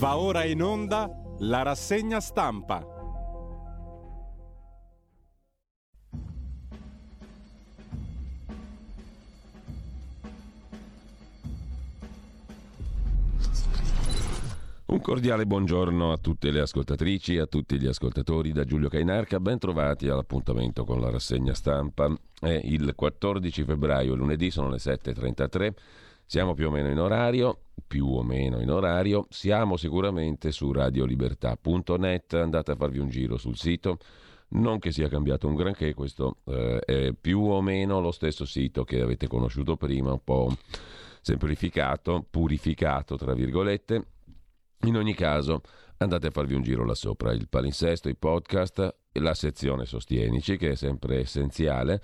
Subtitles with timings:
[0.00, 2.82] Va ora in onda la rassegna stampa.
[14.86, 19.38] Un cordiale buongiorno a tutte le ascoltatrici e a tutti gli ascoltatori da Giulio Cainarca,
[19.38, 22.10] ben trovati all'appuntamento con la rassegna stampa.
[22.40, 25.74] È il 14 febbraio, lunedì, sono le 7.33,
[26.24, 32.34] siamo più o meno in orario, più o meno in orario, siamo sicuramente su radiolibertà.net,
[32.34, 33.98] andate a farvi un giro sul sito,
[34.50, 38.84] non che sia cambiato un granché, questo eh, è più o meno lo stesso sito
[38.84, 40.56] che avete conosciuto prima, un po'
[41.20, 44.04] semplificato, purificato, tra virgolette
[44.82, 45.62] in ogni caso,
[45.96, 50.70] andate a farvi un giro là sopra, il palinsesto, i podcast, la sezione Sostienici, che
[50.70, 52.00] è sempre essenziale.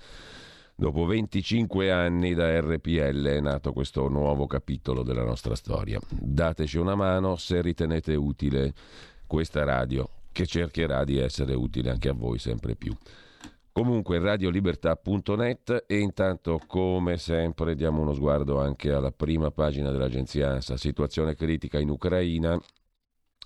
[0.79, 5.99] Dopo 25 anni da RPL è nato questo nuovo capitolo della nostra storia.
[6.07, 8.75] Dateci una mano se ritenete utile
[9.25, 12.95] questa radio, che cercherà di essere utile anche a voi sempre più.
[13.71, 20.77] Comunque radiolibertà.net e intanto come sempre diamo uno sguardo anche alla prima pagina dell'agenzia ANSA,
[20.77, 22.55] situazione critica in Ucraina,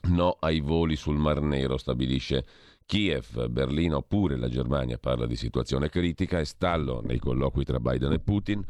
[0.10, 2.46] no ai voli sul Mar Nero stabilisce
[2.92, 8.12] Kiev, Berlino pure la Germania parla di situazione critica e stallo nei colloqui tra Biden
[8.12, 8.62] e Putin.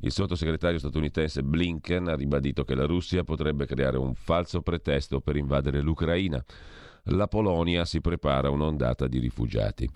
[0.00, 5.36] Il sottosegretario statunitense Blinken ha ribadito che la Russia potrebbe creare un falso pretesto per
[5.36, 6.44] invadere l'Ucraina
[7.06, 9.88] la Polonia si prepara un'ondata di rifugiati.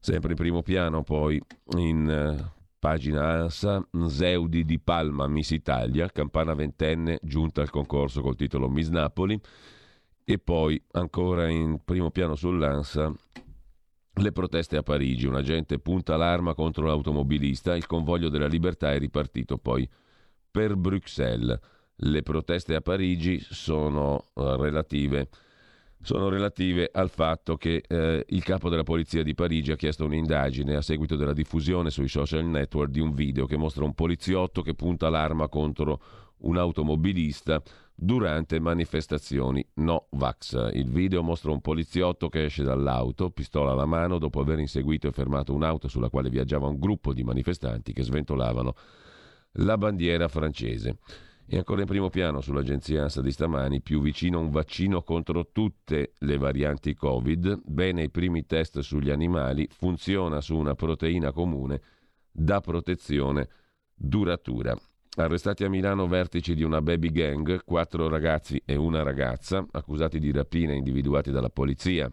[0.00, 1.40] Sempre in primo piano, poi
[1.76, 8.34] in eh, pagina ANSA, Zeudi di Palma, Miss Italia, campana ventenne, giunta al concorso col
[8.34, 9.40] titolo Miss Napoli.
[10.24, 13.12] E poi ancora in primo piano sull'ANSA
[14.18, 18.98] le proteste a Parigi, un agente punta l'arma contro l'automobilista, il convoglio della libertà è
[18.98, 19.88] ripartito poi
[20.50, 21.58] per Bruxelles.
[21.96, 25.28] Le proteste a Parigi sono uh, relative
[26.04, 30.76] sono relative al fatto che eh, il capo della polizia di Parigi ha chiesto un'indagine
[30.76, 34.74] a seguito della diffusione sui social network di un video che mostra un poliziotto che
[34.74, 36.02] punta l'arma contro
[36.38, 37.62] un automobilista
[37.94, 40.70] durante manifestazioni no vax.
[40.72, 45.12] Il video mostra un poliziotto che esce dall'auto, pistola alla mano, dopo aver inseguito e
[45.12, 48.74] fermato un'auto sulla quale viaggiava un gruppo di manifestanti che sventolavano
[49.58, 50.98] la bandiera francese.
[51.46, 56.14] E ancora in primo piano sull'agenzia ANSA di stamani, più vicino un vaccino contro tutte
[56.18, 61.82] le varianti Covid, bene i primi test sugli animali, funziona su una proteina comune
[62.30, 63.48] da protezione
[63.94, 64.74] duratura.
[65.16, 70.32] Arrestati a Milano vertici di una baby gang, quattro ragazzi e una ragazza, accusati di
[70.32, 72.10] rapine individuati dalla polizia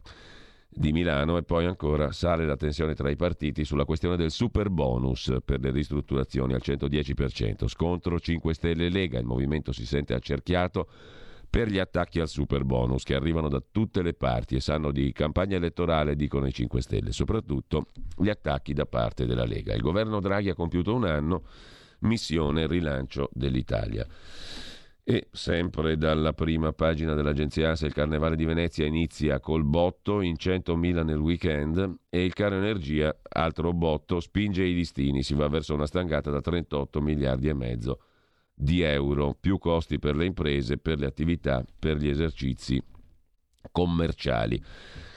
[0.69, 4.69] di Milano e poi ancora sale la tensione tra i partiti sulla questione del super
[4.69, 7.67] bonus per le ristrutturazioni al 110%.
[7.67, 10.87] Scontro 5 Stelle Lega, il movimento si sente accerchiato
[11.49, 15.11] per gli attacchi al super bonus che arrivano da tutte le parti e sanno di
[15.11, 19.73] campagna elettorale, dicono i 5 Stelle, soprattutto gli attacchi da parte della Lega.
[19.73, 21.43] Il governo Draghi ha compiuto un anno,
[22.01, 24.05] missione rilancio dell'Italia.
[25.03, 30.35] E sempre dalla prima pagina dell'agenzia ASA il Carnevale di Venezia inizia col botto in
[30.37, 35.73] 100.000 nel weekend e il caro energia, altro botto, spinge i listini, si va verso
[35.73, 38.01] una stangata da 38 miliardi e mezzo
[38.53, 42.81] di euro, più costi per le imprese, per le attività, per gli esercizi
[43.71, 44.63] commerciali.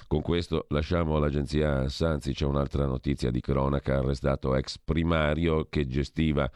[0.06, 6.50] Con questo lasciamo l'agenzia ANSA, c'è un'altra notizia di cronaca, arrestato ex primario che gestiva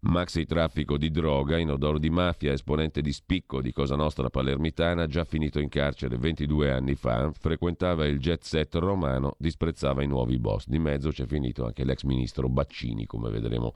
[0.00, 5.08] Maxi traffico di droga in odore di mafia, esponente di spicco di Cosa Nostra palermitana,
[5.08, 10.38] già finito in carcere 22 anni fa, frequentava il jet set romano, disprezzava i nuovi
[10.38, 10.68] boss.
[10.68, 13.74] Di mezzo c'è finito anche l'ex ministro Baccini, come vedremo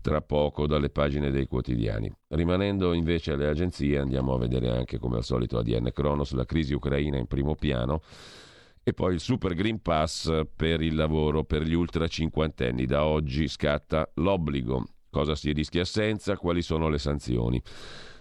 [0.00, 2.12] tra poco dalle pagine dei quotidiani.
[2.28, 6.74] Rimanendo invece alle agenzie, andiamo a vedere anche come al solito ADN Kronos, la crisi
[6.74, 8.02] ucraina in primo piano
[8.82, 12.86] e poi il Super Green Pass per il lavoro per gli ultra cinquantenni.
[12.86, 16.36] Da oggi scatta l'obbligo Cosa si rischia senza?
[16.36, 17.60] Quali sono le sanzioni?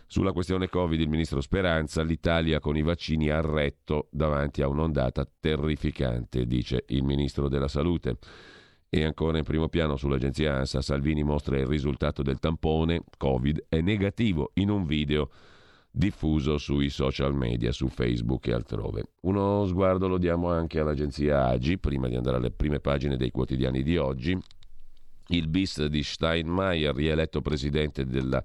[0.07, 5.29] Sulla questione Covid il ministro Speranza, l'Italia con i vaccini ha retto davanti a un'ondata
[5.40, 8.17] terrificante, dice il ministro della Salute.
[8.91, 13.82] E ancora in primo piano sull'agenzia ANSA, Salvini mostra il risultato del tampone Covid è
[13.82, 15.30] negativo in un video
[15.91, 19.03] diffuso sui social media, su Facebook e altrove.
[19.22, 23.84] Uno sguardo lo diamo anche all'agenzia AGI, prima di andare alle prime pagine dei quotidiani
[23.84, 24.36] di oggi.
[25.28, 28.44] Il bis di Steinmeier, rieletto presidente della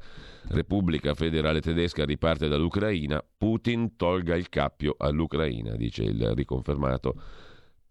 [0.49, 3.25] Repubblica federale tedesca, riparte dall'Ucraina.
[3.39, 7.15] Putin tolga il cappio all'Ucraina, dice il riconfermato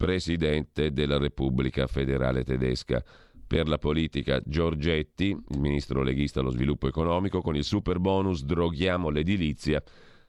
[0.04, 3.02] presidente della Repubblica federale tedesca.
[3.48, 9.10] Per la politica Giorgetti, il ministro leghista allo sviluppo economico, con il super bonus droghiamo
[9.10, 9.82] l'edilizia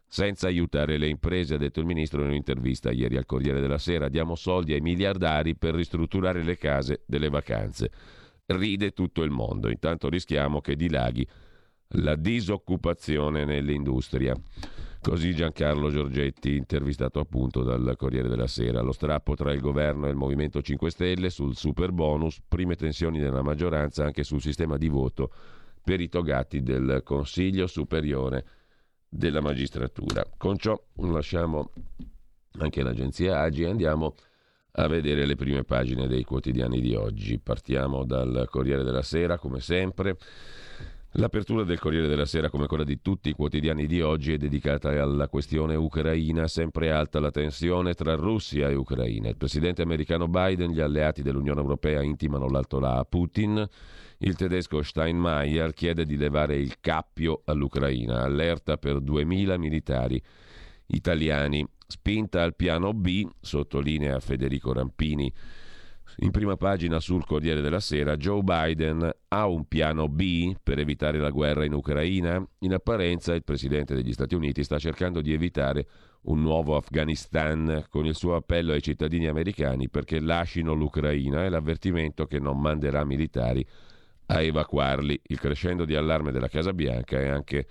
[0.07, 4.09] senza aiutare le imprese, ha detto il ministro in un'intervista ieri al Corriere della Sera.
[4.09, 7.91] Diamo soldi ai miliardari per ristrutturare le case delle vacanze.
[8.47, 11.27] Ride tutto il mondo, intanto rischiamo che dilaghi
[11.89, 14.35] la disoccupazione nell'industria.
[15.01, 18.81] Così Giancarlo Giorgetti, intervistato appunto dal Corriere della Sera.
[18.81, 23.21] Lo strappo tra il governo e il Movimento 5 Stelle sul super bonus, prime tensioni
[23.21, 25.31] della maggioranza anche sul sistema di voto
[25.83, 28.47] per i togati del Consiglio Superiore
[29.07, 30.25] della Magistratura.
[30.39, 31.71] Con ciò lasciamo
[32.59, 34.15] anche l'agenzia Agi e andiamo
[34.77, 37.39] a vedere le prime pagine dei quotidiani di oggi.
[37.39, 40.17] Partiamo dal Corriere della Sera, come sempre.
[41.17, 44.89] L'apertura del Corriere della Sera, come quella di tutti i quotidiani di oggi, è dedicata
[45.01, 49.29] alla questione ucraina, sempre alta la tensione tra Russia e Ucraina.
[49.29, 53.65] Il presidente americano Biden, gli alleati dell'Unione Europea intimano l'altolà a Putin.
[54.19, 60.21] Il tedesco Steinmeier chiede di levare il cappio all'Ucraina, allerta per 2.000 militari
[60.87, 61.65] italiani.
[61.87, 65.33] Spinta al piano B, sottolinea Federico Rampini
[66.19, 71.19] in prima pagina sul Corriere della Sera, Joe Biden ha un piano B per evitare
[71.19, 72.45] la guerra in Ucraina?
[72.61, 75.87] In apparenza il Presidente degli Stati Uniti sta cercando di evitare
[76.23, 82.27] un nuovo Afghanistan con il suo appello ai cittadini americani perché lasciano l'Ucraina e l'avvertimento
[82.27, 83.67] che non manderà militari
[84.27, 85.21] a evacuarli.
[85.25, 87.67] Il crescendo di allarme della Casa Bianca è anche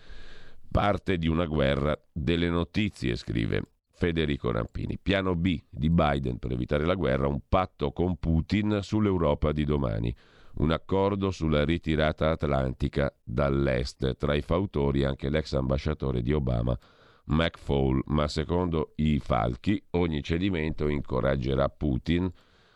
[0.70, 4.98] parte di una guerra delle notizie, scrive Federico Rampini.
[4.98, 10.14] Piano B di Biden per evitare la guerra, un patto con Putin sull'Europa di domani.
[10.56, 14.18] Un accordo sulla ritirata atlantica dall'est.
[14.18, 16.78] Tra i fautori anche l'ex ambasciatore di Obama,
[17.26, 18.02] McFaul.
[18.08, 22.30] Ma secondo i falchi, ogni cedimento incoraggerà Putin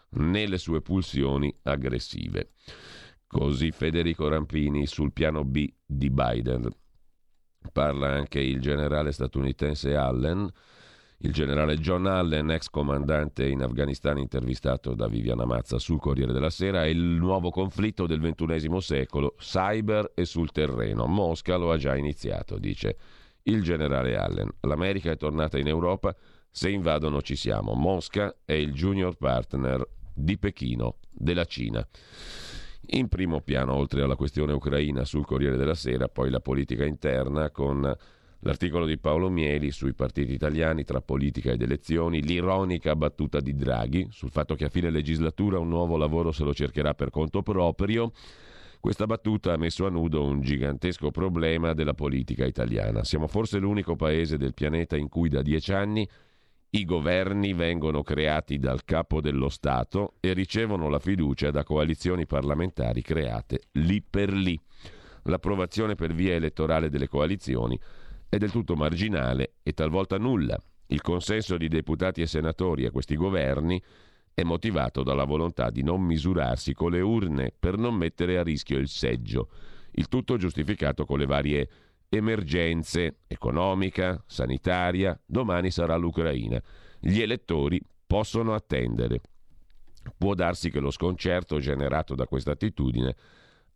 [0.10, 2.52] nelle sue pulsioni aggressive.
[3.28, 6.69] Così Federico Rampini sul piano B di Biden.
[7.74, 10.50] Parla anche il generale statunitense Allen
[11.22, 16.52] il generale John Allen, ex comandante in Afghanistan, intervistato da Viviana Mazza sul Corriere della
[16.52, 21.08] Sera, è il nuovo conflitto del XXI secolo, cyber e sul terreno.
[21.08, 22.98] Mosca lo ha già iniziato, dice
[23.44, 24.50] il generale Allen.
[24.62, 26.16] L'America è tornata in Europa,
[26.52, 27.74] se invadono ci siamo.
[27.74, 31.86] Mosca è il junior partner di Pechino, della Cina.
[32.90, 37.50] In primo piano, oltre alla questione ucraina sul Corriere della Sera, poi la politica interna
[37.50, 37.96] con
[38.42, 44.07] L'articolo di Paolo Mieli sui partiti italiani tra politica ed elezioni, l'ironica battuta di Draghi
[44.12, 48.12] sul fatto che a fine legislatura un nuovo lavoro se lo cercherà per conto proprio.
[48.80, 53.04] Questa battuta ha messo a nudo un gigantesco problema della politica italiana.
[53.04, 56.07] Siamo forse l'unico paese del pianeta in cui da dieci anni
[56.69, 63.01] i governi vengono creati dal capo dello Stato e ricevono la fiducia da coalizioni parlamentari
[63.01, 64.60] create lì per lì.
[65.24, 67.78] L'approvazione per via elettorale delle coalizioni
[68.30, 70.58] è del tutto marginale e talvolta nulla.
[70.88, 73.82] Il consenso di deputati e senatori a questi governi
[74.34, 78.78] è motivato dalla volontà di non misurarsi con le urne per non mettere a rischio
[78.78, 79.50] il seggio,
[79.92, 81.70] il tutto giustificato con le varie
[82.10, 86.62] emergenze economica, sanitaria, domani sarà l'Ucraina.
[87.00, 89.22] Gli elettori possono attendere.
[90.18, 93.16] Può darsi che lo sconcerto generato da questa attitudine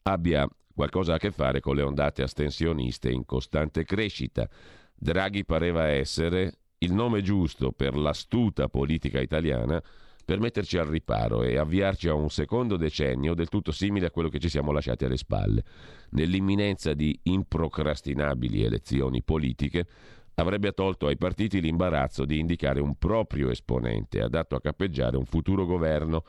[0.04, 0.48] abbia
[0.82, 4.50] qualcosa a che fare con le ondate astensioniste in costante crescita.
[4.96, 9.80] Draghi pareva essere il nome giusto per l'astuta politica italiana
[10.26, 14.30] per metterci al riparo e avviarci a un secondo decennio del tutto simile a quello
[14.30, 15.64] che ci siamo lasciati alle spalle.
[16.12, 19.86] Nell'imminenza di improcrastinabili elezioni politiche,
[20.34, 25.66] avrebbe tolto ai partiti l'imbarazzo di indicare un proprio esponente adatto a cappeggiare un futuro
[25.68, 26.24] governo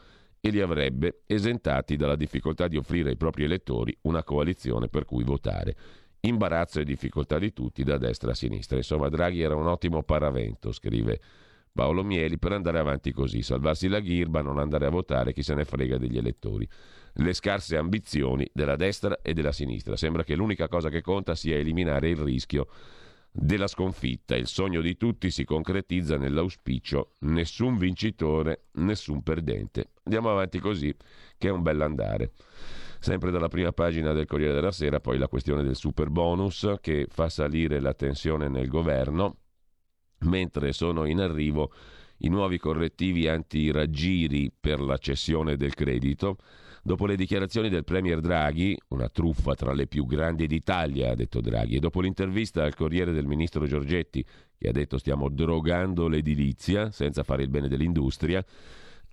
[0.44, 5.22] e li avrebbe esentati dalla difficoltà di offrire ai propri elettori una coalizione per cui
[5.22, 5.76] votare.
[6.18, 8.76] Imbarazzo e difficoltà di tutti, da destra a sinistra.
[8.76, 11.20] Insomma, Draghi era un ottimo paravento, scrive
[11.72, 15.54] Paolo Mieli, per andare avanti così, salvarsi la ghirba, non andare a votare, chi se
[15.54, 16.68] ne frega degli elettori.
[17.14, 19.94] Le scarse ambizioni della destra e della sinistra.
[19.94, 22.66] Sembra che l'unica cosa che conta sia eliminare il rischio
[23.30, 24.34] della sconfitta.
[24.34, 29.91] Il sogno di tutti si concretizza nell'auspicio nessun vincitore, nessun perdente.
[30.04, 30.94] Andiamo avanti così,
[31.38, 32.32] che è un bell'andare.
[32.98, 37.06] Sempre dalla prima pagina del Corriere della Sera, poi la questione del super bonus che
[37.08, 39.36] fa salire la tensione nel governo,
[40.20, 41.72] mentre sono in arrivo
[42.18, 46.36] i nuovi correttivi anti-raggiri per la cessione del credito.
[46.84, 51.40] Dopo le dichiarazioni del Premier Draghi, una truffa tra le più grandi d'Italia, ha detto
[51.40, 54.24] Draghi, e dopo l'intervista al Corriere del Ministro Giorgetti,
[54.58, 58.44] che ha detto stiamo drogando l'edilizia senza fare il bene dell'industria,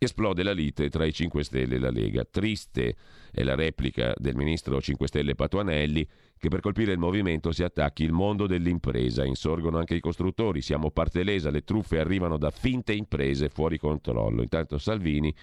[0.01, 2.24] Esplode la lite tra i 5 Stelle e la Lega.
[2.24, 2.96] Triste
[3.32, 8.06] è la replica del ministro 5 Stelle Patuanelli che per colpire il movimento si attacchi
[8.06, 9.25] il mondo dell'impresa.
[9.25, 10.62] Insorgono anche i costruttori.
[10.62, 14.41] Siamo parte lesa, le truffe arrivano da finte imprese fuori controllo.
[14.41, 15.36] Intanto Salvini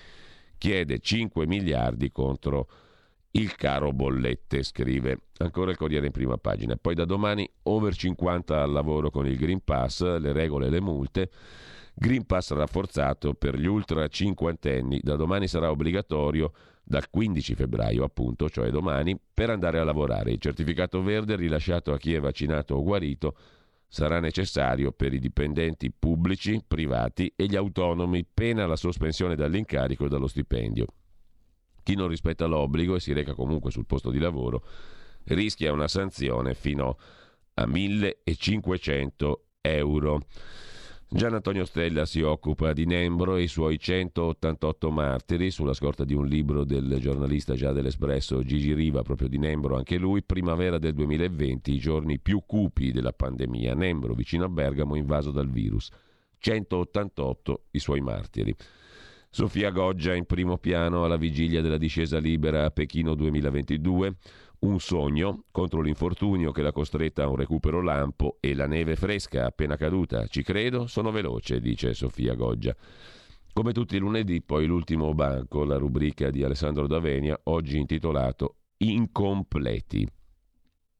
[0.56, 2.66] chiede 5 miliardi contro
[3.32, 6.76] il caro bollette, scrive ancora il Corriere in prima pagina.
[6.76, 10.80] Poi da domani over 50 al lavoro con il Green Pass, le regole e le
[10.80, 11.30] multe.
[11.98, 15.00] Green Pass rafforzato per gli ultra cinquantenni.
[15.02, 16.52] Da domani sarà obbligatorio,
[16.84, 20.32] dal 15 febbraio appunto, cioè domani, per andare a lavorare.
[20.32, 23.36] Il certificato verde rilasciato a chi è vaccinato o guarito
[23.88, 30.08] sarà necessario per i dipendenti pubblici, privati e gli autonomi, pena la sospensione dall'incarico e
[30.10, 30.86] dallo stipendio.
[31.82, 34.62] Chi non rispetta l'obbligo e si reca comunque sul posto di lavoro
[35.28, 36.98] rischia una sanzione fino
[37.54, 40.20] a 1500 euro.
[41.08, 46.14] Gian Antonio Stella si occupa di Nembro e i suoi 188 martiri sulla scorta di
[46.14, 50.94] un libro del giornalista già dell'Espresso Gigi Riva, proprio di Nembro, anche lui, primavera del
[50.94, 53.74] 2020, i giorni più cupi della pandemia.
[53.74, 55.90] Nembro, vicino a Bergamo, invaso dal virus.
[56.38, 58.52] 188 i suoi martiri.
[59.30, 64.16] Sofia Goggia in primo piano alla vigilia della discesa libera a Pechino 2022
[64.60, 69.46] un sogno contro l'infortunio che l'ha costretta a un recupero lampo e la neve fresca
[69.46, 70.26] appena caduta.
[70.26, 72.74] Ci credo, sono veloce, dice Sofia Goggia.
[73.52, 80.06] Come tutti i lunedì, poi l'ultimo banco, la rubrica di Alessandro Davenia, oggi intitolato Incompleti.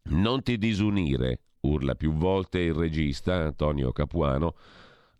[0.04, 4.54] Non ti disunire, urla più volte il regista Antonio Capuano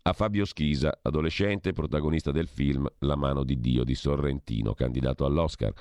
[0.01, 5.73] a Fabio Schisa, adolescente protagonista del film La mano di Dio di Sorrentino, candidato all'Oscar.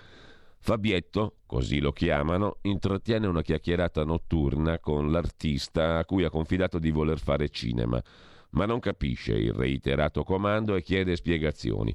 [0.67, 6.91] Fabietto, così lo chiamano, intrattiene una chiacchierata notturna con l'artista a cui ha confidato di
[6.91, 8.03] voler fare cinema,
[8.51, 11.95] ma non capisce il reiterato comando e chiede spiegazioni.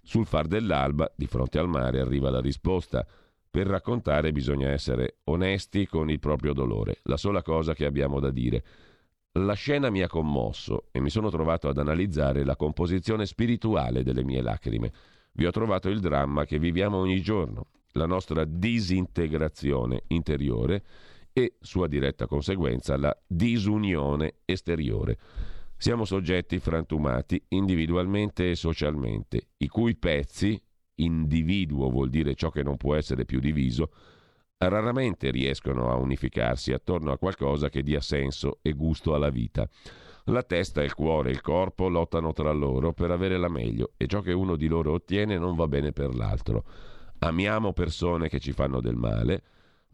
[0.00, 3.06] Sul far dell'alba, di fronte al mare, arriva la risposta.
[3.50, 8.30] Per raccontare bisogna essere onesti con il proprio dolore, la sola cosa che abbiamo da
[8.30, 8.64] dire.
[9.32, 14.24] La scena mi ha commosso e mi sono trovato ad analizzare la composizione spirituale delle
[14.24, 14.90] mie lacrime.
[15.32, 20.84] Vi ho trovato il dramma che viviamo ogni giorno, la nostra disintegrazione interiore
[21.32, 25.18] e, sua diretta conseguenza, la disunione esteriore.
[25.76, 30.58] Siamo soggetti frantumati individualmente e socialmente, i cui pezzi,
[30.96, 33.90] individuo vuol dire ciò che non può essere più diviso,
[34.56, 39.68] raramente riescono a unificarsi attorno a qualcosa che dia senso e gusto alla vita.
[40.28, 44.06] La testa, il cuore e il corpo lottano tra loro per avere la meglio e
[44.06, 46.64] ciò che uno di loro ottiene non va bene per l'altro
[47.18, 49.42] amiamo persone che ci fanno del male,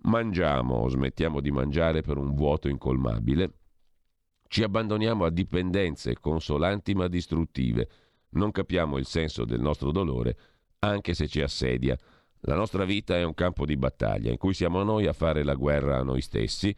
[0.02, 3.52] mangiamo o smettiamo di mangiare per un vuoto incolmabile,
[4.49, 7.88] ci abbandoniamo a dipendenze consolanti ma distruttive,
[8.31, 10.37] non capiamo il senso del nostro dolore
[10.81, 11.97] anche se ci assedia.
[12.41, 15.55] La nostra vita è un campo di battaglia in cui siamo noi a fare la
[15.55, 16.75] guerra a noi stessi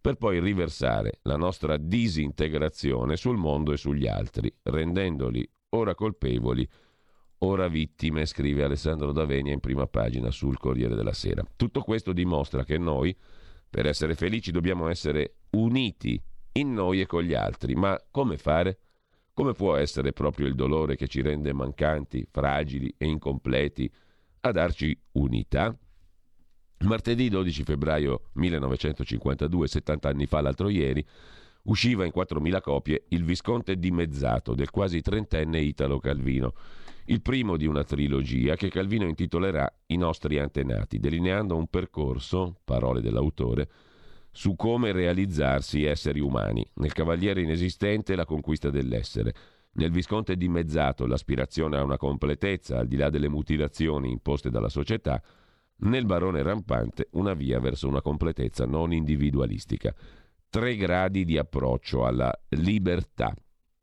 [0.00, 6.66] per poi riversare la nostra disintegrazione sul mondo e sugli altri, rendendoli ora colpevoli
[7.38, 11.44] ora vittime, scrive Alessandro Davenia in prima pagina sul Corriere della Sera.
[11.56, 13.16] Tutto questo dimostra che noi,
[13.68, 16.20] per essere felici, dobbiamo essere uniti
[16.52, 17.74] in noi e con gli altri.
[17.74, 18.78] Ma come fare?
[19.32, 23.90] Come può essere proprio il dolore che ci rende mancanti, fragili e incompleti
[24.40, 25.76] a darci unità?
[26.80, 31.04] Martedì 12 febbraio 1952, 70 anni fa, l'altro ieri,
[31.62, 36.54] usciva in 4.000 copie Il Visconte dimezzato del quasi trentenne Italo Calvino
[37.10, 43.00] il primo di una trilogia che Calvino intitolerà I nostri antenati, delineando un percorso, parole
[43.00, 43.68] dell'autore,
[44.30, 49.34] su come realizzarsi esseri umani, nel Cavaliere inesistente la conquista dell'essere,
[49.72, 55.22] nel Visconte dimezzato l'aspirazione a una completezza al di là delle mutilazioni imposte dalla società,
[55.80, 59.94] nel Barone rampante una via verso una completezza non individualistica.
[60.50, 63.34] Tre gradi di approccio alla libertà,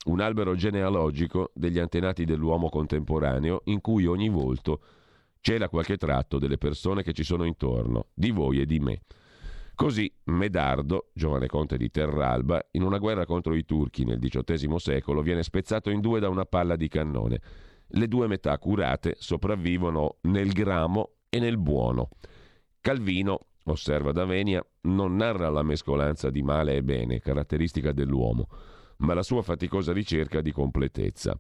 [0.06, 4.82] un albero genealogico degli antenati dell'uomo contemporaneo in cui ogni volto
[5.42, 9.02] cela qualche tratto delle persone che ci sono intorno, di voi e di me.
[9.76, 15.22] Così Medardo, giovane conte di Terralba, in una guerra contro i turchi nel XVIII secolo,
[15.22, 17.42] viene spezzato in due da una palla di cannone.
[17.90, 22.10] Le due metà curate sopravvivono nel gramo e nel buono.
[22.82, 28.48] Calvino, osserva Davenia, non narra la mescolanza di male e bene, caratteristica dell'uomo
[28.98, 31.36] ma la sua faticosa ricerca di completezza.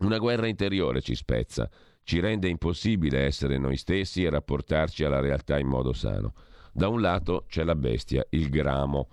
[0.00, 1.68] Una guerra interiore ci spezza,
[2.02, 6.32] ci rende impossibile essere noi stessi e rapportarci alla realtà in modo sano.
[6.72, 9.08] Da un lato c'è la bestia, il gramo,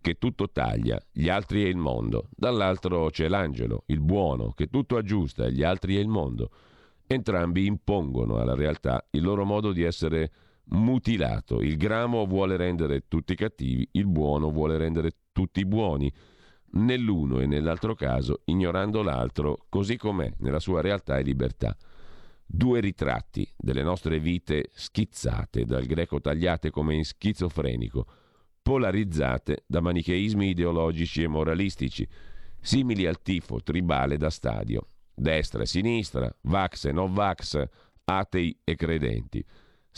[0.00, 2.28] che tutto taglia, gli altri e il mondo.
[2.30, 6.50] Dall'altro c'è l'angelo, il buono, che tutto aggiusta, gli altri e il mondo.
[7.06, 10.30] Entrambi impongono alla realtà il loro modo di essere
[10.70, 11.60] mutilato.
[11.60, 16.12] Il gramo vuole rendere tutti cattivi, il buono vuole rendere tutti buoni.
[16.70, 21.76] Nell'uno e nell'altro caso, ignorando l'altro così com'è nella sua realtà e libertà.
[22.44, 28.06] Due ritratti delle nostre vite schizzate, dal greco tagliate come in schizofrenico,
[28.62, 32.06] polarizzate da manicheismi ideologici e moralistici,
[32.60, 37.62] simili al tifo tribale da stadio, destra e sinistra, vax e non vax,
[38.04, 39.44] atei e credenti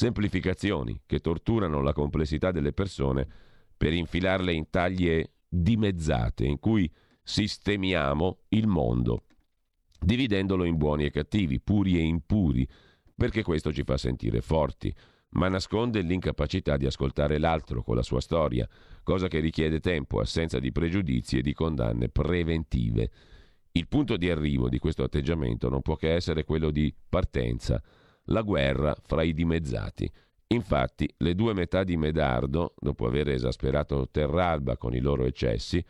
[0.00, 3.28] semplificazioni che torturano la complessità delle persone
[3.76, 6.90] per infilarle in taglie dimezzate in cui
[7.22, 9.24] sistemiamo il mondo,
[10.00, 12.66] dividendolo in buoni e cattivi, puri e impuri,
[13.14, 14.90] perché questo ci fa sentire forti,
[15.32, 18.66] ma nasconde l'incapacità di ascoltare l'altro con la sua storia,
[19.02, 23.10] cosa che richiede tempo, assenza di pregiudizi e di condanne preventive.
[23.72, 27.82] Il punto di arrivo di questo atteggiamento non può che essere quello di partenza,
[28.30, 30.10] la guerra fra i dimezzati.
[30.48, 35.84] Infatti, le due metà di Medardo, dopo aver esasperato Terralba con i loro eccessi,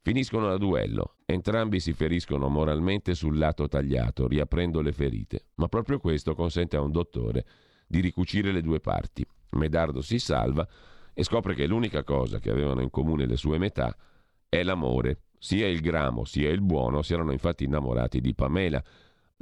[0.00, 1.16] finiscono a duello.
[1.26, 6.80] Entrambi si feriscono moralmente sul lato tagliato, riaprendo le ferite, ma proprio questo consente a
[6.80, 7.44] un dottore
[7.86, 9.24] di ricucire le due parti.
[9.50, 10.66] Medardo si salva
[11.12, 13.94] e scopre che l'unica cosa che avevano in comune le sue metà
[14.48, 15.24] è l'amore.
[15.38, 18.82] Sia il gramo sia il buono si erano infatti innamorati di Pamela,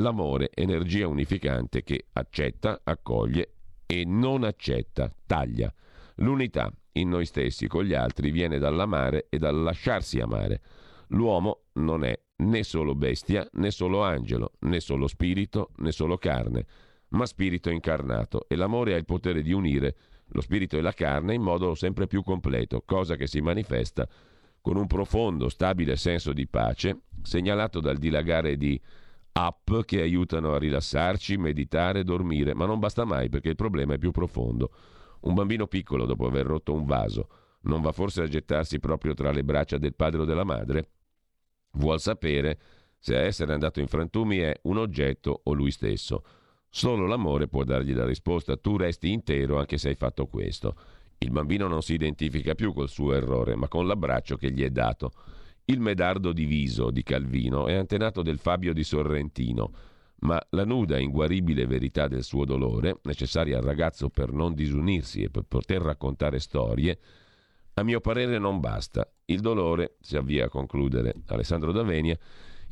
[0.01, 3.53] L'amore, energia unificante che accetta, accoglie
[3.85, 5.73] e non accetta, taglia.
[6.17, 10.63] L'unità in noi stessi con gli altri viene dall'amare e dal lasciarsi amare.
[11.09, 16.65] L'uomo non è né solo bestia, né solo angelo, né solo spirito, né solo carne,
[17.09, 19.97] ma spirito incarnato e l'amore ha il potere di unire
[20.29, 24.09] lo spirito e la carne in modo sempre più completo, cosa che si manifesta
[24.63, 28.81] con un profondo, stabile senso di pace, segnalato dal dilagare di
[29.33, 33.99] app che aiutano a rilassarci, meditare, dormire, ma non basta mai perché il problema è
[33.99, 34.71] più profondo.
[35.21, 37.29] Un bambino piccolo, dopo aver rotto un vaso,
[37.63, 40.91] non va forse a gettarsi proprio tra le braccia del padre o della madre?
[41.73, 42.59] Vuol sapere
[42.99, 46.25] se a essere andato in frantumi è un oggetto o lui stesso.
[46.69, 50.77] Solo l'amore può dargli la risposta, tu resti intero anche se hai fatto questo.
[51.19, 54.71] Il bambino non si identifica più col suo errore, ma con l'abbraccio che gli è
[54.71, 55.13] dato.
[55.67, 59.73] Il Medardo diviso di Calvino è antenato del Fabio di Sorrentino,
[60.21, 65.23] ma la nuda e inguaribile verità del suo dolore, necessaria al ragazzo per non disunirsi
[65.23, 66.99] e per poter raccontare storie,
[67.75, 69.09] a mio parere non basta.
[69.27, 72.19] Il dolore, si avvia a concludere Alessandro D'Avenia,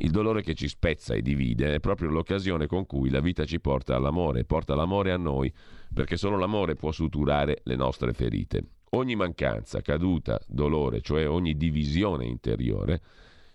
[0.00, 3.60] il dolore che ci spezza e divide è proprio l'occasione con cui la vita ci
[3.60, 5.52] porta all'amore, porta l'amore a noi,
[5.92, 8.77] perché solo l'amore può suturare le nostre ferite.
[8.90, 13.00] Ogni mancanza, caduta, dolore, cioè ogni divisione interiore,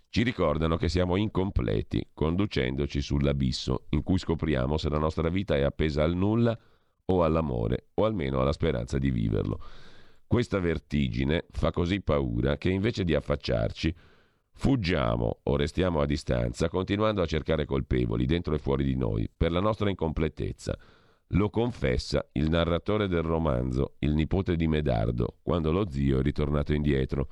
[0.10, 5.62] ci ricordano che siamo incompleti, conducendoci sull'abisso in cui scopriamo se la nostra vita è
[5.62, 6.56] appesa al nulla
[7.06, 9.60] o all'amore, o almeno alla speranza di viverlo.
[10.28, 13.96] Questa vertigine fa così paura che invece di affacciarci,
[14.54, 19.52] fuggiamo o restiamo a distanza, continuando a cercare colpevoli dentro e fuori di noi per
[19.52, 20.78] la nostra incompletezza
[21.28, 26.74] lo confessa il narratore del romanzo, il nipote di Medardo, quando lo zio è ritornato
[26.74, 27.28] indietro.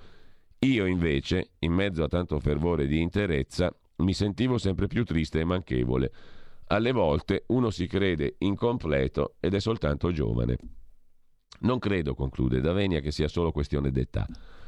[0.60, 5.43] Io invece, in mezzo a tanto fervore di interezza, mi sentivo sempre più triste e
[5.43, 6.12] manchevole.
[6.67, 10.58] Alle volte uno si crede incompleto ed è soltanto giovane.
[11.62, 14.25] Non credo, conclude Davenia, che sia solo questione d'età.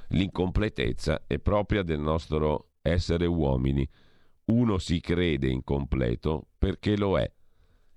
[0.09, 3.87] L'incompletezza è propria del nostro essere uomini.
[4.45, 7.31] Uno si crede incompleto perché lo è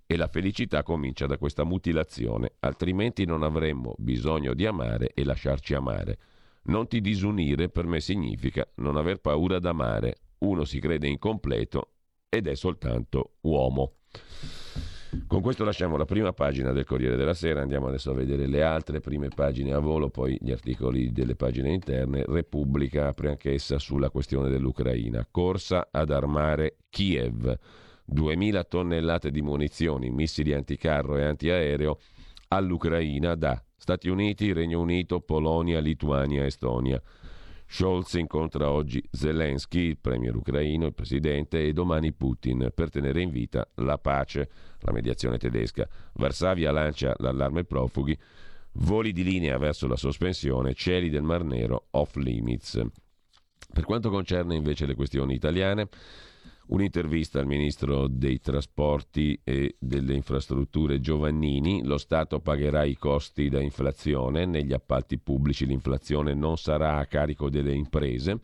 [0.07, 5.75] e la felicità comincia da questa mutilazione, altrimenti non avremmo bisogno di amare e lasciarci
[5.75, 6.19] amare.
[6.65, 10.17] Non ti disunire per me significa non aver paura d'amare.
[10.39, 11.91] Uno si crede incompleto
[12.29, 13.95] ed è soltanto uomo.
[15.27, 18.63] Con questo lasciamo la prima pagina del Corriere della Sera, andiamo adesso a vedere le
[18.63, 22.25] altre prime pagine a volo, poi gli articoli delle pagine interne.
[22.27, 25.27] Repubblica apre anch'essa sulla questione dell'Ucraina.
[25.29, 27.59] Corsa ad armare Kiev.
[28.15, 31.99] 2.000 tonnellate di munizioni, missili anticarro e antiaereo
[32.49, 37.01] all'Ucraina da Stati Uniti, Regno Unito, Polonia, Lituania, Estonia.
[37.69, 43.31] Scholz incontra oggi Zelensky, il premier ucraino, il presidente, e domani Putin per tenere in
[43.31, 44.49] vita la pace,
[44.81, 45.87] la mediazione tedesca.
[46.15, 48.17] Varsavia lancia l'allarme profughi,
[48.75, 52.81] voli di linea verso la sospensione, cieli del Mar Nero off limits.
[53.73, 55.89] Per quanto concerne invece le questioni italiane,
[56.69, 61.85] Un'intervista al ministro dei trasporti e delle infrastrutture Giovannini.
[61.85, 64.47] Lo Stato pagherà i costi da inflazione.
[64.47, 68.41] Negli appalti pubblici l'inflazione non sarà a carico delle imprese.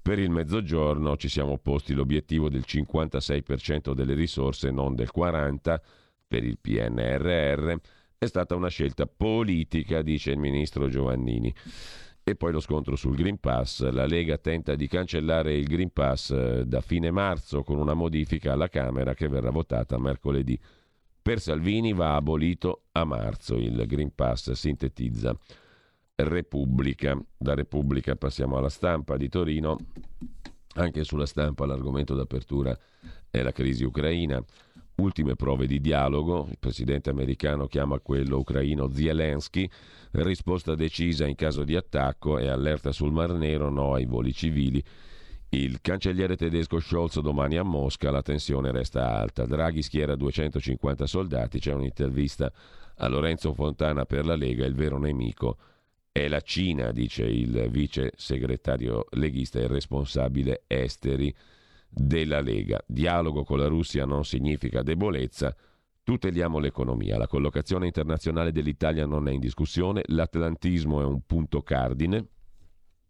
[0.00, 5.80] Per il mezzogiorno ci siamo posti l'obiettivo del 56% delle risorse, non del 40%
[6.26, 7.74] per il PNRR.
[8.16, 11.54] È stata una scelta politica, dice il ministro Giovannini.
[12.24, 13.88] E poi lo scontro sul Green Pass.
[13.90, 18.52] La Lega tenta di cancellare il Green Pass eh, da fine marzo con una modifica
[18.52, 20.58] alla Camera che verrà votata mercoledì.
[21.20, 23.56] Per Salvini va abolito a marzo.
[23.56, 25.36] Il Green Pass sintetizza
[26.14, 27.20] Repubblica.
[27.36, 29.78] Da Repubblica passiamo alla stampa di Torino.
[30.74, 32.78] Anche sulla stampa l'argomento d'apertura
[33.30, 34.42] è la crisi ucraina.
[35.02, 36.46] Ultime prove di dialogo.
[36.48, 39.68] Il presidente americano chiama quello ucraino Zelensky
[40.12, 44.82] risposta decisa in caso di attacco e allerta sul Mar Nero no ai voli civili.
[45.48, 49.44] Il cancelliere tedesco Scholz domani a Mosca, la tensione resta alta.
[49.44, 52.50] Draghi schiera 250 soldati, c'è un'intervista
[52.96, 55.58] a Lorenzo Fontana per la Lega, il vero nemico
[56.12, 61.34] è la Cina, dice il vice segretario leghista e responsabile esteri
[61.92, 62.82] della Lega.
[62.86, 65.54] Dialogo con la Russia non significa debolezza,
[66.04, 67.16] Tuteliamo l'economia.
[67.16, 72.26] La collocazione internazionale dell'Italia non è in discussione, l'atlantismo è un punto cardine.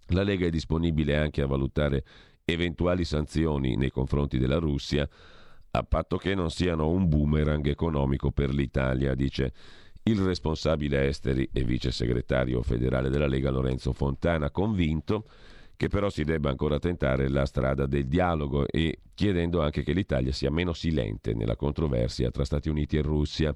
[0.09, 2.05] La Lega è disponibile anche a valutare
[2.45, 5.09] eventuali sanzioni nei confronti della Russia,
[5.71, 9.55] a patto che non siano un boomerang economico per l'Italia, dice
[10.03, 15.25] il responsabile esteri e vice segretario federale della Lega Lorenzo Fontana, convinto
[15.83, 20.31] che però si debba ancora tentare la strada del dialogo e chiedendo anche che l'Italia
[20.31, 23.53] sia meno silente nella controversia tra Stati Uniti e Russia.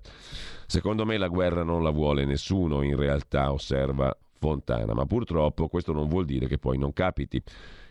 [0.67, 5.93] Secondo me la guerra non la vuole nessuno, in realtà osserva Fontana, ma purtroppo questo
[5.93, 7.41] non vuol dire che poi non capiti.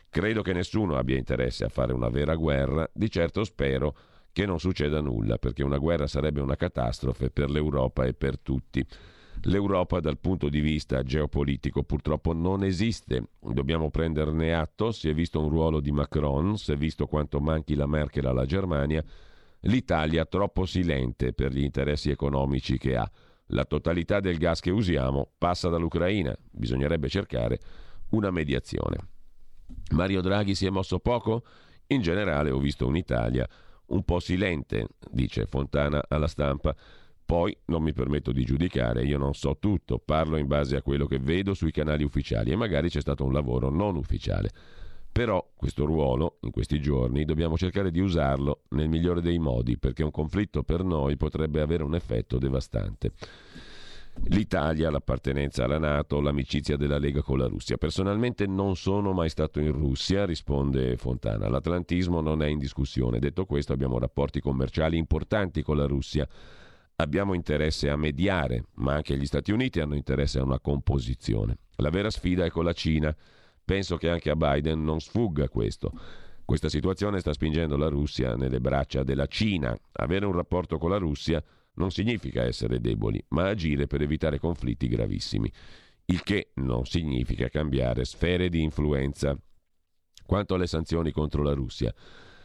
[0.10, 3.96] Credo che nessuno abbia interesse a fare una vera guerra, di certo spero
[4.34, 8.86] che non succeda nulla, perché una guerra sarebbe una catastrofe per l'Europa e per tutti.
[9.48, 15.40] L'Europa dal punto di vista geopolitico purtroppo non esiste, dobbiamo prenderne atto, si è visto
[15.40, 19.04] un ruolo di Macron, si è visto quanto manchi la Merkel alla Germania,
[19.62, 23.10] l'Italia troppo silente per gli interessi economici che ha.
[23.50, 27.60] La totalità del gas che usiamo passa dall'Ucraina, bisognerebbe cercare
[28.10, 28.98] una mediazione.
[29.92, 31.44] Mario Draghi si è mosso poco?
[31.88, 33.48] In generale ho visto un'Italia
[33.88, 36.76] un po' silente, dice Fontana alla stampa.
[37.26, 41.08] Poi non mi permetto di giudicare, io non so tutto, parlo in base a quello
[41.08, 44.52] che vedo sui canali ufficiali e magari c'è stato un lavoro non ufficiale.
[45.12, 50.04] Però questo ruolo, in questi giorni, dobbiamo cercare di usarlo nel migliore dei modi, perché
[50.04, 53.14] un conflitto per noi potrebbe avere un effetto devastante.
[54.26, 57.78] L'Italia, l'appartenenza alla Nato, l'amicizia della Lega con la Russia.
[57.78, 61.50] Personalmente non sono mai stato in Russia, risponde Fontana.
[61.50, 63.20] L'atlantismo non è in discussione.
[63.20, 66.28] Detto questo, abbiamo rapporti commerciali importanti con la Russia
[66.98, 71.58] abbiamo interesse a mediare, ma anche gli Stati Uniti hanno interesse a una composizione.
[71.78, 73.16] La vera sfida è con la Cina.
[73.64, 75.92] Penso che anche a Biden non sfugga questo.
[76.46, 79.76] Questa situazione sta spingendo la Russia nelle braccia della Cina.
[79.94, 84.88] Avere un rapporto con la Russia non significa essere deboli, ma agire per evitare conflitti
[84.88, 85.52] gravissimi.
[86.06, 89.36] Il che non significa cambiare sfere di influenza.
[90.24, 91.94] Quanto alle sanzioni contro la Russia,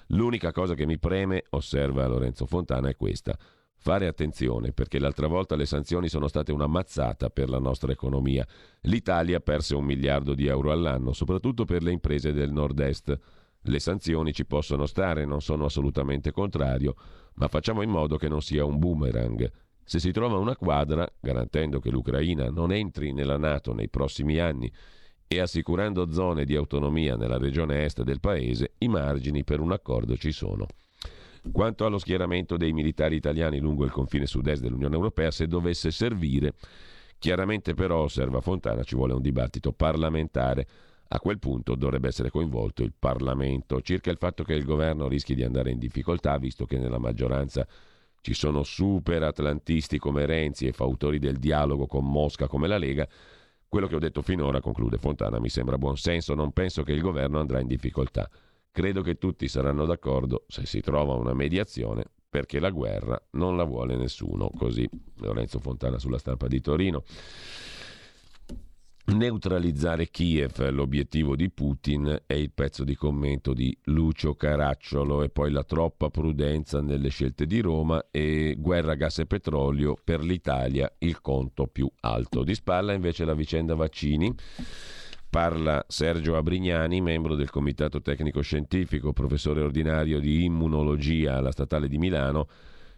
[0.08, 3.38] l'unica cosa che mi preme, osserva Lorenzo Fontana, è questa
[3.82, 8.46] Fare attenzione perché l'altra volta le sanzioni sono state una mazzata per la nostra economia.
[8.82, 13.18] L'Italia perse un miliardo di euro all'anno, soprattutto per le imprese del nord-est.
[13.62, 16.94] Le sanzioni ci possono stare, non sono assolutamente contrario,
[17.36, 19.50] ma facciamo in modo che non sia un boomerang.
[19.82, 24.70] Se si trova una quadra, garantendo che l'Ucraina non entri nella Nato nei prossimi anni
[25.26, 30.18] e assicurando zone di autonomia nella regione est del paese, i margini per un accordo
[30.18, 30.66] ci sono.
[31.52, 36.52] Quanto allo schieramento dei militari italiani lungo il confine sud-est dell'Unione Europea, se dovesse servire,
[37.18, 40.66] chiaramente però, osserva Fontana, ci vuole un dibattito parlamentare.
[41.08, 45.34] A quel punto dovrebbe essere coinvolto il Parlamento circa il fatto che il governo rischi
[45.34, 47.66] di andare in difficoltà, visto che nella maggioranza
[48.20, 53.08] ci sono super atlantisti come Renzi e fautori del dialogo con Mosca come la Lega.
[53.66, 57.00] Quello che ho detto finora, conclude Fontana, mi sembra buon senso, non penso che il
[57.00, 58.28] governo andrà in difficoltà.
[58.72, 63.64] Credo che tutti saranno d'accordo se si trova una mediazione perché la guerra non la
[63.64, 64.50] vuole nessuno.
[64.56, 67.02] Così Lorenzo Fontana sulla stampa di Torino.
[69.06, 75.50] Neutralizzare Kiev l'obiettivo di Putin è il pezzo di commento di Lucio Caracciolo e poi
[75.50, 81.20] la troppa prudenza nelle scelte di Roma e guerra gas e petrolio per l'Italia il
[81.20, 82.44] conto più alto.
[82.44, 84.32] Di spalla invece la vicenda vaccini.
[85.30, 91.98] Parla Sergio Abrignani, membro del Comitato Tecnico Scientifico, professore ordinario di immunologia alla Statale di
[91.98, 92.48] Milano.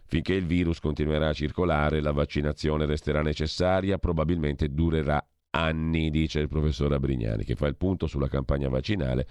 [0.05, 6.47] Finché il virus continuerà a circolare, la vaccinazione resterà necessaria, probabilmente durerà anni, dice il
[6.47, 9.27] professor Abrignani, che fa il punto sulla campagna vaccinale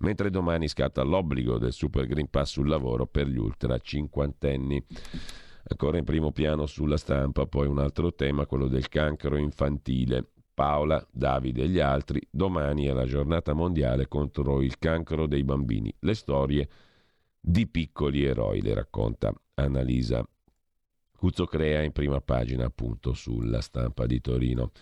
[0.00, 4.84] mentre domani scatta l'obbligo del Super Green Pass sul lavoro per gli ultra cinquantenni.
[5.66, 10.33] Ancora in primo piano sulla stampa, poi un altro tema, quello del cancro infantile.
[10.54, 15.92] Paola, Davide e gli altri, domani è la giornata mondiale contro il cancro dei bambini.
[15.98, 16.68] Le storie
[17.40, 20.24] di piccoli eroi, le racconta Annalisa
[21.16, 24.72] Cuzzo Crea in prima pagina appunto sulla stampa di Torino.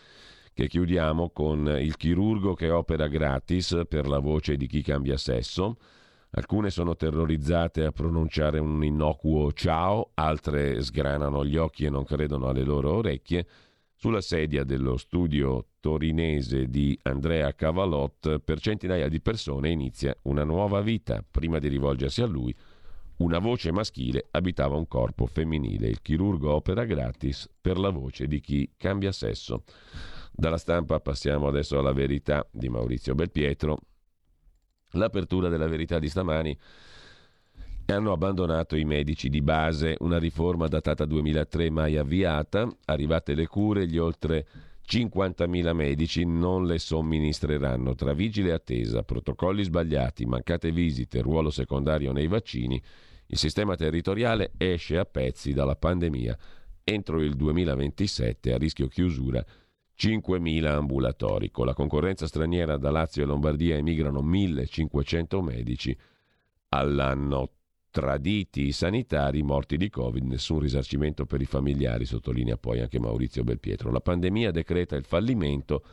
[0.52, 5.76] Che chiudiamo con il chirurgo che opera gratis per la voce di chi cambia sesso.
[6.30, 12.48] Alcune sono terrorizzate a pronunciare un innocuo ciao, altre sgranano gli occhi e non credono
[12.48, 13.46] alle loro orecchie.
[14.02, 20.80] Sulla sedia dello studio torinese di Andrea Cavalot, per centinaia di persone inizia una nuova
[20.80, 21.24] vita.
[21.30, 22.52] Prima di rivolgersi a lui,
[23.18, 25.86] una voce maschile abitava un corpo femminile.
[25.86, 29.62] Il chirurgo opera gratis per la voce di chi cambia sesso.
[30.32, 33.78] Dalla stampa passiamo adesso alla verità di Maurizio Belpietro.
[34.94, 36.58] L'apertura della verità di stamani
[37.92, 43.86] hanno abbandonato i medici di base, una riforma datata 2003 mai avviata, arrivate le cure,
[43.86, 44.46] gli oltre
[44.86, 47.94] 50.000 medici non le somministreranno.
[47.94, 52.82] Tra vigile attesa, protocolli sbagliati, mancate visite, ruolo secondario nei vaccini,
[53.26, 56.36] il sistema territoriale esce a pezzi dalla pandemia.
[56.84, 59.42] Entro il 2027 a rischio chiusura
[59.96, 61.50] 5.000 ambulatori.
[61.50, 65.96] Con la concorrenza straniera da Lazio e Lombardia emigrano 1.500 medici
[66.70, 67.50] all'anno.
[67.92, 73.44] Traditi i sanitari morti di Covid, nessun risarcimento per i familiari, sottolinea poi anche Maurizio
[73.44, 73.90] Belpietro.
[73.90, 75.84] La pandemia decreta il fallimento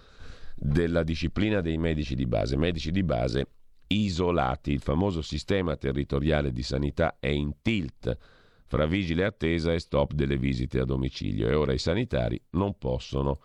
[0.56, 2.56] della disciplina dei medici di base.
[2.56, 3.48] Medici di base
[3.88, 4.72] isolati.
[4.72, 8.18] Il famoso sistema territoriale di sanità è in tilt
[8.66, 13.42] fra vigile attesa e stop delle visite a domicilio e ora i sanitari non possono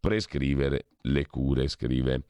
[0.00, 2.24] prescrivere le cure, scrive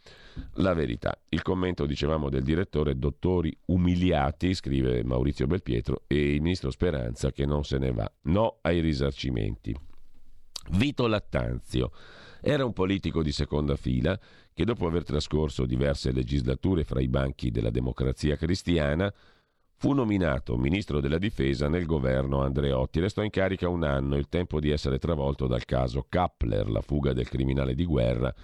[0.54, 1.18] la verità.
[1.28, 7.44] Il commento, dicevamo, del direttore, dottori umiliati, scrive Maurizio Belpietro, e il ministro Speranza che
[7.44, 8.10] non se ne va.
[8.22, 9.76] No ai risarcimenti.
[10.70, 11.92] Vito Lattanzio
[12.40, 14.18] era un politico di seconda fila
[14.52, 19.12] che dopo aver trascorso diverse legislature fra i banchi della democrazia cristiana,
[19.80, 22.98] fu nominato ministro della difesa nel governo Andreotti.
[22.98, 27.12] Restò in carica un anno, il tempo di essere travolto dal caso Kappler, la fuga
[27.12, 28.34] del criminale di guerra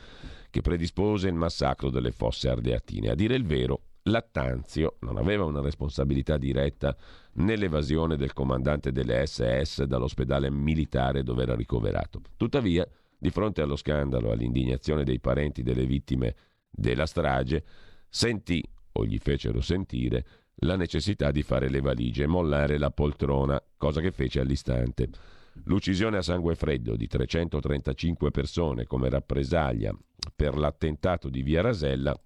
[0.49, 3.11] che predispose il massacro delle fosse ardeatine.
[3.11, 6.97] A dire il vero, Lattanzio non aveva una responsabilità diretta
[7.35, 12.20] nell'evasione del comandante delle SS dall'ospedale militare dove era ricoverato.
[12.37, 12.87] Tuttavia,
[13.18, 16.37] di fronte allo scandalo e all'indignazione dei parenti delle vittime
[16.70, 17.64] della strage,
[18.09, 20.25] sentì, o gli fecero sentire,
[20.59, 25.09] la necessità di fare le valigie e mollare la poltrona, cosa che fece all'istante.
[25.64, 29.97] L'uccisione a sangue freddo di 335 persone come rappresaglia
[30.35, 32.19] per l'attentato di Via Rasella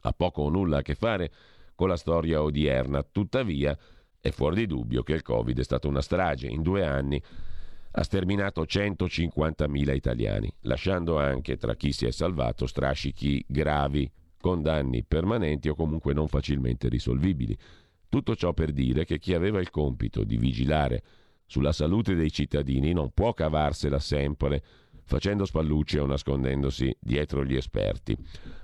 [0.00, 1.32] ha poco o nulla a che fare
[1.74, 3.76] con la storia odierna, tuttavia
[4.20, 6.46] è fuori di dubbio che il Covid è stata una strage.
[6.46, 7.22] In due anni
[7.92, 14.10] ha sterminato 150.000 italiani, lasciando anche tra chi si è salvato strascichi gravi,
[14.46, 17.58] con danni permanenti o comunque non facilmente risolvibili.
[18.08, 21.02] Tutto ciò per dire che chi aveva il compito di vigilare
[21.46, 24.62] sulla salute dei cittadini non può cavarsela sempre
[25.02, 28.16] facendo spallucce o nascondendosi dietro gli esperti.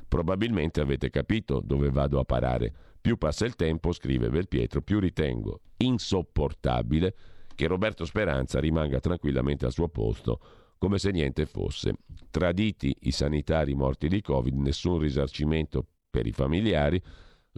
[0.06, 2.72] Probabilmente avete capito dove vado a parare.
[3.00, 7.14] Più passa il tempo, scrive Belpietro, più ritengo insopportabile
[7.56, 11.94] che Roberto Speranza rimanga tranquillamente al suo posto come se niente fosse.
[12.28, 17.00] Traditi i sanitari morti di Covid, nessun risarcimento per i familiari,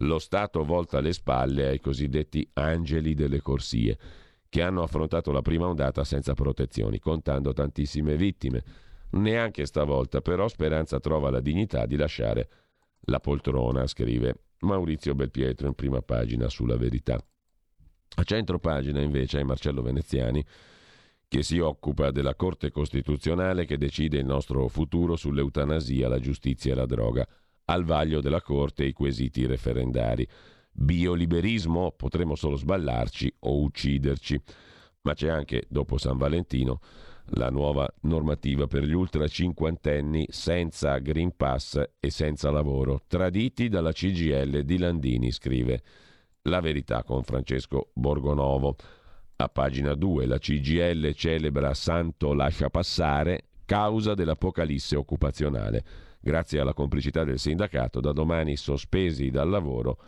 [0.01, 3.97] lo Stato volta le spalle ai cosiddetti angeli delle corsie,
[4.51, 8.63] che hanno affrontato la prima ondata senza protezioni, contando tantissime vittime.
[9.13, 12.49] Neanche stavolta, però, Speranza trova la dignità di lasciare
[13.07, 17.19] la poltrona, scrive Maurizio Belpietro in prima pagina sulla verità.
[18.17, 20.45] A centro pagina invece è Marcello Veneziani
[21.35, 26.77] che si occupa della Corte Costituzionale che decide il nostro futuro sull'eutanasia, la giustizia e
[26.77, 27.27] la droga.
[27.65, 30.25] Al vaglio della Corte i quesiti referendari.
[30.71, 31.91] Bioliberismo?
[31.97, 34.41] Potremmo solo sballarci o ucciderci.
[35.03, 36.79] Ma c'è anche, dopo San Valentino,
[37.31, 43.91] la nuova normativa per gli ultra cinquantenni senza Green Pass e senza lavoro, traditi dalla
[43.91, 45.83] CGL di Landini, scrive
[46.43, 48.77] La Verità con Francesco Borgonovo.
[49.37, 55.85] A pagina 2 la CGL celebra Santo lascia passare causa dell'apocalisse occupazionale.
[56.21, 59.99] Grazie alla complicità del sindacato, da domani sospesi dal lavoro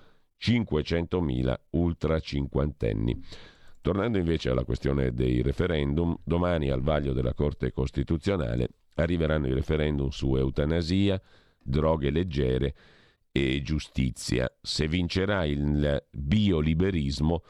[0.41, 3.21] 500.000 ultra cinquantenni.
[3.81, 10.09] Tornando invece alla questione dei referendum, domani al vaglio della Corte Costituzionale arriveranno i referendum
[10.09, 11.21] su eutanasia,
[11.59, 12.75] droghe leggere
[13.33, 14.49] e giustizia.
[14.61, 17.43] Se vincerà il bioliberismo,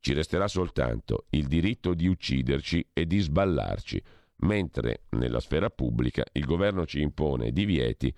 [0.00, 4.02] ci resterà soltanto il diritto di ucciderci e di sballarci,
[4.36, 8.14] mentre nella sfera pubblica il governo ci impone divieti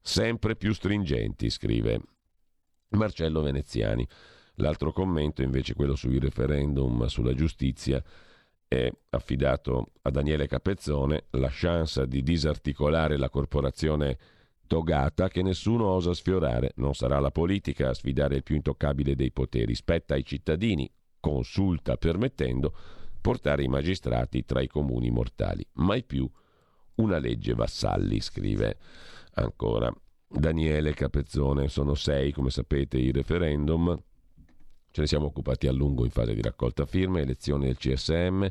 [0.00, 2.00] sempre più stringenti, scrive
[2.90, 4.06] Marcello Veneziani.
[4.58, 8.02] L'altro commento, invece, quello sui referendum sulla giustizia,
[8.68, 14.18] è affidato a Daniele Capezzone, la chance di disarticolare la corporazione
[14.66, 16.72] togata che nessuno osa sfiorare.
[16.76, 20.88] Non sarà la politica a sfidare il più intoccabile dei poteri, spetta ai cittadini,
[21.24, 22.74] consulta permettendo,
[23.22, 25.66] portare i magistrati tra i comuni mortali.
[25.76, 26.30] Mai più
[26.96, 28.76] una legge vassalli, scrive
[29.36, 29.90] ancora
[30.28, 31.68] Daniele Capezzone.
[31.68, 33.98] Sono sei, come sapete, i referendum.
[34.90, 38.46] Ce ne siamo occupati a lungo in fase di raccolta firme, elezione del CSM,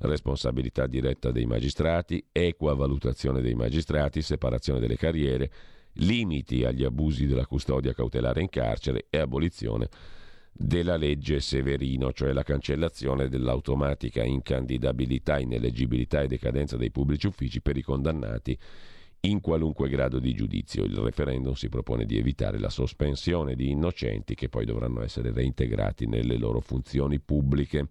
[0.00, 5.50] responsabilità diretta dei magistrati, equa valutazione dei magistrati, separazione delle carriere,
[5.94, 9.88] limiti agli abusi della custodia cautelare in carcere e abolizione
[10.60, 17.76] della legge Severino, cioè la cancellazione dell'automatica incandidabilità, ineleggibilità e decadenza dei pubblici uffici per
[17.76, 18.58] i condannati
[19.20, 20.82] in qualunque grado di giudizio.
[20.82, 26.06] Il referendum si propone di evitare la sospensione di innocenti che poi dovranno essere reintegrati
[26.06, 27.88] nelle loro funzioni pubbliche.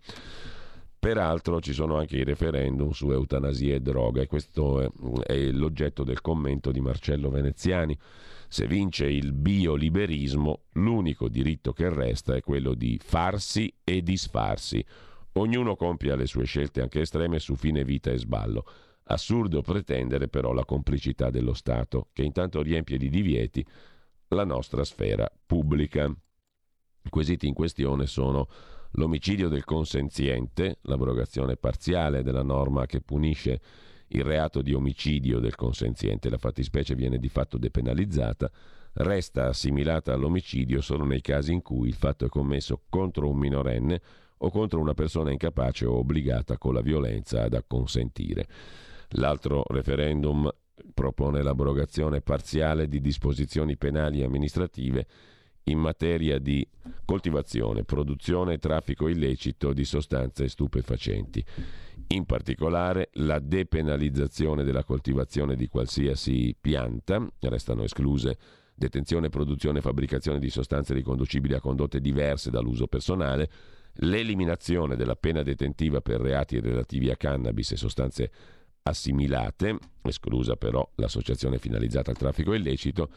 [0.99, 4.89] Peraltro ci sono anche i referendum su eutanasia e droga e questo è,
[5.25, 7.97] è l'oggetto del commento di Marcello Veneziani.
[8.47, 14.83] Se vince il bioliberismo, l'unico diritto che resta è quello di farsi e disfarsi.
[15.33, 18.65] Ognuno compia le sue scelte anche estreme su fine vita e sballo.
[19.09, 23.65] Assurdo pretendere però la complicità dello Stato, che intanto riempie di divieti
[24.29, 26.05] la nostra sfera pubblica.
[26.05, 28.47] I quesiti in questione sono
[28.91, 33.59] l'omicidio del consenziente, l'abrogazione parziale della norma che punisce
[34.09, 38.49] il reato di omicidio del consenziente, la fattispecie viene di fatto depenalizzata,
[38.93, 44.01] resta assimilata all'omicidio solo nei casi in cui il fatto è commesso contro un minorenne
[44.37, 48.47] o contro una persona incapace o obbligata con la violenza ad acconsentire.
[49.11, 50.49] L'altro referendum
[50.93, 55.07] propone l'abrogazione parziale di disposizioni penali e amministrative
[55.67, 56.67] in materia di
[57.05, 61.43] coltivazione, produzione e traffico illecito di sostanze stupefacenti.
[62.07, 68.37] In particolare la depenalizzazione della coltivazione di qualsiasi pianta, restano escluse
[68.73, 73.49] detenzione, produzione e fabbricazione di sostanze riconducibili a condotte diverse dall'uso personale,
[73.95, 78.31] l'eliminazione della pena detentiva per reati relativi a cannabis e sostanze
[78.83, 83.09] assimilate, esclusa però l'associazione finalizzata al traffico illecito,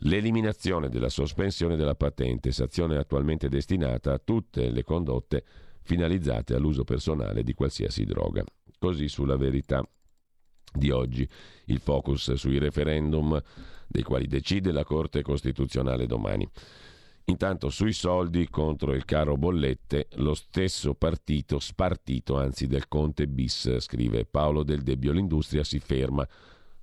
[0.00, 5.44] l'eliminazione della sospensione della patente, sanzione attualmente destinata a tutte le condotte
[5.82, 8.44] finalizzate all'uso personale di qualsiasi droga.
[8.78, 9.86] Così sulla verità
[10.72, 11.26] di oggi,
[11.66, 13.40] il focus sui referendum
[13.86, 16.48] dei quali decide la Corte Costituzionale domani.
[17.28, 23.78] Intanto sui soldi contro il caro bollette, lo stesso partito spartito, anzi del Conte bis,
[23.78, 26.26] scrive Paolo del Debbio l'industria si ferma.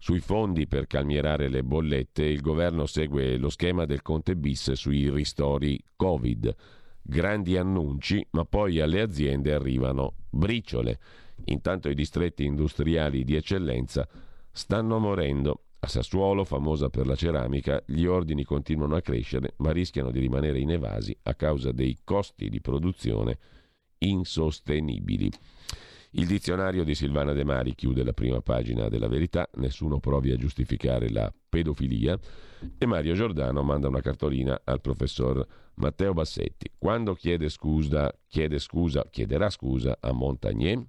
[0.04, 5.10] Sui fondi per calmierare le bollette il governo segue lo schema del Conte bis sui
[5.10, 6.54] ristori Covid.
[7.02, 11.00] Grandi annunci, ma poi alle aziende arrivano briciole.
[11.46, 14.06] Intanto i distretti industriali di eccellenza
[14.52, 20.12] stanno morendo a Sassuolo, famosa per la ceramica, gli ordini continuano a crescere ma rischiano
[20.12, 23.38] di rimanere inevasi a causa dei costi di produzione
[24.00, 25.32] insostenibili.
[26.16, 30.36] Il dizionario di Silvana De Mari chiude la prima pagina della verità, nessuno provi a
[30.36, 32.16] giustificare la pedofilia
[32.78, 35.44] e Mario Giordano manda una cartolina al professor
[35.76, 36.70] Matteo Bassetti.
[36.78, 40.86] Quando chiede scusa, chiede scusa, chiederà scusa a Montagnier,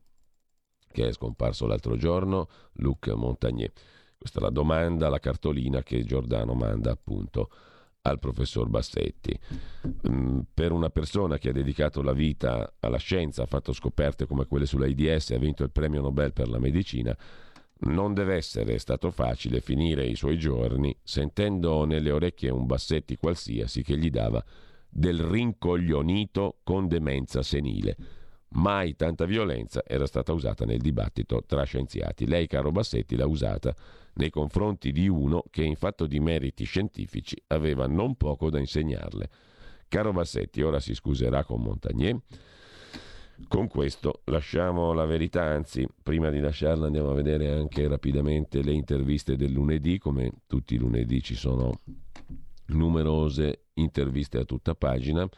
[0.93, 3.73] che è scomparso l'altro giorno, Luc Montagnier.
[4.19, 7.49] Questa è la domanda, la cartolina che Giordano manda appunto
[8.07, 9.39] al professor Bassetti.
[10.09, 14.47] Mm, per una persona che ha dedicato la vita alla scienza, ha fatto scoperte come
[14.47, 17.17] quelle sull'AIDS e ha vinto il premio Nobel per la medicina,
[17.87, 23.83] non deve essere stato facile finire i suoi giorni sentendo nelle orecchie un Bassetti qualsiasi
[23.83, 24.43] che gli dava
[24.89, 27.97] del rincoglionito con demenza senile.
[28.55, 32.27] Mai tanta violenza era stata usata nel dibattito tra scienziati.
[32.27, 33.75] Lei, caro Bassetti, l'ha usata
[34.15, 39.29] nei confronti di uno che in fatto di meriti scientifici aveva non poco da insegnarle.
[39.89, 42.17] Caro Bassetti, ora si scuserà con Montagnier.
[43.49, 48.73] Con questo lasciamo la verità, anzi, prima di lasciarla andiamo a vedere anche rapidamente le
[48.73, 51.81] interviste del lunedì, come tutti i lunedì ci sono
[52.67, 55.29] numerose interviste a tutta pagina.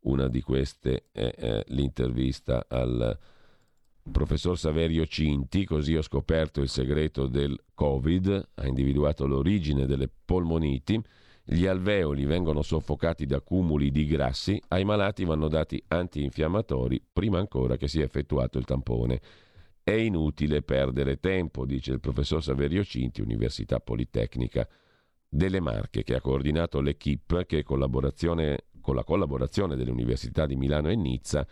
[0.00, 3.18] Una di queste è eh, l'intervista al
[4.10, 11.02] professor Saverio Cinti, così ho scoperto il segreto del Covid, ha individuato l'origine delle polmoniti
[11.50, 17.78] gli alveoli vengono soffocati da cumuli di grassi, ai malati vanno dati antinfiammatori prima ancora
[17.78, 19.18] che sia effettuato il tampone.
[19.82, 24.68] È inutile perdere tempo, dice il professor Saverio Cinti, Università Politecnica
[25.26, 27.62] delle Marche, che ha coordinato l'equipe che
[28.88, 31.46] con la collaborazione delle università di Milano e Nizza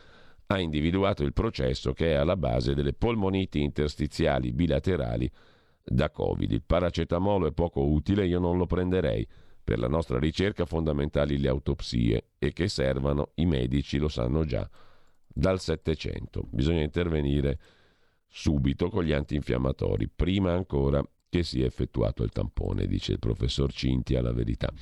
[0.47, 5.31] ha individuato il processo che è alla base delle polmoniti interstiziali bilaterali
[5.85, 6.51] da Covid.
[6.51, 9.29] Il paracetamolo è poco utile, io non lo prenderei.
[9.63, 14.67] Per la nostra ricerca fondamentali le autopsie e che servano i medici lo sanno già
[15.27, 16.43] dal Settecento.
[16.49, 17.59] Bisogna intervenire
[18.29, 24.15] subito con gli antinfiammatori, prima ancora che sia effettuato il tampone, dice il professor Cinti
[24.15, 24.73] alla verità.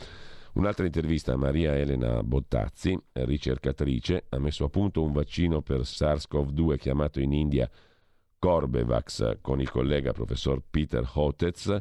[0.55, 6.76] Un'altra intervista a Maria Elena Bottazzi, ricercatrice, ha messo a punto un vaccino per SARS-CoV-2
[6.78, 7.68] chiamato in India
[8.38, 11.76] Corbevax con il collega professor Peter Hotez,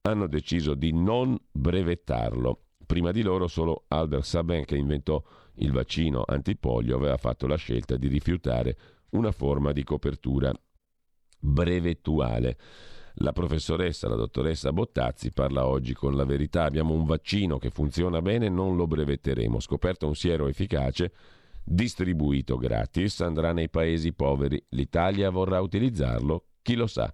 [0.00, 2.62] hanno deciso di non brevettarlo.
[2.86, 5.22] Prima di loro solo Albert Sabin, che inventò
[5.56, 8.78] il vaccino antipolio, aveva fatto la scelta di rifiutare
[9.10, 10.54] una forma di copertura
[11.38, 12.56] brevettuale.
[13.20, 16.64] La professoressa, la dottoressa Bottazzi, parla oggi con la verità.
[16.64, 19.58] Abbiamo un vaccino che funziona bene, non lo brevetteremo.
[19.58, 21.12] Scoperto un siero efficace,
[21.64, 24.62] distribuito gratis, andrà nei paesi poveri.
[24.70, 26.48] L'Italia vorrà utilizzarlo?
[26.60, 27.10] Chi lo sa?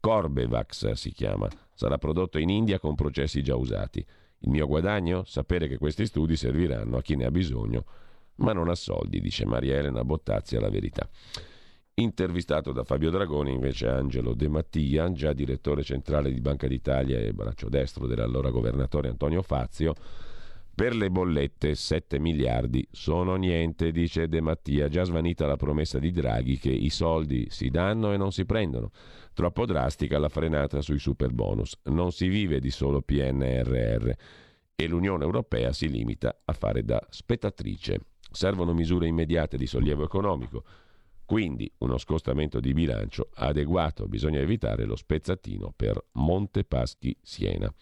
[0.00, 1.48] Corbevax si chiama.
[1.74, 4.04] Sarà prodotto in India con processi già usati.
[4.40, 5.22] Il mio guadagno?
[5.24, 7.84] Sapere che questi studi serviranno a chi ne ha bisogno,
[8.36, 11.08] ma non ha soldi, dice Maria Elena Bottazzi alla verità.
[11.98, 17.32] Intervistato da Fabio Dragoni invece Angelo De Mattia, già direttore centrale di Banca d'Italia e
[17.32, 19.94] braccio destro dell'allora governatore Antonio Fazio,
[20.74, 26.10] per le bollette 7 miliardi sono niente, dice De Mattia, già svanita la promessa di
[26.10, 28.90] Draghi che i soldi si danno e non si prendono.
[29.32, 31.78] Troppo drastica la frenata sui super bonus.
[31.84, 34.10] Non si vive di solo PNRR
[34.76, 38.00] e l'Unione Europea si limita a fare da spettatrice.
[38.30, 40.62] Servono misure immediate di sollievo economico
[41.26, 47.72] quindi uno scostamento di bilancio adeguato, bisogna evitare lo spezzatino per Montepaschi Siena.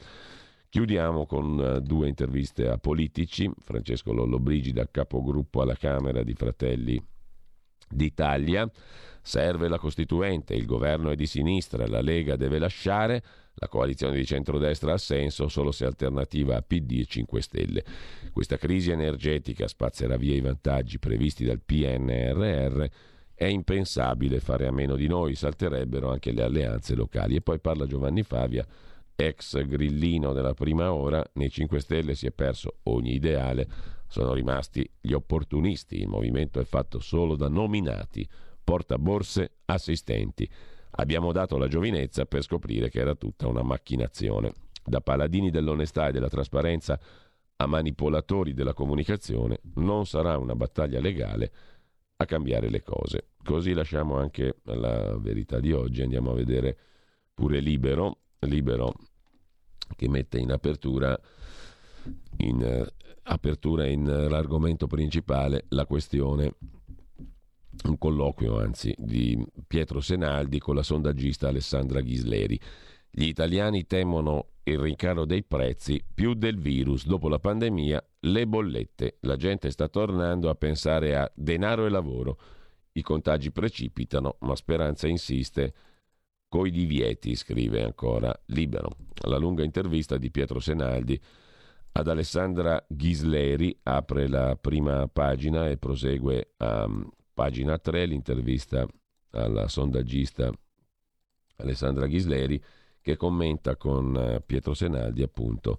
[0.71, 3.49] Chiudiamo con eh, due interviste a politici.
[3.63, 7.01] Francesco Lollobrigida, capogruppo alla Camera di Fratelli
[7.89, 8.69] d'Italia.
[9.23, 13.23] Serve la Costituente, il governo è di sinistra, la Lega deve lasciare,
[13.55, 17.85] la coalizione di centrodestra ha senso solo se alternativa a PD e 5 Stelle.
[18.33, 22.85] Questa crisi energetica spazzerà via i vantaggi previsti dal PNRR
[23.35, 27.37] è impensabile fare a meno di noi, salterebbero anche le alleanze locali.
[27.37, 28.67] E poi parla Giovanni Favia,
[29.17, 33.67] ex grillino della prima ora, nei 5 Stelle si è perso ogni ideale,
[34.07, 38.27] sono rimasti gli opportunisti, il movimento è fatto solo da nominati,
[38.63, 40.49] portaborse, assistenti.
[40.97, 44.53] Abbiamo dato la giovinezza per scoprire che era tutta una macchinazione.
[44.85, 47.01] Da paladini dell'onestà e della trasparenza
[47.57, 51.53] a manipolatori della comunicazione non sarà una battaglia legale
[52.25, 53.29] a cambiare le cose.
[53.43, 56.77] Così lasciamo anche la verità di oggi, andiamo a vedere
[57.33, 58.95] pure Libero, Libero
[59.97, 61.19] che mette in apertura,
[62.39, 66.55] in, uh, apertura in uh, l'argomento principale la questione,
[67.85, 72.59] un colloquio anzi, di Pietro Senaldi con la sondaggista Alessandra Ghisleri.
[73.11, 77.07] Gli italiani temono il rincaro dei prezzi più del virus.
[77.07, 79.19] Dopo la pandemia, le bollette.
[79.21, 82.39] La gente sta tornando a pensare a denaro e lavoro.
[82.93, 85.75] I contagi precipitano, ma Speranza insiste.
[86.49, 88.91] Coi divieti, scrive ancora Libero.
[89.27, 91.21] La lunga intervista di Pietro Senaldi
[91.97, 96.89] ad Alessandra Ghisleri apre la prima pagina e prosegue a
[97.33, 98.87] pagina 3 l'intervista
[99.31, 100.51] alla sondaggista
[101.57, 102.61] Alessandra Ghisleri
[103.05, 105.79] che commenta con eh, Pietro Senaldi appunto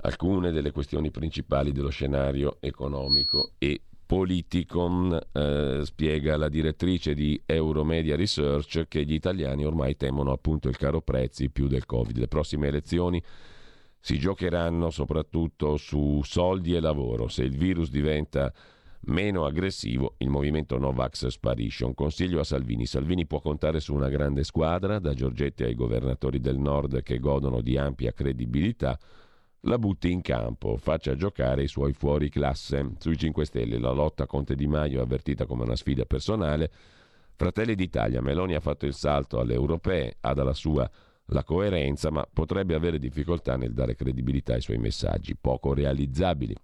[0.00, 5.20] alcune delle questioni principali dello scenario economico e politico.
[5.32, 11.02] Eh, spiega la direttrice di Euromedia Research che gli italiani ormai temono appunto il caro
[11.02, 12.16] prezzi più del Covid.
[12.16, 13.22] Le prossime elezioni
[14.00, 17.28] si giocheranno soprattutto su soldi e lavoro.
[17.28, 18.50] Se il virus diventa
[19.06, 21.84] meno aggressivo, il movimento Novax sparisce.
[21.84, 22.86] Un consiglio a Salvini.
[22.86, 27.60] Salvini può contare su una grande squadra, da Giorgetti ai governatori del nord che godono
[27.60, 28.98] di ampia credibilità.
[29.60, 32.92] La butti in campo, faccia giocare i suoi fuori classe.
[32.98, 36.70] Sui 5 Stelle la lotta Conte Di Maio è avvertita come una sfida personale.
[37.34, 40.88] Fratelli d'Italia, Meloni ha fatto il salto alle europee, ha dalla sua
[41.30, 46.54] la coerenza, ma potrebbe avere difficoltà nel dare credibilità ai suoi messaggi, poco realizzabili.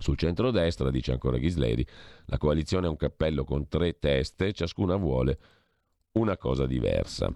[0.00, 1.86] Sul centro-destra, dice ancora Ghisleri,
[2.24, 5.38] la coalizione è un cappello con tre teste, ciascuna vuole
[6.12, 7.30] una cosa diversa.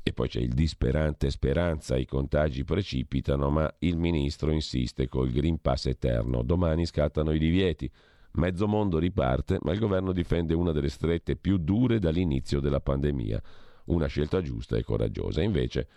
[0.00, 5.60] E poi c'è il disperante speranza, i contagi precipitano, ma il ministro insiste col Green
[5.60, 6.44] Pass eterno.
[6.44, 7.90] Domani scattano i divieti.
[8.34, 13.42] Mezzo mondo riparte, ma il governo difende una delle strette più dure dall'inizio della pandemia.
[13.86, 15.42] Una scelta giusta e coraggiosa.
[15.42, 15.88] Invece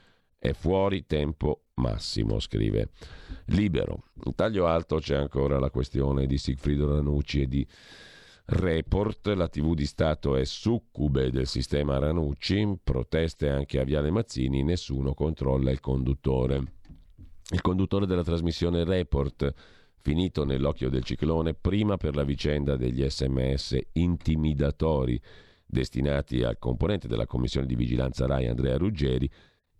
[0.42, 2.90] è fuori tempo massimo, scrive
[3.46, 4.06] Libero.
[4.24, 7.68] In taglio alto c'è ancora la questione di Sigfrido Ranucci e di
[8.46, 14.64] Report, la TV di Stato è succube del sistema Ranucci, proteste anche a Viale Mazzini,
[14.64, 16.64] nessuno controlla il conduttore.
[17.52, 19.54] Il conduttore della trasmissione Report,
[20.00, 25.22] finito nell'occhio del ciclone, prima per la vicenda degli sms intimidatori
[25.64, 29.30] destinati al componente della commissione di vigilanza RAI Andrea Ruggeri,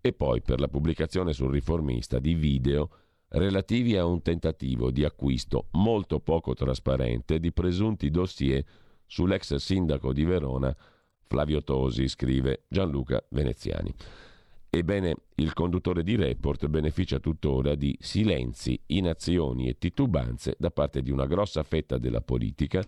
[0.02, 2.90] e poi per la pubblicazione sul riformista di video
[3.30, 8.64] relativi a un tentativo di acquisto molto poco trasparente di presunti dossier
[9.06, 10.76] sull'ex sindaco di Verona
[11.28, 13.94] Flavio Tosi, scrive Gianluca Veneziani.
[14.70, 21.12] Ebbene, il conduttore di Report beneficia tuttora di silenzi, inazioni e titubanze da parte di
[21.12, 22.84] una grossa fetta della politica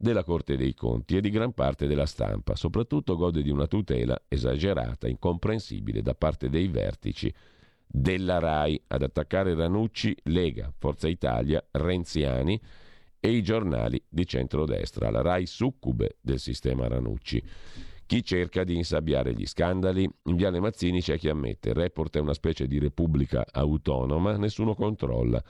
[0.00, 2.54] della Corte dei Conti e di gran parte della stampa.
[2.54, 7.34] Soprattutto gode di una tutela esagerata, incomprensibile da parte dei vertici
[7.84, 12.60] della RAI ad attaccare Ranucci, Lega, Forza Italia, Renziani
[13.18, 15.10] e i giornali di centrodestra.
[15.10, 17.42] La RAI succube del sistema Ranucci.
[18.06, 20.08] Chi cerca di insabbiare gli scandali?
[20.24, 25.42] In Viale Mazzini c'è chi ammette, Report è una specie di repubblica autonoma, nessuno controlla.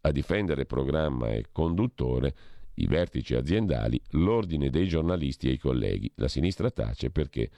[0.00, 2.34] A difendere programma e conduttore
[2.76, 6.10] i vertici aziendali, l'ordine dei giornalisti e i colleghi.
[6.16, 7.50] La sinistra tace perché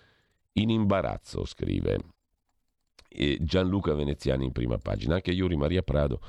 [0.54, 1.98] in imbarazzo, scrive
[3.08, 5.14] e Gianluca Veneziani in prima pagina.
[5.14, 6.20] Anche Iuri Maria Prado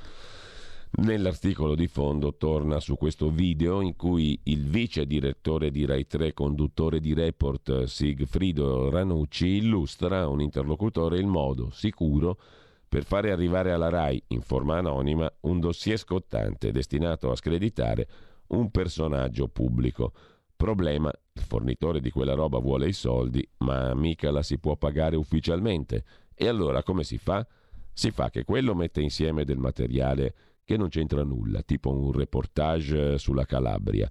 [0.92, 6.34] nell'articolo di fondo torna su questo video in cui il vice direttore di Rai 3,
[6.34, 12.40] conduttore di report Sigfrido Ranucci, illustra a un interlocutore il modo sicuro
[12.88, 18.08] per fare arrivare alla RAI in forma anonima un dossier scottante destinato a screditare
[18.50, 20.14] un personaggio pubblico.
[20.56, 25.16] Problema, il fornitore di quella roba vuole i soldi, ma mica la si può pagare
[25.16, 26.04] ufficialmente.
[26.34, 27.46] E allora come si fa?
[27.94, 30.34] Si fa che quello mette insieme del materiale
[30.64, 34.10] che non c'entra nulla, tipo un reportage sulla Calabria.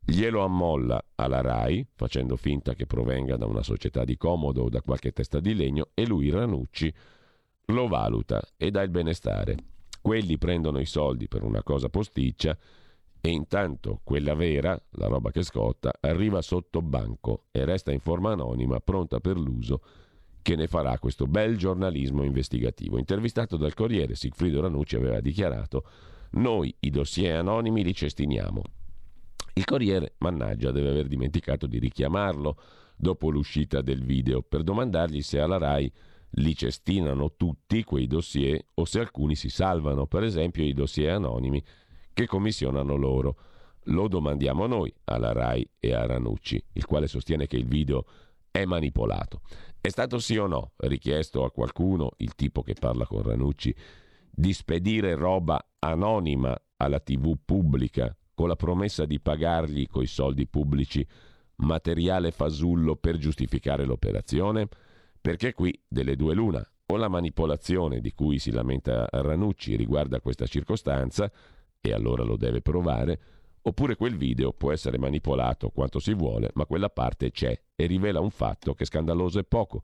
[0.00, 4.80] Glielo ammolla alla RAI, facendo finta che provenga da una società di comodo o da
[4.80, 6.92] qualche testa di legno, e lui, Ranucci,
[7.66, 9.56] lo valuta e dà il benestare.
[10.00, 12.56] Quelli prendono i soldi per una cosa posticcia
[13.20, 18.32] e intanto quella vera, la roba che scotta, arriva sotto banco e resta in forma
[18.32, 19.82] anonima, pronta per l'uso
[20.40, 22.98] che ne farà questo bel giornalismo investigativo.
[22.98, 25.84] Intervistato dal Corriere, Sigfrido Ranucci aveva dichiarato
[26.32, 28.62] noi i dossier anonimi li cestiniamo.
[29.54, 32.56] Il Corriere, mannaggia, deve aver dimenticato di richiamarlo
[32.96, 35.92] dopo l'uscita del video per domandargli se alla RAI
[36.32, 41.62] li cestinano tutti quei dossier o se alcuni si salvano, per esempio i dossier anonimi
[42.18, 43.36] che commissionano loro.
[43.84, 48.06] Lo domandiamo noi alla RAI e a Ranucci, il quale sostiene che il video
[48.50, 49.40] è manipolato.
[49.80, 53.72] È stato sì o no richiesto a qualcuno, il tipo che parla con Ranucci,
[54.32, 61.06] di spedire roba anonima alla TV pubblica con la promessa di pagargli coi soldi pubblici
[61.58, 64.66] materiale fasullo per giustificare l'operazione?
[65.20, 70.46] Perché qui delle due l'una, o la manipolazione di cui si lamenta Ranucci riguarda questa
[70.46, 71.30] circostanza,
[71.80, 73.20] e allora lo deve provare,
[73.62, 78.20] oppure quel video può essere manipolato quanto si vuole, ma quella parte c'è e rivela
[78.20, 79.82] un fatto che scandaloso è poco.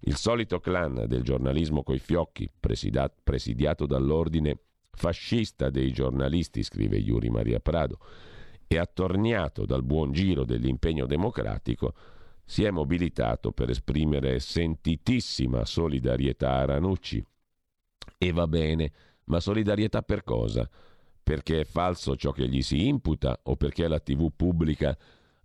[0.00, 4.58] Il solito clan del giornalismo coi fiocchi, presidiato dall'ordine
[4.90, 7.98] fascista dei giornalisti, scrive Yuri Maria Prado,
[8.66, 11.94] e attorniato dal buon giro dell'impegno democratico,
[12.44, 17.24] si è mobilitato per esprimere sentitissima solidarietà a Ranucci.
[18.18, 18.92] E va bene,
[19.24, 20.68] ma solidarietà per cosa?
[21.26, 24.96] Perché è falso ciò che gli si imputa o perché la TV pubblica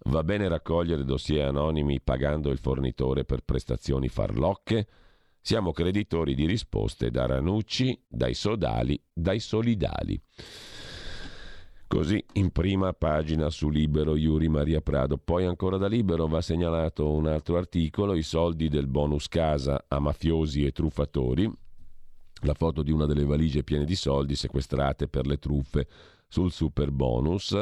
[0.04, 4.88] va bene raccogliere dossier anonimi pagando il fornitore per prestazioni farlocche?
[5.42, 10.22] Siamo creditori di risposte da Ranucci, dai sodali, dai solidali.
[11.88, 15.18] Così in prima pagina su Libero Iuri Maria Prado.
[15.18, 19.98] Poi ancora da Libero va segnalato un altro articolo, i soldi del bonus casa a
[19.98, 21.52] mafiosi e truffatori,
[22.42, 25.88] la foto di una delle valigie piene di soldi sequestrate per le truffe
[26.28, 27.58] sul super bonus.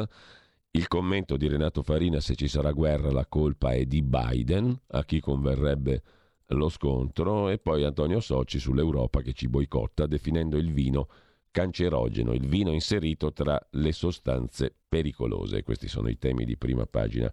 [0.72, 5.04] Il commento di Renato Farina se ci sarà guerra la colpa è di Biden, a
[5.04, 6.04] chi converrebbe
[6.48, 11.08] lo scontro, e poi Antonio Soci sull'Europa che ci boicotta definendo il vino
[11.52, 15.64] cancerogeno, il vino inserito tra le sostanze pericolose.
[15.64, 17.32] Questi sono i temi di prima pagina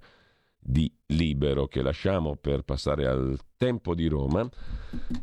[0.59, 4.49] di Libero che lasciamo per passare al tempo di Roma,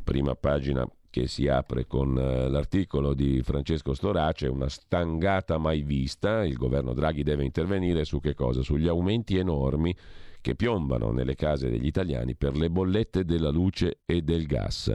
[0.04, 6.44] prima pagina che si apre con eh, l'articolo di Francesco Storace, una stangata mai vista,
[6.44, 8.64] il governo Draghi deve intervenire su che cosa?
[8.64, 9.96] Sugli aumenti enormi
[10.42, 14.92] che piombano nelle case degli italiani per le bollette della luce e del gas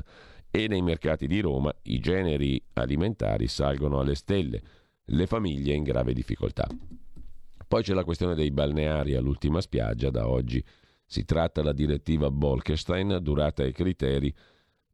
[0.50, 4.60] e nei mercati di Roma i generi alimentari salgono alle stelle,
[5.04, 6.66] le famiglie in grave difficoltà.
[7.68, 10.60] Poi c'è la questione dei balneari all'ultima spiaggia, da oggi
[11.06, 14.34] si tratta la direttiva Bolkestein, durata e criteri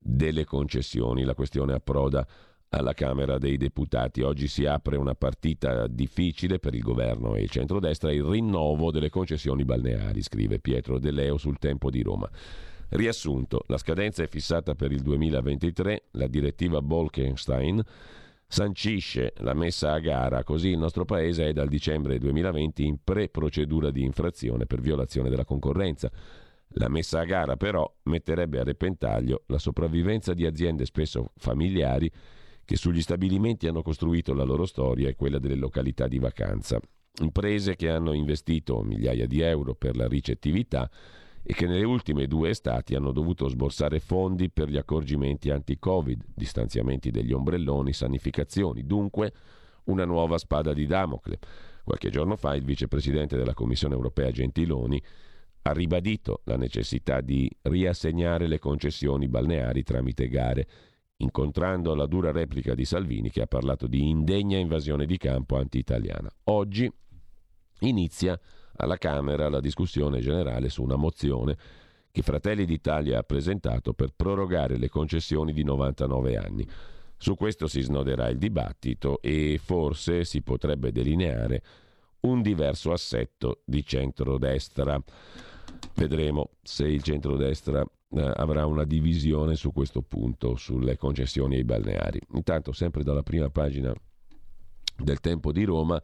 [0.05, 1.25] delle concessioni.
[1.25, 2.27] La questione approda
[2.69, 4.21] alla Camera dei Deputati.
[4.21, 9.11] Oggi si apre una partita difficile per il governo e il centrodestra, il rinnovo delle
[9.11, 12.29] concessioni balneari, scrive Pietro De Leo sul Tempo di Roma.
[12.91, 17.83] Riassunto, la scadenza è fissata per il 2023, la direttiva Bolkenstein
[18.47, 23.91] sancisce la messa a gara, così il nostro Paese è dal dicembre 2020 in pre-procedura
[23.91, 26.11] di infrazione per violazione della concorrenza.
[26.77, 32.11] La messa a gara però metterebbe a repentaglio la sopravvivenza di aziende spesso familiari
[32.65, 36.81] che sugli stabilimenti hanno costruito la loro storia e quella delle località di vacanza.
[37.21, 40.91] Imprese che hanno investito migliaia di euro per la ricettività
[41.47, 47.11] e che nelle ultime due estati hanno dovuto sborsare fondi per gli accorgimenti anti-Covid, distanziamenti
[47.11, 49.33] degli ombrelloni, sanificazioni, dunque
[49.85, 51.39] una nuova spada di Damocle.
[51.85, 55.01] Qualche giorno fa il vicepresidente della Commissione europea Gentiloni
[55.67, 60.67] ha ribadito la necessità di riassegnare le concessioni balneari tramite gare,
[61.17, 66.31] incontrando la dura replica di Salvini che ha parlato di indegna invasione di campo anti-italiana.
[66.45, 66.91] Oggi
[67.81, 68.39] inizia
[68.77, 71.57] alla Camera la discussione generale su una mozione
[72.11, 76.69] che Fratelli d'Italia ha presentato per prorogare le concessioni di 99 anni.
[77.17, 81.63] Su questo si snoderà il dibattito e forse si potrebbe delineare
[82.21, 85.03] un diverso assetto di centrodestra.
[85.95, 92.21] Vedremo se il centrodestra eh, avrà una divisione su questo punto, sulle concessioni ai balneari.
[92.35, 93.93] Intanto, sempre dalla prima pagina
[94.97, 96.01] del Tempo di Roma,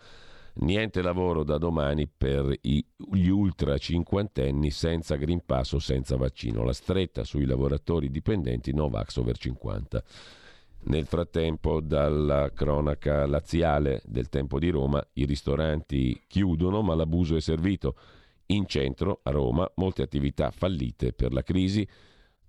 [0.53, 6.65] Niente lavoro da domani per gli ultra cinquantenni senza Green Pass o senza vaccino.
[6.65, 10.03] La stretta sui lavoratori dipendenti Novax over 50.
[10.83, 17.41] Nel frattempo, dalla cronaca laziale del tempo di Roma, i ristoranti chiudono, ma l'abuso è
[17.41, 17.95] servito.
[18.51, 21.87] In centro, a Roma, molte attività fallite per la crisi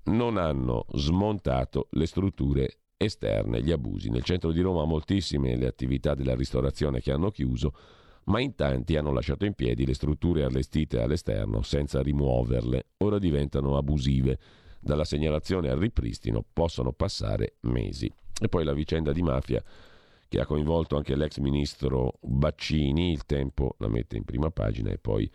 [0.06, 4.10] non hanno smontato le strutture esterne, gli abusi.
[4.10, 7.76] Nel centro di Roma moltissime le attività della ristorazione che hanno chiuso,
[8.26, 12.88] ma in tanti hanno lasciato in piedi le strutture allestite all'esterno senza rimuoverle.
[12.98, 14.40] Ora diventano abusive.
[14.80, 18.12] Dalla segnalazione al ripristino possono passare mesi.
[18.42, 19.64] E poi la vicenda di mafia
[20.28, 24.98] che ha coinvolto anche l'ex ministro Baccini, il tempo la mette in prima pagina e
[24.98, 25.30] poi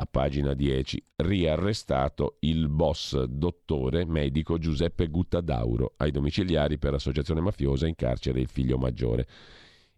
[0.00, 7.86] a pagina 10, riarrestato il boss dottore medico Giuseppe Guttadauro ai domiciliari per associazione mafiosa
[7.86, 9.28] in carcere il figlio maggiore.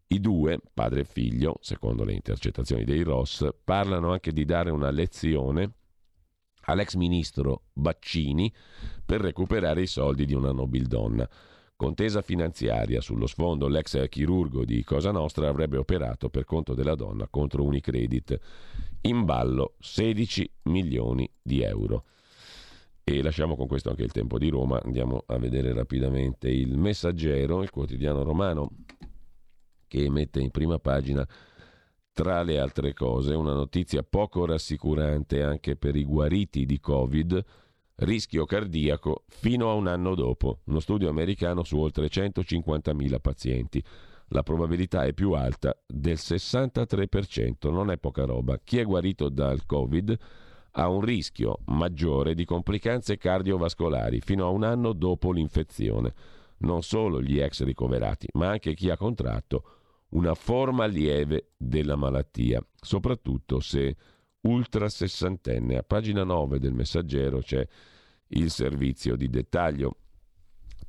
[0.08, 4.90] I due, padre e figlio, secondo le intercettazioni dei Ross, parlano anche di dare una
[4.90, 5.74] lezione
[6.62, 8.52] all'ex ministro Baccini
[9.06, 11.28] per recuperare i soldi di una nobildonna.
[11.82, 17.26] Contesa finanziaria sullo sfondo l'ex chirurgo di Cosa Nostra avrebbe operato per conto della donna
[17.26, 18.38] contro Unicredit.
[19.00, 22.04] In ballo 16 milioni di euro.
[23.02, 27.64] E lasciamo con questo anche il tempo di Roma, andiamo a vedere rapidamente il Messaggero,
[27.64, 28.70] il quotidiano romano
[29.88, 31.26] che mette in prima pagina
[32.12, 37.44] tra le altre cose una notizia poco rassicurante anche per i guariti di Covid
[38.04, 40.60] rischio cardiaco fino a un anno dopo.
[40.64, 43.82] Uno studio americano su oltre 150.000 pazienti.
[44.28, 48.58] La probabilità è più alta del 63%, non è poca roba.
[48.58, 50.16] Chi è guarito dal Covid
[50.72, 56.14] ha un rischio maggiore di complicanze cardiovascolari fino a un anno dopo l'infezione.
[56.58, 59.64] Non solo gli ex ricoverati, ma anche chi ha contratto
[60.10, 63.96] una forma lieve della malattia, soprattutto se
[64.42, 65.76] ultra sessantenne.
[65.76, 67.66] A pagina 9 del messaggero c'è
[68.34, 69.96] il servizio di dettaglio.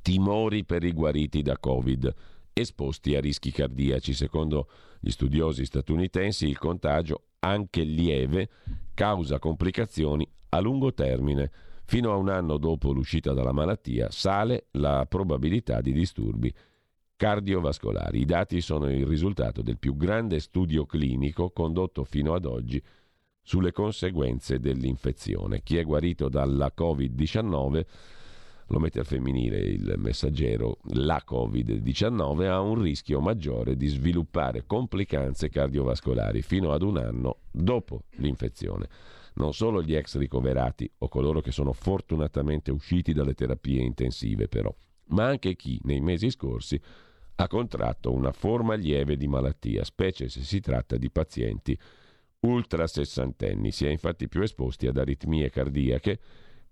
[0.02, 2.14] Timori per i guariti da Covid,
[2.52, 4.12] esposti a rischi cardiaci.
[4.12, 4.68] Secondo
[5.00, 8.48] gli studiosi statunitensi il contagio, anche lieve,
[8.94, 11.50] causa complicazioni a lungo termine.
[11.86, 16.52] Fino a un anno dopo l'uscita dalla malattia sale la probabilità di disturbi
[17.16, 18.20] cardiovascolari.
[18.20, 22.82] I dati sono il risultato del più grande studio clinico condotto fino ad oggi
[23.44, 25.62] sulle conseguenze dell'infezione.
[25.62, 27.84] Chi è guarito dalla Covid-19
[28.68, 35.50] lo mette al femminile il messaggero, la Covid-19 ha un rischio maggiore di sviluppare complicanze
[35.50, 38.88] cardiovascolari fino ad un anno dopo l'infezione.
[39.34, 44.74] Non solo gli ex ricoverati o coloro che sono fortunatamente usciti dalle terapie intensive però,
[45.08, 46.80] ma anche chi nei mesi scorsi
[47.36, 51.78] ha contratto una forma lieve di malattia, specie se si tratta di pazienti
[52.44, 53.70] ultra sessantenni.
[53.70, 56.18] Si è infatti più esposti ad aritmie cardiache,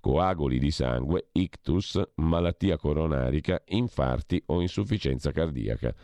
[0.01, 5.95] coaguli di sangue, ictus, malattia coronarica, infarti o insufficienza cardiaca.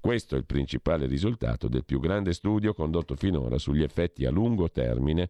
[0.00, 4.70] Questo è il principale risultato del più grande studio condotto finora sugli effetti a lungo
[4.70, 5.28] termine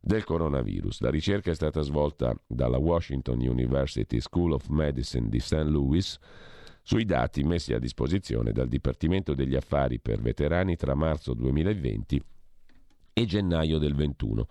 [0.00, 1.00] del coronavirus.
[1.00, 5.64] La ricerca è stata svolta dalla Washington University School of Medicine di St.
[5.64, 6.18] Louis
[6.82, 12.22] sui dati messi a disposizione dal Dipartimento degli Affari per Veterani tra marzo 2020
[13.18, 14.48] e gennaio del 2021.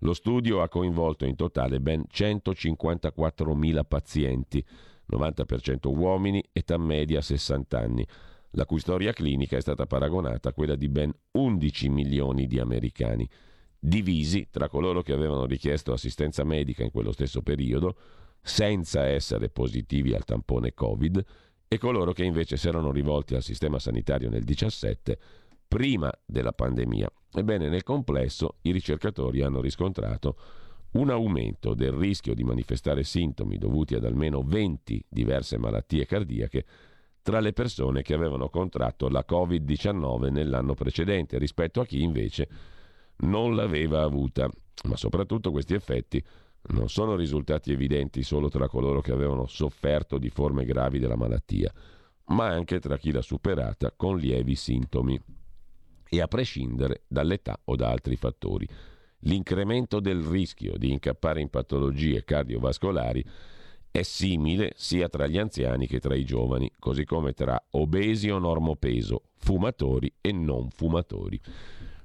[0.00, 4.64] Lo studio ha coinvolto in totale ben 154.000 pazienti,
[5.12, 8.06] 90% uomini, età media 60 anni,
[8.52, 13.28] la cui storia clinica è stata paragonata a quella di ben 11 milioni di americani,
[13.78, 17.96] divisi tra coloro che avevano richiesto assistenza medica in quello stesso periodo,
[18.40, 21.24] senza essere positivi al tampone Covid,
[21.68, 25.18] e coloro che invece si erano rivolti al sistema sanitario nel 2017
[25.68, 27.10] prima della pandemia.
[27.38, 30.38] Ebbene, nel complesso i ricercatori hanno riscontrato
[30.92, 36.64] un aumento del rischio di manifestare sintomi dovuti ad almeno 20 diverse malattie cardiache
[37.20, 42.48] tra le persone che avevano contratto la Covid-19 nell'anno precedente rispetto a chi invece
[43.18, 44.48] non l'aveva avuta.
[44.84, 46.24] Ma soprattutto questi effetti
[46.68, 51.70] non sono risultati evidenti solo tra coloro che avevano sofferto di forme gravi della malattia,
[52.28, 55.20] ma anche tra chi l'ha superata con lievi sintomi
[56.08, 58.66] e a prescindere dall'età o da altri fattori.
[59.20, 63.24] L'incremento del rischio di incappare in patologie cardiovascolari
[63.90, 68.38] è simile sia tra gli anziani che tra i giovani, così come tra obesi o
[68.38, 71.40] normopeso, fumatori e non fumatori.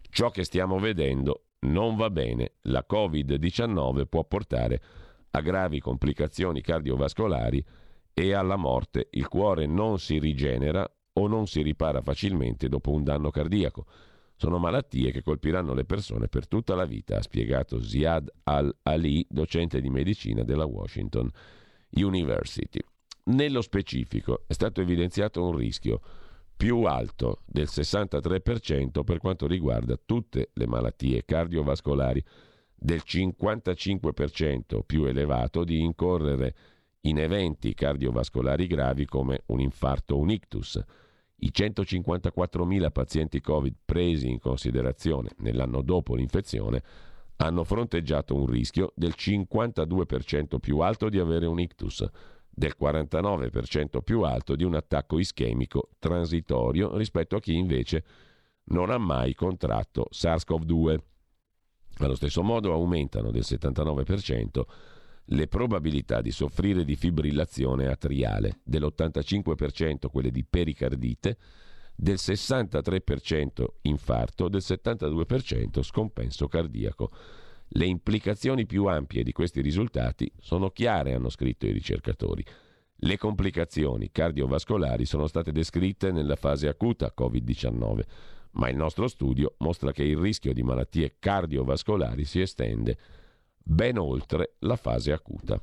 [0.10, 2.54] Ciò che stiamo vedendo non va bene.
[2.64, 4.82] La Covid-19 può portare
[5.32, 7.64] a gravi complicazioni cardiovascolari
[8.14, 9.08] e alla morte.
[9.12, 13.86] Il cuore non si rigenera o non si ripara facilmente dopo un danno cardiaco.
[14.36, 19.82] Sono malattie che colpiranno le persone per tutta la vita, ha spiegato Ziad Al-Ali, docente
[19.82, 21.30] di medicina della Washington
[21.91, 22.80] University.
[23.26, 26.01] Nello specifico è stato evidenziato un rischio
[26.57, 32.24] più alto del 63% per quanto riguarda tutte le malattie cardiovascolari,
[32.76, 36.55] del 55% più elevato di incorrere
[37.01, 40.84] in eventi cardiovascolari gravi come un infarto un ictus.
[41.44, 46.84] I 154.000 pazienti Covid presi in considerazione nell'anno dopo l'infezione
[47.38, 52.08] hanno fronteggiato un rischio del 52% più alto di avere un ictus
[52.48, 58.04] del 49% più alto di un attacco ischemico transitorio rispetto a chi invece
[58.66, 60.98] non ha mai contratto SARS-CoV-2.
[61.98, 64.62] Allo stesso modo aumentano del 79%
[65.26, 71.38] le probabilità di soffrire di fibrillazione atriale, dell'85% quelle di pericardite,
[71.95, 77.11] del 63% infarto, del 72% scompenso cardiaco.
[77.74, 82.43] Le implicazioni più ampie di questi risultati sono chiare, hanno scritto i ricercatori.
[83.03, 88.01] Le complicazioni cardiovascolari sono state descritte nella fase acuta Covid-19,
[88.51, 92.97] ma il nostro studio mostra che il rischio di malattie cardiovascolari si estende
[93.64, 95.62] ben oltre la fase acuta.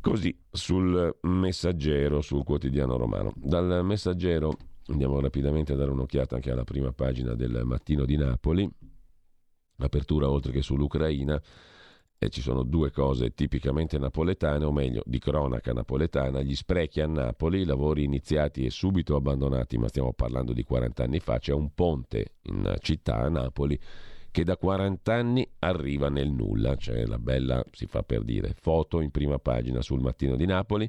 [0.00, 3.32] Così sul messaggero, sul quotidiano romano.
[3.36, 4.56] Dal messaggero
[4.86, 8.70] andiamo rapidamente a dare un'occhiata anche alla prima pagina del mattino di Napoli
[9.78, 11.40] apertura oltre che sull'Ucraina
[12.18, 17.06] e ci sono due cose tipicamente napoletane, o meglio di cronaca napoletana, gli sprechi a
[17.06, 21.74] Napoli, lavori iniziati e subito abbandonati, ma stiamo parlando di 40 anni fa, c'è un
[21.74, 23.78] ponte in città a Napoli
[24.36, 29.00] che da 40 anni arriva nel nulla, c'è la bella, si fa per dire, foto
[29.00, 30.86] in prima pagina sul mattino di Napoli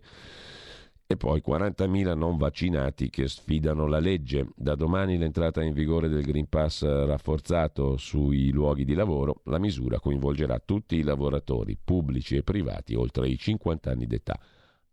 [1.05, 4.49] e poi 40.000 non vaccinati che sfidano la legge.
[4.53, 10.01] Da domani l'entrata in vigore del Green Pass rafforzato sui luoghi di lavoro, la misura
[10.01, 14.37] coinvolgerà tutti i lavoratori pubblici e privati oltre i 50 anni d'età.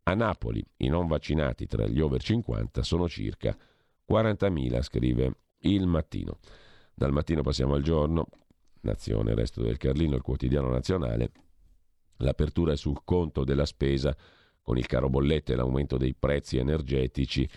[0.04, 3.56] A Napoli i non vaccinati tra gli over 50 sono circa
[4.08, 6.38] 40.000, scrive il mattino.
[6.96, 8.28] Dal mattino passiamo al giorno,
[8.84, 11.30] Nazione, Resto del Carlino, il quotidiano nazionale.
[12.18, 14.16] L'apertura è sul conto della spesa
[14.62, 17.48] con il caro bollette e l'aumento dei prezzi energetici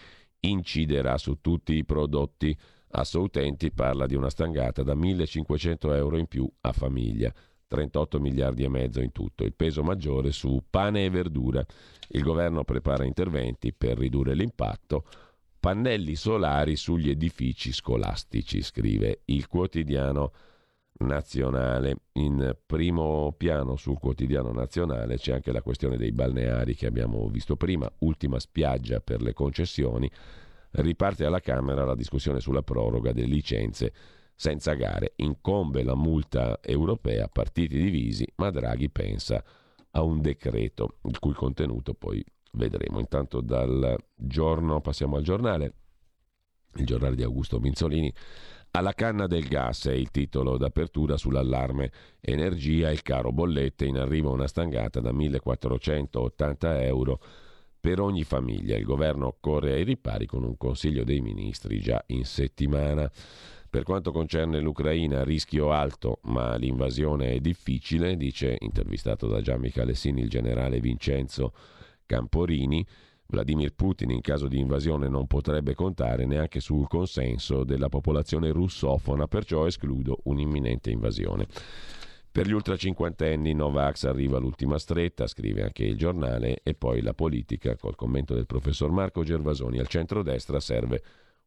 [0.42, 2.56] inciderà su tutti i prodotti.
[2.92, 7.34] Asso Utenti parla di una stangata da 1500 euro in più a famiglia.
[7.68, 11.66] 38 miliardi e mezzo in tutto, il peso maggiore su pane e verdura.
[12.10, 15.06] Il governo prepara interventi per ridurre l'impatto.
[15.60, 20.32] Pannelli solari sugli edifici scolastici, scrive il quotidiano
[21.00, 21.98] nazionale.
[22.14, 27.56] In primo piano sul quotidiano nazionale c'è anche la questione dei balneari che abbiamo visto
[27.56, 30.10] prima, ultima spiaggia per le concessioni.
[30.72, 33.93] Riparte alla Camera la discussione sulla proroga delle licenze
[34.36, 35.14] senza gare.
[35.18, 39.43] Incombe la multa europea, partiti divisi, ma Draghi pensa
[39.91, 42.24] a un decreto, il cui contenuto poi
[42.54, 43.00] vedremo.
[43.00, 45.74] Intanto dal giorno passiamo al giornale,
[46.76, 48.14] il giornale di Augusto Minzolini.
[48.78, 54.32] Alla canna del gas è il titolo d'apertura sull'allarme energia, il caro bollette, in arrivo
[54.32, 57.20] una stangata da 1480 euro
[57.80, 58.78] per ogni famiglia.
[58.78, 63.12] Il governo corre ai ripari con un consiglio dei ministri già in settimana.
[63.68, 69.96] Per quanto concerne l'Ucraina, rischio alto, ma l'invasione è difficile, dice intervistato da Gian Michele
[69.96, 71.52] Sini il generale Vincenzo
[72.06, 72.86] Camporini.
[73.30, 79.28] Vladimir Putin in caso di invasione non potrebbe contare neanche sul consenso della popolazione russofona,
[79.28, 81.48] perciò escludo un'imminente invasione.
[82.32, 87.76] Per gli ultracinquantenni Novax arriva l'ultima stretta, scrive anche il giornale, e poi la politica,
[87.76, 89.80] col commento del professor Marco Gervasoni.
[89.80, 91.04] Al centrodestra serve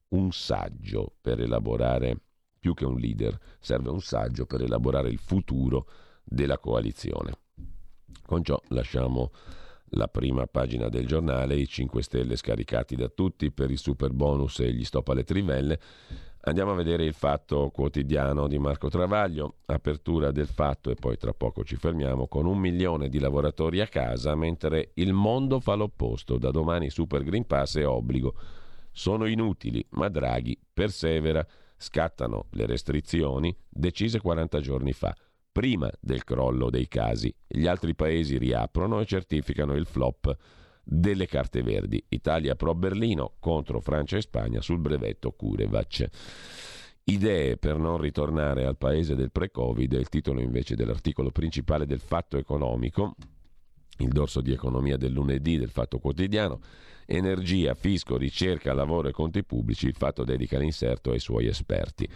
[0.08, 2.16] un saggio per elaborare,
[2.58, 5.86] più che un leader, serve un saggio per elaborare il futuro
[6.24, 7.32] della coalizione.
[8.26, 9.30] Con ciò lasciamo
[9.90, 14.60] la prima pagina del giornale, i 5 Stelle scaricati da tutti per il super bonus
[14.60, 15.80] e gli stop alle trivelle.
[16.42, 21.34] Andiamo a vedere il fatto quotidiano di Marco Travaglio, apertura del fatto e poi tra
[21.34, 26.38] poco ci fermiamo con un milione di lavoratori a casa mentre il mondo fa l'opposto,
[26.38, 28.34] da domani Super Green Pass è obbligo
[28.92, 31.46] sono inutili, ma Draghi persevera.
[31.82, 35.16] Scattano le restrizioni decise 40 giorni fa,
[35.50, 37.34] prima del crollo dei casi.
[37.46, 40.36] Gli altri paesi riaprono e certificano il flop
[40.82, 42.04] delle carte verdi.
[42.08, 46.08] Italia pro Berlino contro Francia e Spagna sul brevetto Curevac.
[47.04, 52.00] Idee per non ritornare al paese del pre-Covid è il titolo invece dell'articolo principale del
[52.00, 53.16] Fatto Economico,
[53.98, 56.60] il dorso di economia del lunedì del Fatto Quotidiano.
[57.06, 62.08] Energia, fisco, ricerca, lavoro e conti pubblici, il fatto dedica l'inserto ai suoi esperti.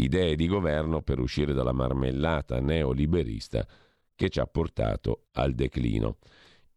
[0.00, 3.66] Idee di governo per uscire dalla marmellata neoliberista
[4.14, 6.18] che ci ha portato al declino.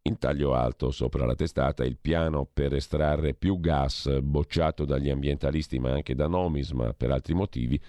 [0.04, 5.78] In taglio alto sopra la testata il piano per estrarre più gas bocciato dagli ambientalisti
[5.78, 7.80] ma anche da Nomisma per altri motivi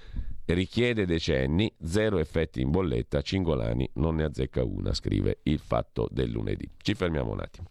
[0.44, 6.30] richiede decenni, zero effetti in bolletta, Cingolani non ne azzecca una, scrive il fatto del
[6.30, 6.68] lunedì.
[6.76, 7.70] Ci fermiamo un attimo.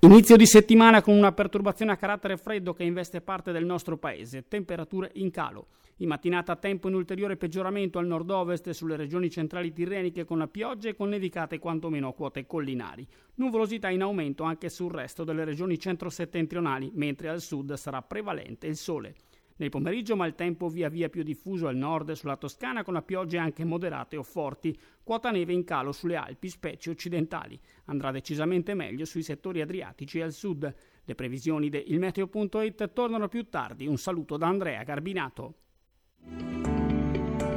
[0.00, 4.46] Inizio di settimana con una perturbazione a carattere freddo che investe parte del nostro paese,
[4.46, 5.68] temperature in calo.
[5.96, 10.48] In mattinata tempo in ulteriore peggioramento al nord-ovest e sulle regioni centrali tirreniche con la
[10.48, 13.06] pioggia e con nevicate quantomeno a quote collinari.
[13.36, 18.76] Nuvolosità in aumento anche sul resto delle regioni centro-settentrionali, mentre al sud sarà prevalente il
[18.76, 19.14] sole.
[19.58, 24.16] Nel pomeriggio maltempo via via più diffuso al nord sulla Toscana con piogge anche moderate
[24.16, 27.58] o forti, quota neve in calo sulle Alpi, specie occidentali.
[27.86, 30.74] Andrà decisamente meglio sui settori adriatici e al sud.
[31.04, 33.86] Le previsioni di ilmeteo.it tornano più tardi.
[33.86, 35.54] Un saluto da Andrea Garbinato.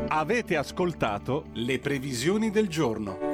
[0.07, 3.28] Avete ascoltato le previsioni del giorno.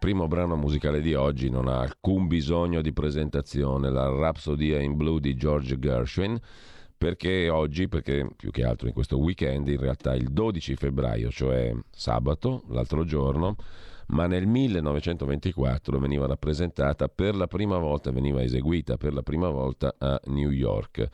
[0.00, 5.20] Primo brano musicale di oggi non ha alcun bisogno di presentazione, la Rhapsody in Blue
[5.20, 6.40] di George Gershwin,
[6.96, 11.74] perché oggi, perché più che altro in questo weekend, in realtà il 12 febbraio, cioè
[11.90, 13.56] sabato, l'altro giorno,
[14.06, 19.94] ma nel 1924 veniva rappresentata per la prima volta, veniva eseguita per la prima volta
[19.98, 21.08] a New York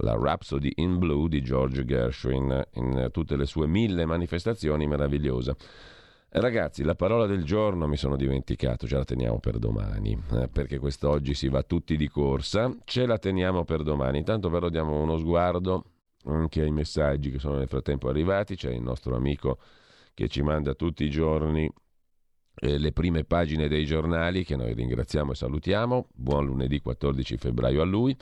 [0.00, 5.56] la Rhapsody in Blue di George Gershwin in tutte le sue mille manifestazioni meravigliosa.
[6.38, 10.78] Ragazzi, la parola del giorno mi sono dimenticato, ce la teniamo per domani, eh, perché
[10.78, 14.18] quest'oggi si va tutti di corsa, ce la teniamo per domani.
[14.18, 15.84] Intanto però diamo uno sguardo
[16.24, 19.58] anche ai messaggi che sono nel frattempo arrivati, c'è il nostro amico
[20.12, 21.72] che ci manda tutti i giorni
[22.58, 26.08] eh, le prime pagine dei giornali che noi ringraziamo e salutiamo.
[26.12, 28.14] Buon lunedì 14 febbraio a lui.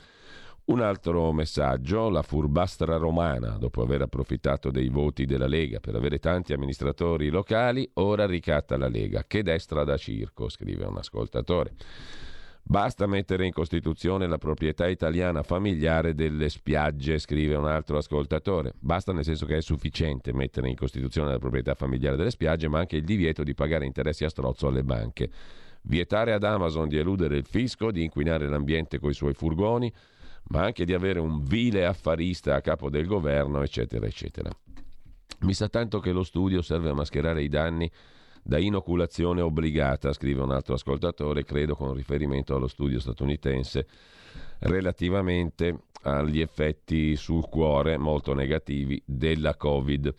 [0.67, 6.17] Un altro messaggio, la furbastra romana, dopo aver approfittato dei voti della Lega per avere
[6.17, 9.25] tanti amministratori locali, ora ricatta la Lega.
[9.27, 11.73] Che destra da circo, scrive un ascoltatore.
[12.63, 18.73] Basta mettere in Costituzione la proprietà italiana familiare delle spiagge, scrive un altro ascoltatore.
[18.79, 22.79] Basta nel senso che è sufficiente mettere in Costituzione la proprietà familiare delle spiagge, ma
[22.79, 25.29] anche il divieto di pagare interessi a strozzo alle banche.
[25.83, 29.93] Vietare ad Amazon di eludere il fisco, di inquinare l'ambiente coi suoi furgoni,
[30.49, 34.49] ma anche di avere un vile affarista a capo del governo, eccetera, eccetera.
[35.41, 37.89] Mi sa tanto che lo studio serve a mascherare i danni
[38.41, 43.87] da inoculazione obbligata, scrive un altro ascoltatore, credo con riferimento allo studio statunitense
[44.59, 50.13] relativamente agli effetti sul cuore molto negativi della Covid.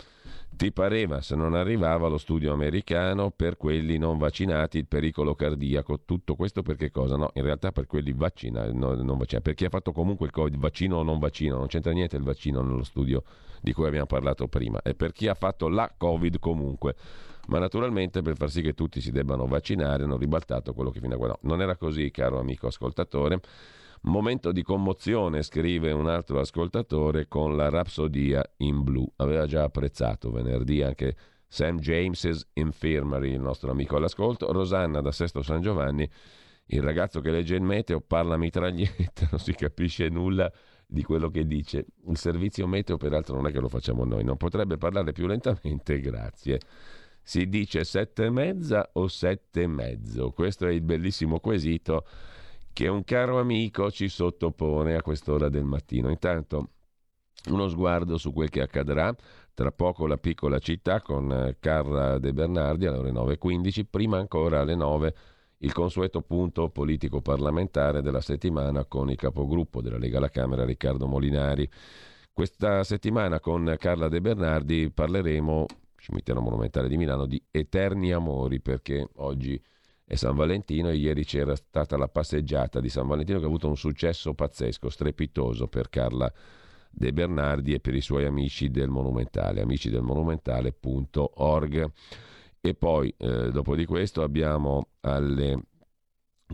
[0.56, 6.00] Ti pareva, se non arrivava lo studio americano, per quelli non vaccinati il pericolo cardiaco.
[6.06, 7.16] Tutto questo per che cosa?
[7.16, 9.42] No, in realtà per quelli vaccinati, no, non vaccinati.
[9.42, 12.22] Per chi ha fatto comunque il Covid, vaccino o non vaccino, non c'entra niente il
[12.22, 13.22] vaccino nello studio
[13.60, 14.80] di cui abbiamo parlato prima.
[14.80, 16.94] È per chi ha fatto la Covid comunque.
[17.48, 21.16] Ma naturalmente per far sì che tutti si debbano vaccinare hanno ribaltato quello che fino
[21.16, 21.38] a qua no.
[21.42, 23.40] Non era così, caro amico ascoltatore.
[24.06, 29.04] Momento di commozione, scrive un altro ascoltatore, con la rapsodia in blu.
[29.16, 31.16] Aveva già apprezzato venerdì anche
[31.48, 34.52] Sam James's Infirmary, il nostro amico all'ascolto.
[34.52, 36.08] Rosanna da Sesto San Giovanni,
[36.66, 40.52] il ragazzo che legge il meteo parla mitraglietta, non si capisce nulla
[40.86, 41.86] di quello che dice.
[42.06, 45.98] Il servizio meteo, peraltro, non è che lo facciamo noi, non potrebbe parlare più lentamente,
[46.00, 46.60] grazie.
[47.20, 50.30] Si dice sette e mezza o sette e mezzo?
[50.30, 52.04] Questo è il bellissimo quesito
[52.76, 56.10] che un caro amico ci sottopone a quest'ora del mattino.
[56.10, 56.72] Intanto
[57.48, 59.16] uno sguardo su quel che accadrà.
[59.54, 64.60] Tra poco la piccola città con eh, Carla De Bernardi alle ore 9.15, prima ancora
[64.60, 65.14] alle 9
[65.60, 71.06] il consueto punto politico parlamentare della settimana con il capogruppo della Lega alla Camera Riccardo
[71.06, 71.66] Molinari.
[72.30, 75.64] Questa settimana con Carla De Bernardi parleremo,
[75.96, 79.58] cimitero monumentale di Milano, di eterni amori perché oggi
[80.08, 83.66] è San Valentino e ieri c'era stata la passeggiata di San Valentino che ha avuto
[83.66, 86.32] un successo pazzesco, strepitoso per Carla
[86.88, 91.90] De Bernardi e per i suoi amici del Monumentale, amici del monumentale.org.
[92.60, 95.60] E poi, eh, dopo di questo, abbiamo alle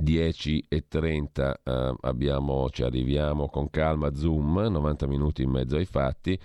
[0.01, 6.41] 10.30, eh, abbiamo, ci arriviamo con calma, Zoom, 90 minuti in mezzo ai fatti,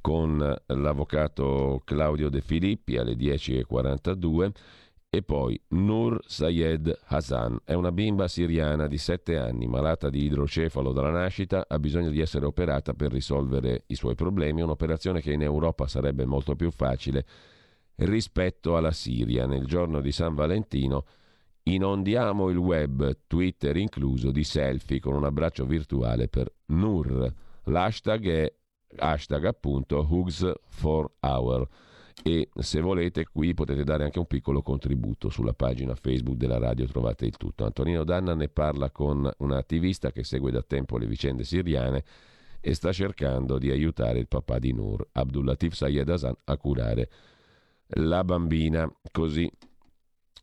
[0.00, 4.50] con l'avvocato Claudio De Filippi alle 10.42
[5.14, 10.90] e poi Nur Sayed Hassan è una bimba siriana di 7 anni, malata di idrocefalo
[10.92, 15.42] dalla nascita, ha bisogno di essere operata per risolvere i suoi problemi, un'operazione che in
[15.42, 17.26] Europa sarebbe molto più facile
[17.96, 19.44] rispetto alla Siria.
[19.44, 21.04] Nel giorno di San Valentino
[21.64, 27.30] inondiamo il web, Twitter incluso, di selfie con un abbraccio virtuale per Nur.
[27.64, 28.54] L'hashtag è
[28.96, 31.68] hashtag appunto Hugs for Hour
[32.22, 36.86] e se volete qui potete dare anche un piccolo contributo sulla pagina Facebook della radio,
[36.86, 37.64] trovate il tutto.
[37.64, 42.04] Antonino Danna ne parla con un attivista che segue da tempo le vicende siriane
[42.60, 47.10] e sta cercando di aiutare il papà di Nur, Abdullatif Sayed Hasan, a curare
[47.94, 49.50] la bambina, così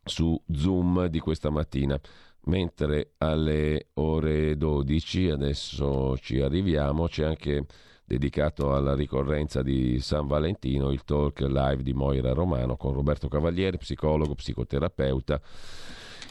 [0.04, 2.00] su Zoom di questa mattina.
[2.46, 7.66] Mentre alle ore 12, adesso ci arriviamo, c'è anche
[8.10, 13.78] dedicato alla ricorrenza di San Valentino, il talk live di Moira Romano con Roberto Cavalieri,
[13.78, 15.40] psicologo, psicoterapeuta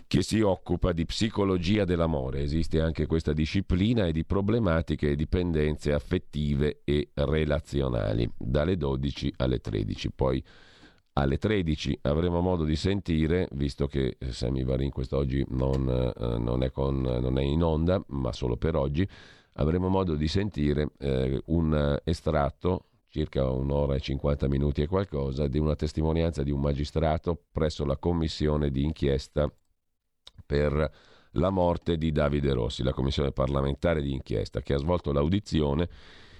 [0.08, 2.42] che si occupa di psicologia dell'amore.
[2.42, 9.60] Esiste anche questa disciplina e di problematiche e dipendenze affettive e relazionali, dalle 12 alle
[9.60, 10.10] 13.
[10.10, 10.42] Poi
[11.12, 16.72] alle 13 avremo modo di sentire, visto che Sammy Varin quest'oggi non, eh, non, è
[16.72, 19.06] con, non, è in onda, ma solo per oggi,
[19.58, 25.58] avremo modo di sentire eh, un estratto circa un'ora e 50 minuti e qualcosa, di
[25.58, 29.50] una testimonianza di un magistrato presso la commissione di inchiesta
[30.44, 30.90] per
[31.32, 35.88] la morte di Davide Rossi, la commissione parlamentare di inchiesta che ha svolto l'audizione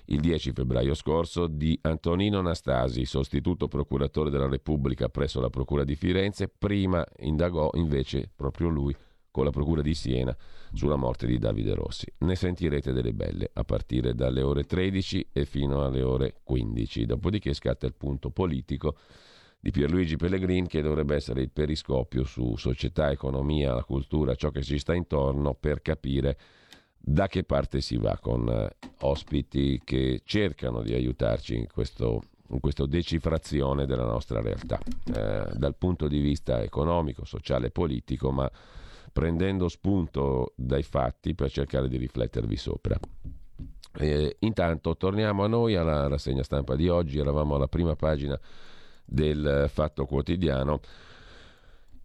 [0.06, 5.96] il 10 febbraio scorso di Antonino Anastasi, sostituto procuratore della Repubblica presso la Procura di
[5.96, 8.94] Firenze, prima indagò invece proprio lui
[9.38, 10.36] con la Procura di Siena
[10.72, 12.12] sulla morte di Davide Rossi.
[12.18, 17.54] Ne sentirete delle belle a partire dalle ore 13 e fino alle ore 15, dopodiché
[17.54, 18.96] scatta il punto politico
[19.60, 24.62] di Pierluigi Pellegrin che dovrebbe essere il periscopio su società, economia, la cultura, ciò che
[24.62, 26.36] ci sta intorno per capire
[26.98, 32.60] da che parte si va con eh, ospiti che cercano di aiutarci in questo in
[32.60, 34.80] questa decifrazione della nostra realtà,
[35.14, 38.50] eh, dal punto di vista economico, sociale e politico, ma
[39.12, 42.98] prendendo spunto dai fatti per cercare di riflettervi sopra.
[44.00, 48.38] Eh, intanto torniamo a noi alla rassegna stampa di oggi, eravamo alla prima pagina
[49.04, 50.80] del Fatto Quotidiano.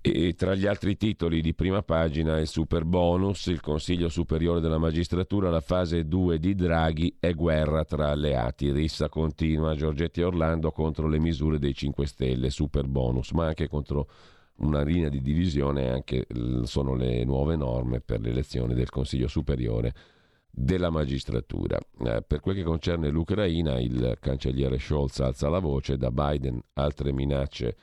[0.06, 4.78] E tra gli altri titoli di prima pagina il super bonus, il Consiglio Superiore della
[4.78, 8.74] Magistratura, la fase 2 di Draghi è guerra tra alleati.
[8.74, 13.70] Rissa continua Giorgetti e Orlando contro le misure dei 5 Stelle, super bonus, ma anche
[13.70, 14.10] contro
[14.58, 16.28] una linea di divisione, anche
[16.64, 19.94] sono le nuove norme per l'elezione del Consiglio Superiore
[20.50, 21.80] della magistratura.
[22.06, 27.12] Eh, per quel che concerne l'Ucraina, il cancelliere Scholz alza la voce, da Biden altre
[27.12, 27.76] minacce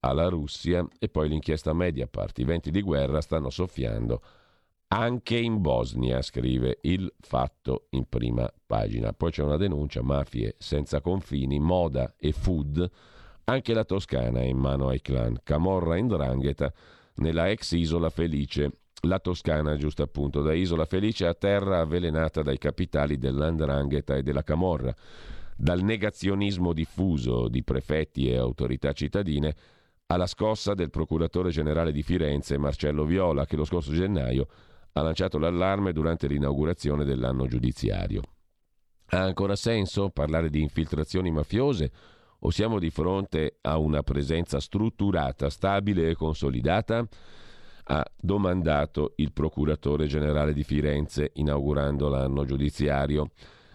[0.00, 2.38] alla Russia e poi l'inchiesta Mediapart.
[2.38, 4.22] I venti di guerra stanno soffiando
[4.88, 9.12] anche in Bosnia, scrive il fatto in prima pagina.
[9.12, 12.88] Poi c'è una denuncia, mafie senza confini, moda e food.
[13.44, 15.38] Anche la Toscana è in mano ai clan.
[15.42, 16.72] Camorra in drangheta
[17.16, 18.70] nella ex isola felice
[19.04, 24.42] la Toscana, giusto appunto, da Isola Felice a terra avvelenata dai capitali dell'Andrangheta e della
[24.42, 24.94] Camorra,
[25.56, 29.54] dal negazionismo diffuso di prefetti e autorità cittadine
[30.06, 34.48] alla scossa del procuratore generale di Firenze Marcello Viola, che lo scorso gennaio
[34.92, 38.22] ha lanciato l'allarme durante l'inaugurazione dell'anno giudiziario.
[39.06, 41.90] Ha ancora senso parlare di infiltrazioni mafiose
[42.46, 47.06] o siamo di fronte a una presenza strutturata, stabile e consolidata?
[47.86, 53.30] ha domandato il procuratore generale di Firenze inaugurando l'anno giudiziario.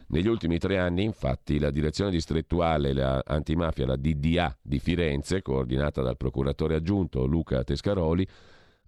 [0.07, 6.01] Negli ultimi tre anni, infatti, la direzione distrettuale la antimafia, la DDA di Firenze, coordinata
[6.01, 8.27] dal procuratore aggiunto Luca Tescaroli,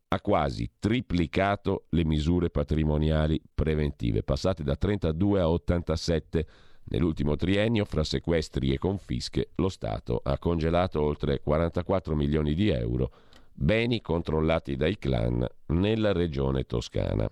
[0.08, 6.48] ha quasi triplicato le misure patrimoniali preventive, passate da 32 a 87.
[6.86, 13.12] Nell'ultimo triennio, fra sequestri e confische, lo Stato ha congelato oltre 44 milioni di euro
[13.54, 17.30] beni controllati dai clan nella regione toscana.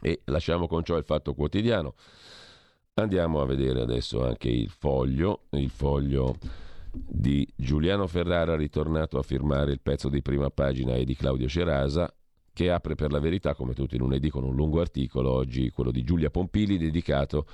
[0.00, 1.94] E lasciamo con ciò il fatto quotidiano.
[2.94, 6.36] Andiamo a vedere adesso anche il foglio, il foglio
[6.92, 12.12] di Giuliano Ferrara ritornato a firmare il pezzo di prima pagina e di Claudio Cerasa
[12.52, 15.90] che apre per la verità come tutti i lunedì con un lungo articolo, oggi quello
[15.90, 17.46] di Giulia Pompili dedicato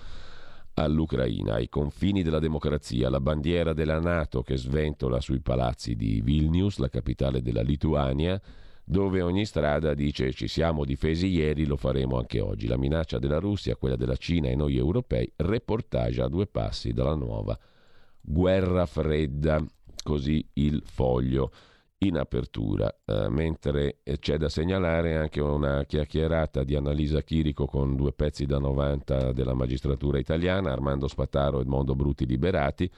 [0.82, 6.78] all'Ucraina, ai confini della democrazia, la bandiera della Nato che sventola sui palazzi di Vilnius,
[6.78, 8.40] la capitale della Lituania,
[8.85, 12.66] dove ogni strada dice ci siamo difesi ieri, lo faremo anche oggi.
[12.66, 17.15] La minaccia della Russia, quella della Cina e noi europei, reportage a due passi dalla
[17.15, 17.59] nuova
[18.20, 19.65] guerra fredda,
[20.02, 21.51] così il foglio
[22.03, 28.13] in apertura, eh, mentre c'è da segnalare anche una chiacchierata di Annalisa Chirico con due
[28.13, 32.91] pezzi da 90 della magistratura italiana, Armando Spataro e Edmondo Bruti liberati,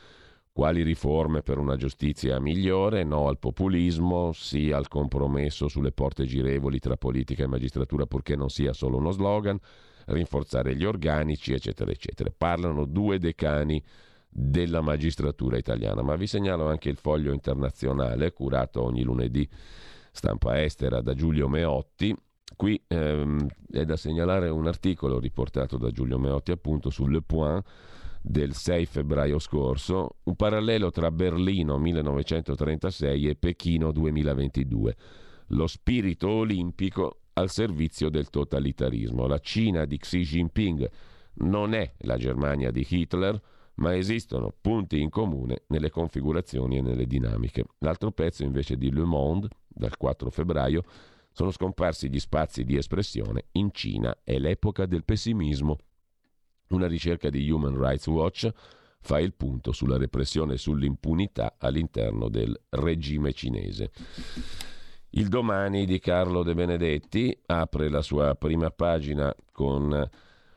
[0.52, 6.78] quali riforme per una giustizia migliore, no al populismo, sì al compromesso sulle porte girevoli
[6.78, 9.58] tra politica e magistratura purché non sia solo uno slogan,
[10.06, 12.32] rinforzare gli organici, eccetera, eccetera.
[12.36, 13.82] Parlano due decani
[14.32, 16.02] della magistratura italiana.
[16.02, 19.46] Ma vi segnalo anche il foglio internazionale curato ogni lunedì,
[20.10, 22.16] stampa estera da Giulio Meotti.
[22.56, 27.64] Qui ehm, è da segnalare un articolo riportato da Giulio Meotti appunto sul Le Point
[28.22, 34.96] del 6 febbraio scorso, un parallelo tra Berlino 1936 e Pechino 2022.
[35.48, 39.26] Lo spirito olimpico al servizio del totalitarismo.
[39.26, 40.88] La Cina di Xi Jinping
[41.34, 43.40] non è la Germania di Hitler,
[43.74, 47.64] ma esistono punti in comune nelle configurazioni e nelle dinamiche.
[47.78, 50.82] L'altro pezzo invece di Le Monde, dal 4 febbraio,
[51.32, 55.78] sono scomparsi gli spazi di espressione, in Cina è l'epoca del pessimismo.
[56.68, 58.50] Una ricerca di Human Rights Watch
[59.00, 63.90] fa il punto sulla repressione e sull'impunità all'interno del regime cinese.
[65.10, 70.08] Il domani di Carlo De Benedetti apre la sua prima pagina con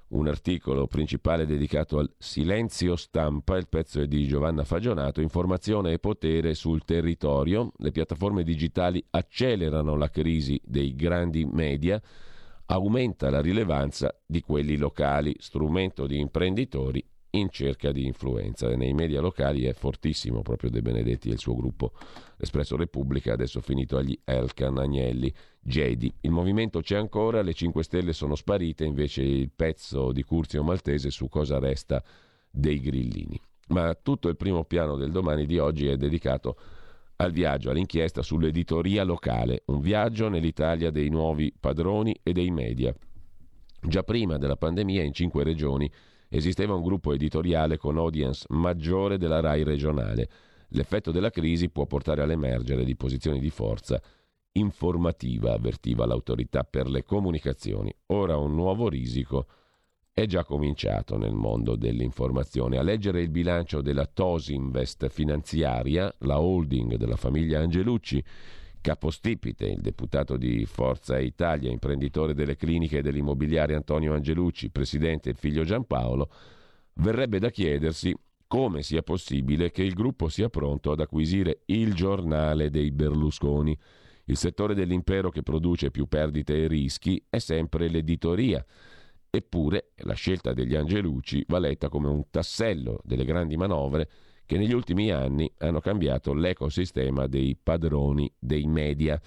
[0.09, 5.99] un articolo principale dedicato al silenzio stampa, il pezzo è di Giovanna Fagionato, informazione e
[5.99, 12.01] potere sul territorio, le piattaforme digitali accelerano la crisi dei grandi media,
[12.67, 17.03] aumenta la rilevanza di quelli locali, strumento di imprenditori
[17.37, 18.73] in cerca di influenza.
[18.75, 21.91] Nei media locali è fortissimo proprio De Benedetti e il suo gruppo
[22.37, 26.13] Espresso Repubblica, adesso finito agli Elkan, Agnelli, Gedi.
[26.21, 31.09] Il movimento c'è ancora, le 5 Stelle sono sparite, invece il pezzo di Curzio Maltese
[31.09, 32.03] su cosa resta
[32.49, 33.39] dei grillini.
[33.67, 36.55] Ma tutto il primo piano del domani di oggi è dedicato
[37.17, 42.93] al viaggio, all'inchiesta sull'editoria locale, un viaggio nell'Italia dei nuovi padroni e dei media.
[43.81, 45.89] Già prima della pandemia in cinque regioni
[46.29, 50.29] esisteva un gruppo editoriale con audience maggiore della RAI regionale.
[50.69, 54.01] L'effetto della crisi può portare all'emergere di posizioni di forza
[54.53, 57.93] informativa, avvertiva l'autorità per le comunicazioni.
[58.07, 59.47] Ora un nuovo risico
[60.11, 62.77] è già cominciato nel mondo dell'informazione.
[62.77, 68.23] A leggere il bilancio della Tosinvest finanziaria, la holding della famiglia Angelucci,
[68.85, 75.37] capostipite, il deputato di Forza Italia, imprenditore delle cliniche e dell'immobiliare Antonio Angelucci, presidente il
[75.37, 76.29] figlio Giampaolo,
[76.93, 82.69] verrebbe da chiedersi come sia possibile che il gruppo sia pronto ad acquisire il giornale
[82.69, 83.75] dei Berlusconi.
[84.25, 88.63] Il settore dell'impero che produce più perdite e rischi è sempre l'editoria.
[89.31, 94.07] Eppure la scelta degli Angelucci va letta come un tassello delle grandi manovre
[94.45, 99.19] che negli ultimi anni hanno cambiato l'ecosistema dei padroni dei media.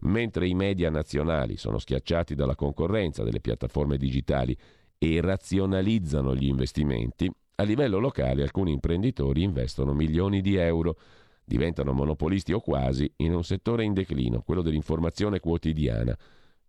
[0.00, 4.56] Mentre i media nazionali sono schiacciati dalla concorrenza delle piattaforme digitali
[4.98, 10.98] e razionalizzano gli investimenti, a livello locale alcuni imprenditori investono milioni di euro,
[11.44, 16.16] diventano monopolisti o quasi in un settore in declino, quello dell'informazione quotidiana,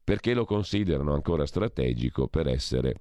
[0.04, 2.96] perché lo considerano ancora strategico per essere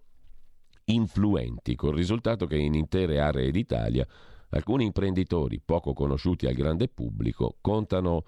[0.85, 4.07] influenti, col risultato che in intere aree d'Italia
[4.55, 8.23] Alcuni imprenditori poco conosciuti al grande pubblico contano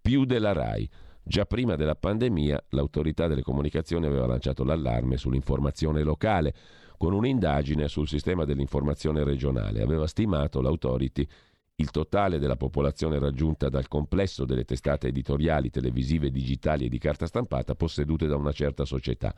[0.00, 0.88] più della RAI.
[1.24, 6.54] Già prima della pandemia l'autorità delle comunicazioni aveva lanciato l'allarme sull'informazione locale
[6.96, 9.82] con un'indagine sul sistema dell'informazione regionale.
[9.82, 11.26] Aveva stimato l'autority
[11.78, 17.26] il totale della popolazione raggiunta dal complesso delle testate editoriali, televisive, digitali e di carta
[17.26, 19.34] stampata possedute da una certa società.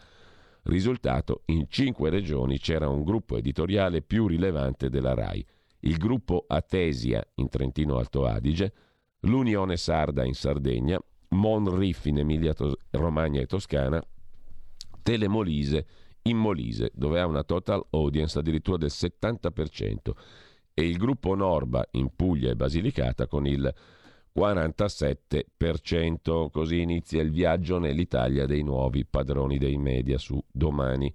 [0.64, 5.46] Risultato, in cinque regioni c'era un gruppo editoriale più rilevante della RAI
[5.80, 8.72] il gruppo Atesia in Trentino Alto Adige,
[9.20, 11.00] l'Unione Sarda in Sardegna,
[11.30, 12.54] Monriff in Emilia
[12.90, 14.02] Romagna e Toscana,
[15.02, 15.86] Telemolise
[16.22, 20.10] in Molise, dove ha una total audience addirittura del 70%,
[20.74, 23.74] e il gruppo Norba in Puglia e Basilicata con il
[24.36, 26.50] 47%.
[26.50, 31.12] Così inizia il viaggio nell'Italia dei nuovi padroni dei media su domani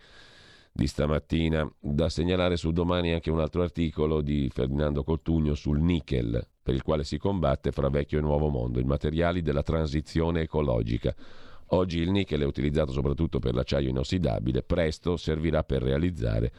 [0.74, 1.72] di stamattina.
[1.80, 6.82] Da segnalare su domani anche un altro articolo di Ferdinando Cotugno sul nickel, per il
[6.82, 11.16] quale si combatte fra vecchio e nuovo mondo, i materiali della transizione ecologica.
[11.68, 16.52] Oggi il nickel è utilizzato soprattutto per l'acciaio inossidabile, presto servirà per realizzare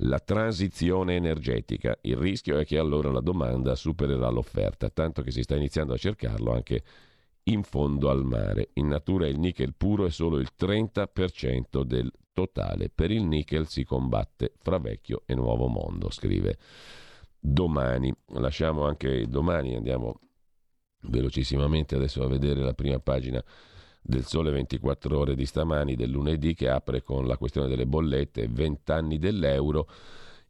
[0.00, 1.98] la transizione energetica.
[2.02, 5.98] Il rischio è che allora la domanda supererà l'offerta, tanto che si sta iniziando a
[5.98, 6.82] cercarlo anche
[7.44, 8.70] in fondo al mare.
[8.74, 12.90] In natura il nickel puro è solo il 30% del totale.
[12.90, 16.58] Per il nickel si combatte fra vecchio e nuovo mondo, scrive
[17.38, 18.14] domani.
[18.34, 20.20] Lasciamo anche domani, andiamo
[21.04, 23.42] velocissimamente adesso a vedere la prima pagina
[24.02, 28.48] del Sole 24 ore di stamani del lunedì che apre con la questione delle bollette,
[28.48, 29.88] 20 anni dell'euro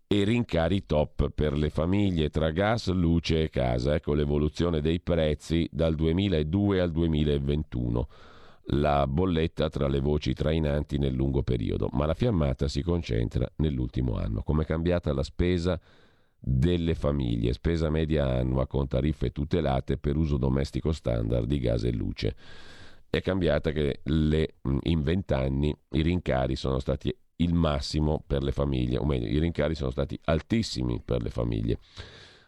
[0.08, 3.94] e rincari top per le famiglie tra gas, luce e casa.
[3.94, 8.08] Ecco l'evoluzione dei prezzi dal 2002 al 2021
[8.70, 14.16] la bolletta tra le voci trainanti nel lungo periodo, ma la fiammata si concentra nell'ultimo
[14.16, 14.42] anno.
[14.42, 15.80] Come è cambiata la spesa
[16.38, 21.92] delle famiglie, spesa media annua con tariffe tutelate per uso domestico standard di gas e
[21.92, 22.34] luce.
[23.08, 28.96] È cambiata che le, in vent'anni i rincari sono stati il massimo per le famiglie,
[28.96, 31.78] o meglio, i rincari sono stati altissimi per le famiglie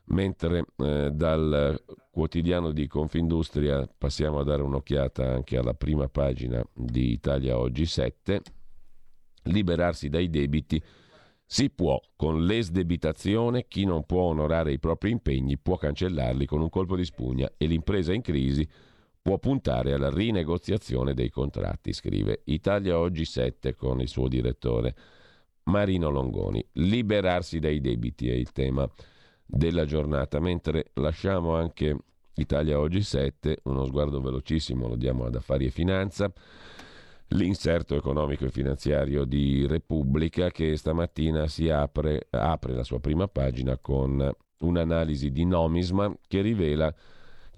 [0.09, 1.79] mentre eh, dal
[2.19, 8.43] quotidiano di Confindustria passiamo a dare un'occhiata anche alla prima pagina di Italia Oggi 7,
[9.45, 10.83] liberarsi dai debiti
[11.47, 16.69] Si può, con l'esdebitazione, chi non può onorare i propri impegni può cancellarli con un
[16.71, 18.69] colpo di spugna e l'impresa in crisi
[19.23, 24.93] può puntare alla rinegoziazione dei contratti, scrive Italia Oggi 7 con il suo direttore
[25.67, 26.67] Marino Longoni.
[26.73, 28.91] Liberarsi dai debiti è il tema
[29.51, 31.97] della giornata, mentre lasciamo anche
[32.35, 36.31] Italia Oggi 7, uno sguardo velocissimo lo diamo ad Affari e Finanza
[37.33, 43.77] l'inserto economico e finanziario di Repubblica che stamattina si apre, apre la sua prima pagina
[43.79, 44.31] con
[44.61, 46.93] un'analisi di Nomisma che rivela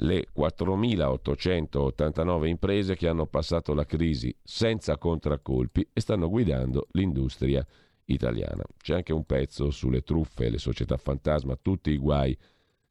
[0.02, 7.64] le 4.889 imprese che hanno passato la crisi senza contraccolpi e stanno guidando l'industria
[8.12, 8.62] italiana.
[8.76, 12.36] C'è anche un pezzo sulle truffe, le società fantasma, tutti i guai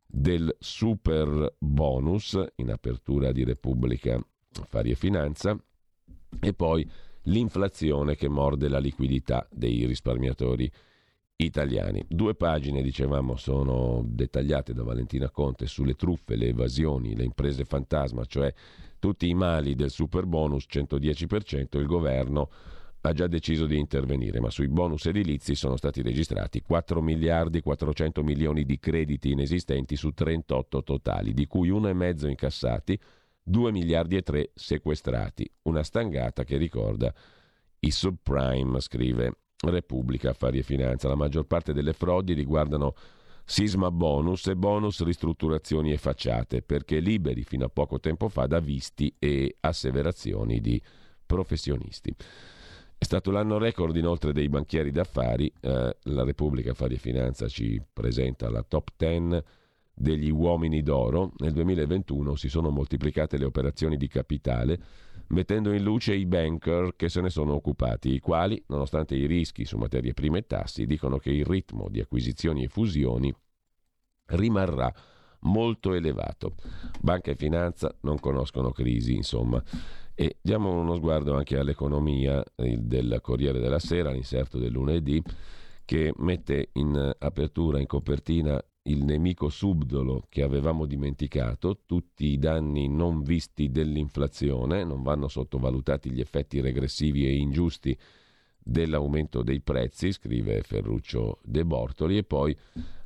[0.06, 4.20] del super bonus in apertura di Repubblica
[4.60, 5.58] Affari e Finanza
[6.40, 6.90] e poi
[7.24, 10.72] l'inflazione che morde la liquidità dei risparmiatori
[11.36, 12.04] italiani.
[12.08, 18.26] Due pagine, dicevamo, sono dettagliate da Valentina Conte sulle truffe, le evasioni, le imprese fantasma,
[18.26, 18.54] cioè
[18.98, 22.50] tutti i mali del super bonus 110%, il governo
[23.02, 28.24] ha già deciso di intervenire, ma sui bonus edilizi sono stati registrati 4 miliardi 400
[28.24, 33.00] milioni di crediti inesistenti su 38 totali, di cui 1,5 incassati
[33.42, 37.14] 2 miliardi e 3 sequestrati, una stangata che ricorda
[37.80, 41.08] i subprime, scrive Repubblica Affari e Finanza.
[41.08, 42.94] La maggior parte delle frodi riguardano
[43.46, 48.60] sisma bonus e bonus ristrutturazioni e facciate, perché liberi fino a poco tempo fa da
[48.60, 50.80] visti e asseverazioni di
[51.26, 52.16] professionisti.
[53.00, 57.82] È stato l'anno record inoltre dei banchieri d'affari, eh, la Repubblica Affari e Finanza ci
[57.94, 59.42] presenta la top 10
[59.94, 64.78] degli uomini d'oro, nel 2021 si sono moltiplicate le operazioni di capitale,
[65.28, 69.64] mettendo in luce i banker che se ne sono occupati, i quali, nonostante i rischi
[69.64, 73.34] su materie prime e tassi, dicono che il ritmo di acquisizioni e fusioni
[74.26, 74.94] rimarrà
[75.44, 76.56] molto elevato.
[77.00, 79.64] Banca e finanza non conoscono crisi, insomma.
[80.22, 85.24] E diamo uno sguardo anche all'economia del Corriere della Sera, l'inserto del lunedì,
[85.86, 92.90] che mette in apertura, in copertina, il nemico subdolo che avevamo dimenticato, tutti i danni
[92.90, 97.98] non visti dell'inflazione, non vanno sottovalutati gli effetti regressivi e ingiusti
[98.58, 102.54] dell'aumento dei prezzi, scrive Ferruccio De Bortoli, e poi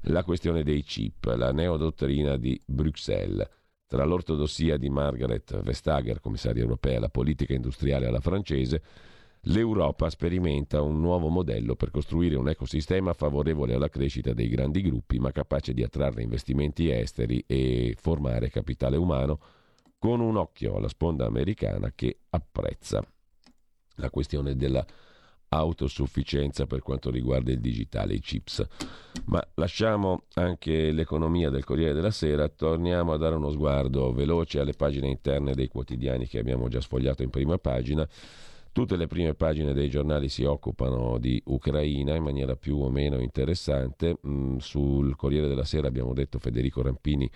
[0.05, 3.47] la questione dei chip, la neodottrina di Bruxelles.
[3.87, 8.81] Tra l'ortodossia di Margaret Vestager, commissaria europea, la politica industriale alla francese,
[9.47, 15.19] l'Europa sperimenta un nuovo modello per costruire un ecosistema favorevole alla crescita dei grandi gruppi,
[15.19, 19.39] ma capace di attrarre investimenti esteri e formare capitale umano
[19.99, 23.05] con un occhio alla sponda americana che apprezza.
[23.97, 24.85] La questione della
[25.55, 28.65] autosufficienza per quanto riguarda il digitale, i chips.
[29.25, 34.73] Ma lasciamo anche l'economia del Corriere della Sera, torniamo a dare uno sguardo veloce alle
[34.73, 38.07] pagine interne dei quotidiani che abbiamo già sfogliato in prima pagina.
[38.71, 43.19] Tutte le prime pagine dei giornali si occupano di Ucraina in maniera più o meno
[43.19, 44.17] interessante.
[44.25, 47.29] Mm, sul Corriere della Sera abbiamo detto Federico Rampini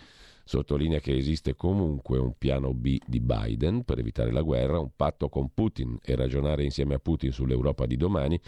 [0.48, 5.30] sottolinea che esiste comunque un piano B di Biden per evitare la guerra, un patto
[5.30, 8.40] con Putin e ragionare insieme a Putin sull'Europa di domani.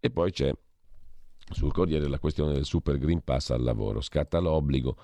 [0.00, 0.52] E poi c'è
[1.50, 4.00] sul Corriere la questione del Super Green Pass al lavoro.
[4.00, 4.96] Scatta l'obbligo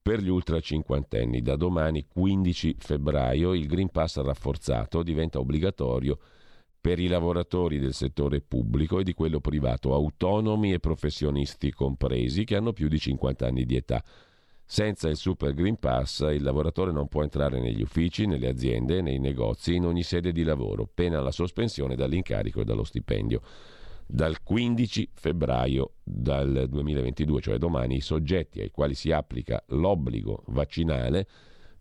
[0.00, 1.42] per gli ultra cinquantenni.
[1.42, 6.18] Da domani 15 febbraio il Green Pass rafforzato diventa obbligatorio
[6.80, 12.56] per i lavoratori del settore pubblico e di quello privato, autonomi e professionisti compresi, che
[12.56, 14.02] hanno più di 50 anni di età.
[14.72, 19.18] Senza il Super Green Pass il lavoratore non può entrare negli uffici, nelle aziende, nei
[19.18, 23.40] negozi, in ogni sede di lavoro, pena la sospensione dall'incarico e dallo stipendio.
[24.06, 31.26] Dal 15 febbraio del 2022, cioè domani, i soggetti ai quali si applica l'obbligo vaccinale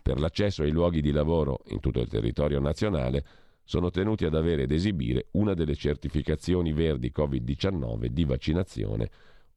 [0.02, 3.24] per l'accesso ai luoghi di lavoro in tutto il territorio nazionale
[3.64, 9.12] sono tenuti ad avere ed esibire una delle certificazioni verdi Covid-19 di vaccinazione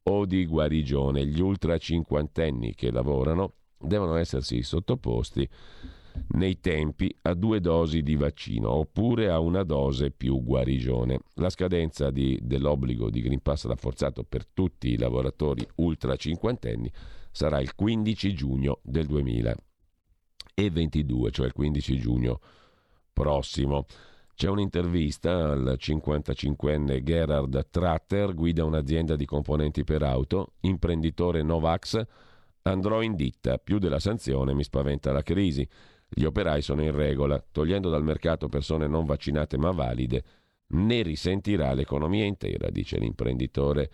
[0.05, 1.25] o di guarigione.
[1.27, 5.49] Gli ultra cinquantenni che lavorano devono essersi sottoposti
[6.29, 11.21] nei tempi a due dosi di vaccino oppure a una dose più guarigione.
[11.35, 16.91] La scadenza di, dell'obbligo di Green Pass rafforzato per tutti i lavoratori ultra cinquantenni
[17.31, 22.41] sarà il 15 giugno del 2022, cioè il 15 giugno
[23.13, 23.87] prossimo.
[24.43, 32.05] C'è un'intervista al 55enne Gerhard Tratter, guida un'azienda di componenti per auto, imprenditore Novax.
[32.63, 35.65] Andrò in ditta, più della sanzione mi spaventa la crisi.
[36.09, 40.25] Gli operai sono in regola, togliendo dal mercato persone non vaccinate ma valide,
[40.71, 43.91] ne risentirà l'economia intera, dice l'imprenditore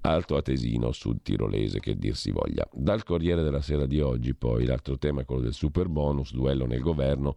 [0.00, 2.68] alto atesino sud tirolese che dir si voglia.
[2.72, 6.66] Dal Corriere della Sera di oggi poi l'altro tema è quello del super bonus, duello
[6.66, 7.36] nel governo.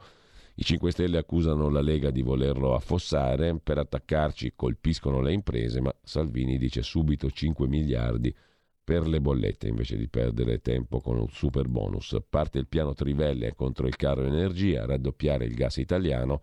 [0.56, 5.94] I 5 Stelle accusano la Lega di volerlo affossare, per attaccarci colpiscono le imprese, ma
[6.04, 8.36] Salvini dice subito 5 miliardi
[8.84, 12.18] per le bollette invece di perdere tempo con un super bonus.
[12.30, 16.42] Parte il piano Trivelle contro il caro energia, raddoppiare il gas italiano.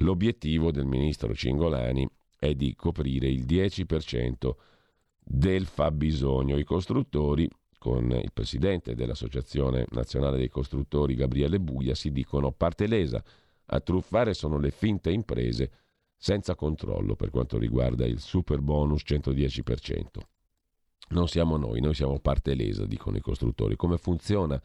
[0.00, 2.08] L'obiettivo del ministro Cingolani
[2.38, 4.50] è di coprire il 10%
[5.22, 6.58] del fabbisogno.
[6.58, 7.48] I costruttori,
[7.86, 13.22] con il presidente dell'Associazione Nazionale dei Costruttori Gabriele Buia, si dicono parte lesa.
[13.66, 15.70] A truffare sono le finte imprese
[16.16, 20.02] senza controllo per quanto riguarda il super bonus 110%.
[21.10, 23.76] Non siamo noi, noi siamo parte lesa, dicono i costruttori.
[23.76, 24.60] Come funziona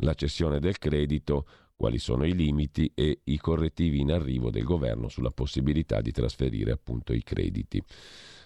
[0.00, 1.46] la cessione del credito?
[1.78, 6.72] Quali sono i limiti e i correttivi in arrivo del governo sulla possibilità di trasferire
[6.72, 7.80] appunto i crediti?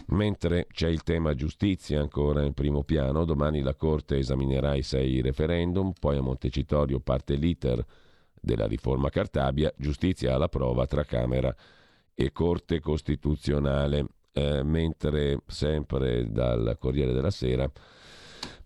[0.09, 5.23] Mentre c'è il tema giustizia ancora in primo piano, domani la Corte esaminerà i sei
[5.23, 7.83] referendum, poi a Montecitorio parte l'iter
[8.39, 11.57] della riforma Cartabia, giustizia alla prova tra Camera
[12.15, 17.67] e Corte Costituzionale eh, mentre sempre dal Corriere della Sera,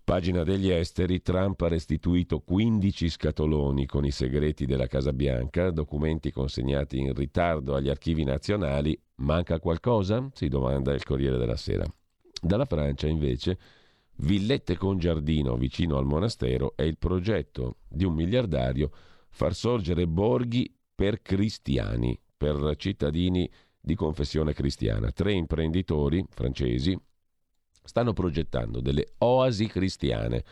[0.07, 6.31] pagina degli esteri, Trump ha restituito 15 scatoloni con i segreti della Casa Bianca, documenti
[6.31, 8.97] consegnati in ritardo agli archivi nazionali.
[9.15, 10.29] Manca qualcosa?
[10.31, 11.83] si domanda il Corriere della Sera.
[12.41, 13.59] Dalla Francia, invece,
[14.19, 18.89] villette con giardino vicino al monastero è il progetto di un miliardario
[19.27, 25.11] far sorgere borghi per cristiani, per cittadini di confessione cristiana.
[25.11, 26.97] Tre imprenditori francesi
[27.87, 30.43] stanno progettando delle oasi cristiane,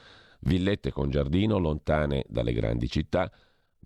[0.42, 3.32] villette con giardino lontane dalle grandi città,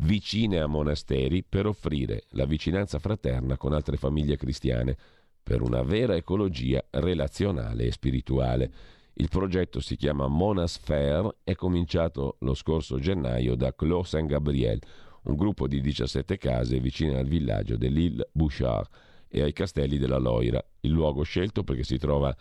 [0.01, 4.95] vicine a monasteri, per offrire la vicinanza fraterna con altre famiglie cristiane,
[5.41, 8.71] per una vera ecologia relazionale e spirituale.
[9.13, 14.79] Il progetto si chiama Monasphere, è cominciato lo scorso gennaio da Clos Saint-Gabriel,
[15.23, 18.87] un gruppo di 17 case vicine al villaggio dell'Île Bouchard
[19.27, 22.35] e ai castelli della Loira, il luogo scelto perché si trova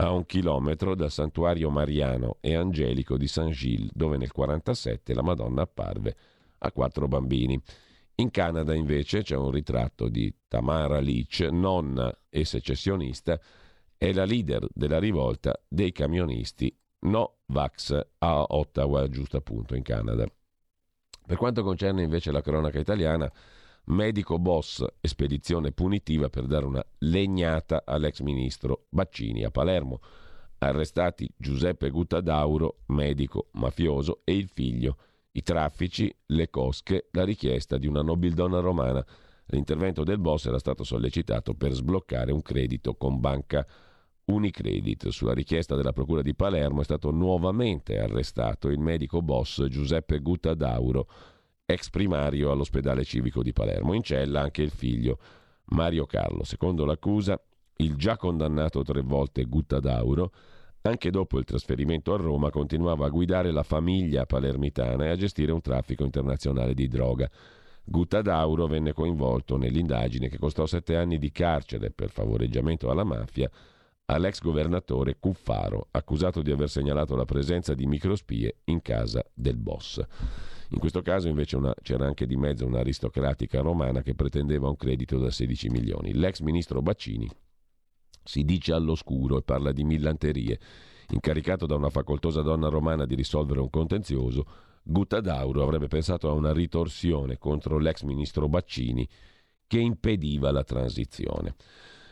[0.00, 5.62] a un chilometro dal santuario mariano e angelico di Saint-Gilles, dove nel 1947 la Madonna
[5.62, 6.16] apparve
[6.58, 7.60] a quattro bambini.
[8.16, 13.40] In Canada invece c'è un ritratto di Tamara Leach, nonna e secessionista,
[13.96, 20.26] è la leader della rivolta dei camionisti No Vax a Ottawa, giusto appunto in Canada.
[21.26, 23.30] Per quanto concerne invece la cronaca italiana,
[23.88, 30.00] medico boss e spedizione punitiva per dare una legnata all'ex ministro Baccini a Palermo.
[30.58, 34.96] Arrestati Giuseppe Guttadauro, medico mafioso, e il figlio.
[35.32, 39.04] I traffici, le cosche, la richiesta di una nobildonna romana.
[39.46, 43.66] L'intervento del boss era stato sollecitato per sbloccare un credito con banca
[44.24, 45.08] Unicredit.
[45.08, 51.08] Sulla richiesta della Procura di Palermo è stato nuovamente arrestato il medico boss Giuseppe Guttadauro
[51.70, 53.92] ex primario all'ospedale civico di Palermo.
[53.92, 55.18] In cella anche il figlio
[55.66, 56.42] Mario Carlo.
[56.42, 57.38] Secondo l'accusa,
[57.76, 60.32] il già condannato tre volte Guttadauro,
[60.80, 65.52] anche dopo il trasferimento a Roma, continuava a guidare la famiglia palermitana e a gestire
[65.52, 67.28] un traffico internazionale di droga.
[67.84, 73.50] Guttadauro venne coinvolto nell'indagine che costò sette anni di carcere per favoreggiamento alla mafia
[74.06, 80.02] all'ex governatore Cuffaro, accusato di aver segnalato la presenza di microspie in casa del boss.
[80.70, 85.18] In questo caso invece una, c'era anche di mezzo un'aristocratica romana che pretendeva un credito
[85.18, 86.12] da 16 milioni.
[86.12, 87.28] L'ex ministro Baccini
[88.22, 90.60] si dice all'oscuro e parla di millanterie.
[91.10, 94.44] Incaricato da una facoltosa donna romana di risolvere un contenzioso,
[94.82, 99.08] Guttadauro avrebbe pensato a una ritorsione contro l'ex ministro Baccini
[99.66, 101.54] che impediva la transizione.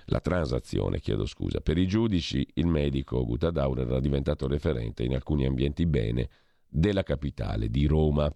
[0.06, 1.60] La transazione, chiedo scusa.
[1.60, 6.28] Per i giudici il medico Guttadauro era diventato referente in alcuni ambienti bene
[6.76, 8.32] della capitale di Roma.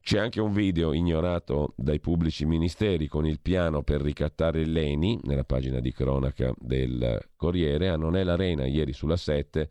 [0.00, 5.44] C'è anche un video ignorato dai pubblici ministeri con il piano per ricattare l'ENI, nella
[5.44, 9.70] pagina di cronaca del Corriere, a Non è l'Arena, ieri sulla 7,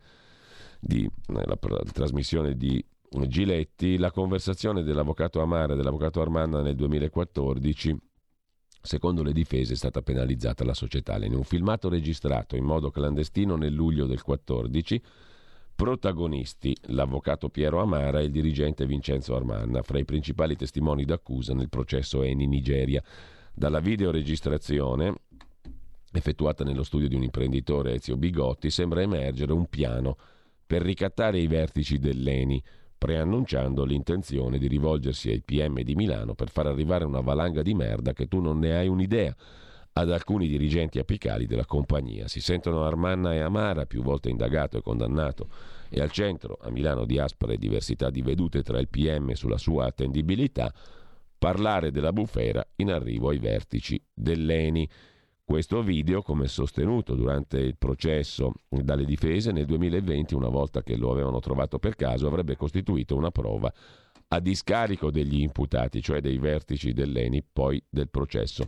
[0.80, 1.56] di, nella
[1.92, 2.84] trasmissione di
[3.28, 7.96] Giletti, la conversazione dell'avvocato Amara e dell'avvocato Armanda nel 2014
[8.86, 11.16] Secondo le difese è stata penalizzata la società.
[11.24, 15.02] In un filmato registrato in modo clandestino nel luglio del 14,
[15.74, 21.68] Protagonisti l'avvocato Piero Amara e il dirigente Vincenzo Armanna, fra i principali testimoni d'accusa nel
[21.68, 23.02] processo Eni Nigeria.
[23.52, 25.14] Dalla videoregistrazione
[26.12, 30.16] effettuata nello studio di un imprenditore Ezio Bigotti sembra emergere un piano
[30.64, 32.62] per ricattare i vertici dell'Eni,
[32.96, 38.12] preannunciando l'intenzione di rivolgersi ai PM di Milano per far arrivare una valanga di merda
[38.12, 39.34] che tu non ne hai un'idea
[39.96, 42.26] ad alcuni dirigenti apicali della compagnia.
[42.26, 45.48] Si sentono Armanna e Amara, più volte indagato e condannato,
[45.88, 49.86] e al centro, a Milano, di aspre diversità di vedute tra il PM sulla sua
[49.86, 50.72] attendibilità,
[51.38, 54.88] parlare della bufera in arrivo ai vertici dell'ENI.
[55.44, 61.12] Questo video, come sostenuto durante il processo dalle difese, nel 2020, una volta che lo
[61.12, 63.72] avevano trovato per caso, avrebbe costituito una prova
[64.28, 68.66] a discarico degli imputati, cioè dei vertici dell'ENI, poi del processo.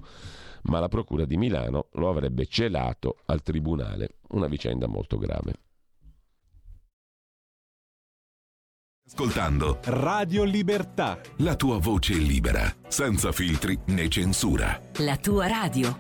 [0.69, 5.55] Ma la Procura di Milano lo avrebbe celato al Tribunale, una vicenda molto grave.
[9.09, 11.21] Ascoltando Radio Libertà.
[11.39, 14.81] la tua voce libera, senza filtri né censura.
[14.99, 15.97] La tua radio.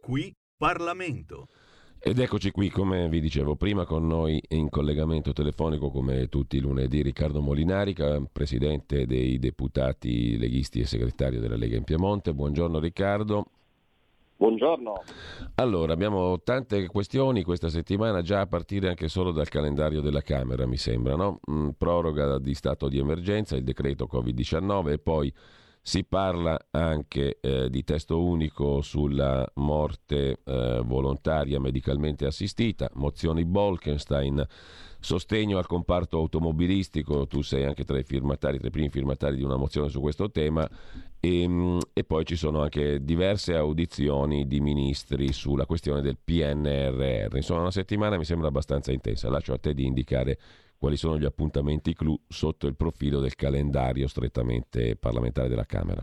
[0.00, 1.48] Qui Parlamento.
[2.06, 6.60] Ed eccoci qui, come vi dicevo prima, con noi in collegamento telefonico, come tutti i
[6.60, 7.94] lunedì, Riccardo Molinari,
[8.30, 12.34] presidente dei deputati leghisti e segretario della Lega in Piemonte.
[12.34, 13.46] Buongiorno Riccardo.
[14.36, 15.02] Buongiorno.
[15.54, 20.66] Allora, abbiamo tante questioni questa settimana, già a partire anche solo dal calendario della Camera,
[20.66, 21.40] mi sembra, no?
[21.50, 25.32] Mm, proroga di stato di emergenza, il decreto Covid-19 e poi
[25.86, 34.42] si parla anche eh, di testo unico sulla morte eh, volontaria medicalmente assistita, mozioni Bolkenstein,
[34.98, 39.42] sostegno al comparto automobilistico, tu sei anche tra i firmatari, tra i primi firmatari di
[39.42, 40.66] una mozione su questo tema
[41.20, 47.36] e, ehm, e poi ci sono anche diverse audizioni di ministri sulla questione del PNRR.
[47.36, 49.28] Insomma, una settimana mi sembra abbastanza intensa.
[49.28, 50.38] Lascio a te di indicare
[50.78, 56.02] quali sono gli appuntamenti clou sotto il profilo del calendario strettamente parlamentare della Camera.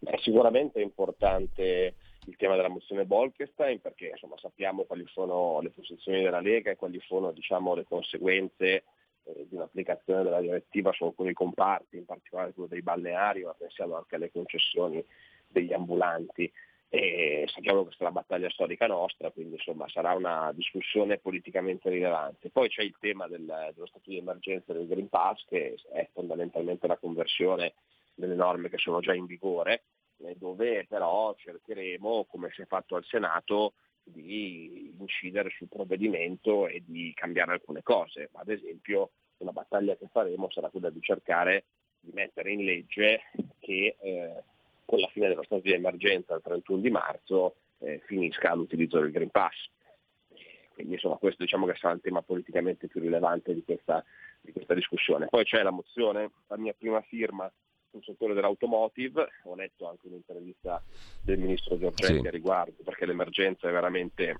[0.00, 1.94] Beh, sicuramente è importante
[2.26, 6.76] il tema della mozione Bolkestein perché insomma, sappiamo quali sono le posizioni della Lega e
[6.76, 8.84] quali sono diciamo, le conseguenze
[9.24, 13.96] eh, di un'applicazione della direttiva su alcuni comparti, in particolare quello dei balneari, ma pensiamo
[13.96, 15.02] anche alle concessioni
[15.46, 16.50] degli ambulanti
[16.90, 21.90] e sappiamo che questa è una battaglia storica nostra, quindi insomma sarà una discussione politicamente
[21.90, 22.50] rilevante.
[22.50, 26.86] Poi c'è il tema del, dello stato di emergenza del Green Pass che è fondamentalmente
[26.86, 27.74] la conversione
[28.14, 29.84] delle norme che sono già in vigore,
[30.24, 36.82] eh, dove però cercheremo, come si è fatto al Senato, di incidere sul provvedimento e
[36.84, 38.30] di cambiare alcune cose.
[38.32, 41.64] Ad esempio una battaglia che faremo sarà quella di cercare
[42.00, 43.22] di mettere in legge
[43.58, 44.42] che eh,
[44.88, 49.10] con la fine dello stato di emergenza il 31 di marzo eh, finisca l'utilizzo del
[49.10, 49.68] Green Pass.
[50.72, 54.02] Quindi insomma questo diciamo che sarà il tema politicamente più rilevante di questa,
[54.40, 55.26] di questa discussione.
[55.26, 57.52] Poi c'è la mozione, la mia prima firma
[57.90, 60.82] sul settore dell'automotive, ho letto anche un'intervista
[61.22, 62.26] del ministro Giorgetti sì.
[62.26, 64.36] a riguardo perché l'emergenza è veramente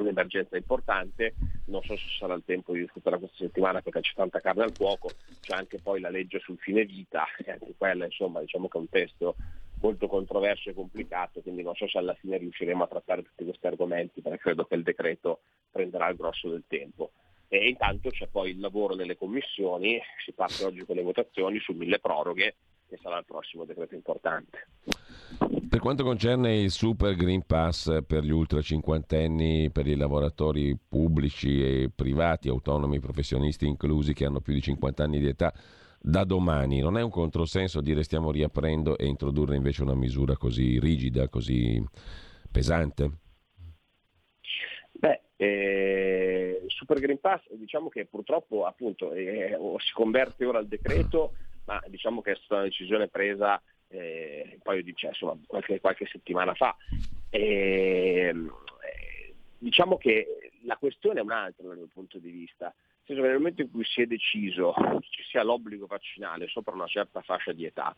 [0.00, 1.34] un'emergenza importante,
[1.66, 4.72] non so se sarà il tempo di discutere questa settimana perché c'è tanta carne al
[4.72, 5.10] fuoco,
[5.40, 8.80] c'è anche poi la legge sul fine vita e anche quella insomma diciamo che è
[8.80, 9.36] un testo
[9.80, 13.66] molto controverso e complicato, quindi non so se alla fine riusciremo a trattare tutti questi
[13.66, 15.40] argomenti perché credo che il decreto
[15.70, 17.10] prenderà il grosso del tempo.
[17.48, 21.72] E intanto c'è poi il lavoro nelle commissioni, si parte oggi con le votazioni su
[21.72, 22.54] mille proroghe
[22.88, 24.68] che sarà il prossimo decreto importante.
[25.68, 31.62] Per quanto concerne il Super Green Pass per gli ultra cinquantenni, per i lavoratori pubblici
[31.62, 35.52] e privati, autonomi, professionisti inclusi che hanno più di 50 anni di età,
[36.06, 40.78] da domani non è un controsenso dire stiamo riaprendo e introdurre invece una misura così
[40.78, 41.82] rigida, così
[42.52, 43.10] pesante?
[44.92, 50.68] Beh, eh, il Super Green Pass diciamo che purtroppo appunto eh, si converte ora al
[50.68, 51.32] decreto
[51.66, 55.80] ma diciamo che è stata una decisione presa eh, un paio di cioè, insomma, qualche,
[55.80, 56.76] qualche, settimana fa.
[57.30, 57.40] E,
[58.32, 63.34] eh, diciamo che la questione è un'altra dal mio punto di vista, nel senso nel
[63.34, 67.52] momento in cui si è deciso che ci sia l'obbligo vaccinale sopra una certa fascia
[67.52, 67.94] di età,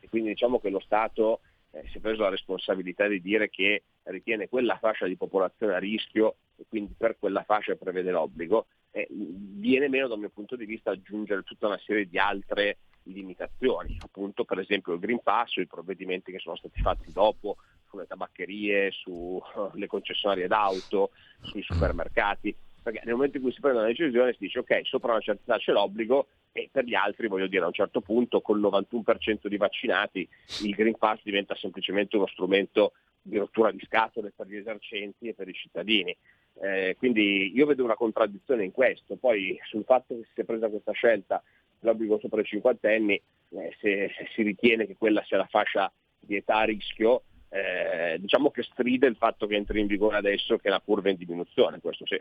[0.00, 1.40] e quindi diciamo che lo Stato
[1.72, 5.78] eh, si è preso la responsabilità di dire che ritiene quella fascia di popolazione a
[5.78, 10.64] rischio e quindi per quella fascia prevede l'obbligo, eh, viene meno dal mio punto di
[10.64, 15.60] vista aggiungere tutta una serie di altre limitazioni, appunto per esempio il Green Pass o
[15.60, 17.56] i provvedimenti che sono stati fatti dopo
[17.88, 21.10] sulle tabaccherie, sulle concessionarie d'auto,
[21.40, 25.12] sui supermercati, perché nel momento in cui si prende una decisione si dice ok, sopra
[25.12, 28.40] una certa età c'è l'obbligo e per gli altri voglio dire a un certo punto
[28.40, 30.28] con il 91% di vaccinati
[30.62, 35.34] il Green Pass diventa semplicemente uno strumento di rottura di scatole per gli esercenti e
[35.34, 36.16] per i cittadini.
[36.62, 40.68] Eh, quindi io vedo una contraddizione in questo, poi sul fatto che si sia presa
[40.68, 41.42] questa scelta
[41.80, 46.36] l'obbligo sopra i cinquantenni, eh, se, se, si ritiene che quella sia la fascia di
[46.36, 50.68] età a rischio, eh, diciamo che stride il fatto che entri in vigore adesso che
[50.68, 52.20] la curva è in diminuzione, questo sì.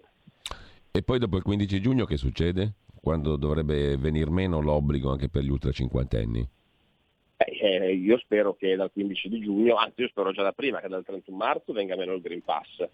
[0.92, 2.74] E poi dopo il 15 giugno che succede?
[3.02, 6.48] quando dovrebbe venir meno l'obbligo anche per gli ultra cinquantenni?
[7.38, 10.90] Eh, io spero che dal 15 di giugno, anzi io spero già da prima, che
[10.90, 12.86] dal 31 marzo venga meno il Green Pass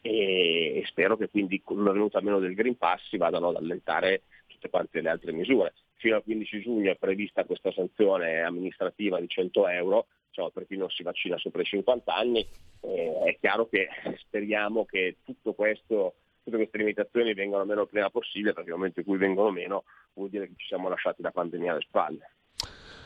[0.00, 4.22] e, spero che quindi con una venuta meno del Green Pass si vadano ad allentare
[4.58, 5.72] tutte quante le altre misure.
[5.94, 10.76] Fino al 15 giugno è prevista questa sanzione amministrativa di 100 euro, diciamo, per chi
[10.76, 12.46] non si vaccina sopra i 50 anni.
[12.80, 18.10] Eh, è chiaro che speriamo che tutto questo, tutte queste limitazioni vengano meno il prima
[18.10, 21.30] possibile, perché nel momento in cui vengono meno vuol dire che ci siamo lasciati la
[21.30, 22.30] pandemia alle spalle.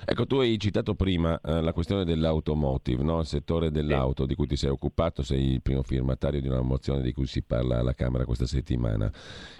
[0.04, 3.20] Ecco, tu hai citato prima eh, la questione dell'automotive, no?
[3.20, 7.02] il settore dell'auto di cui ti sei occupato, sei il primo firmatario di una mozione
[7.02, 9.08] di cui si parla alla Camera questa settimana.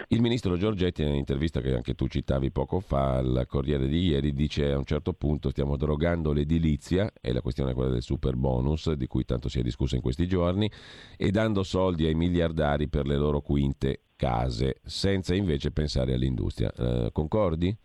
[0.09, 4.35] Il ministro Giorgetti, in un'intervista che anche tu citavi poco fa al Corriere di ieri,
[4.35, 8.35] dice a un certo punto stiamo drogando l'edilizia, e la questione è quella del super
[8.35, 10.69] bonus, di cui tanto si è discusso in questi giorni,
[11.17, 16.73] e dando soldi ai miliardari per le loro quinte case, senza invece pensare all'industria.
[16.73, 17.77] Eh, concordi?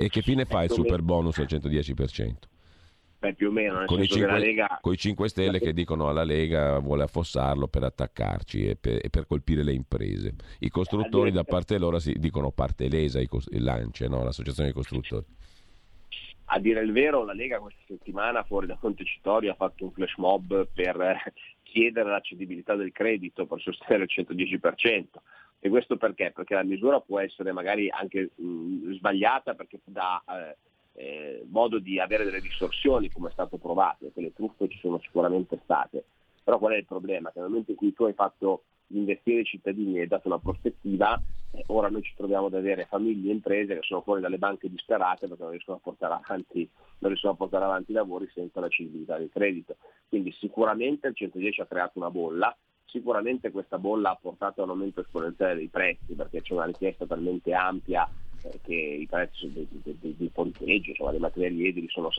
[0.00, 2.32] E che fine fa il super bonus al 110%?
[3.18, 4.78] Beh, più o meno, con i, 5, Lega...
[4.80, 9.10] con i 5 Stelle che dicono alla Lega vuole affossarlo per attaccarci e per, e
[9.10, 10.36] per colpire le imprese.
[10.60, 13.28] I costruttori da parte loro si dicono parte lesa, il
[13.64, 14.22] Lance, no?
[14.22, 15.24] l'associazione dei costruttori.
[16.50, 20.14] A dire il vero, la Lega questa settimana fuori da Montecitorio ha fatto un flash
[20.16, 21.32] mob per
[21.64, 25.06] chiedere la cedibilità del credito per sostenere il 110%.
[25.60, 26.32] E questo perché?
[26.34, 30.56] Perché la misura può essere magari anche mh, sbagliata perché dà eh,
[30.98, 34.98] eh, modo di avere delle distorsioni come è stato provato, perché le truffe ci sono
[35.00, 36.04] sicuramente state.
[36.44, 37.30] Però qual è il problema?
[37.30, 40.38] Che nel momento in cui tu hai fatto investire i cittadini e hai dato una
[40.38, 41.20] prospettiva,
[41.52, 44.70] eh, ora noi ci troviamo ad avere famiglie e imprese che sono fuori dalle banche
[44.70, 46.68] disperate perché non riescono a portare avanti,
[47.00, 49.76] a portare avanti i lavori senza la civiltà del credito.
[50.08, 52.56] Quindi sicuramente il 110 ha creato una bolla,
[52.90, 57.04] Sicuramente questa bolla ha portato a un aumento esponenziale dei prezzi perché c'è una richiesta
[57.04, 58.08] talmente ampia
[58.40, 60.30] eh, che i prezzi dei, dei, dei
[60.90, 62.10] insomma, dei materiali edili sono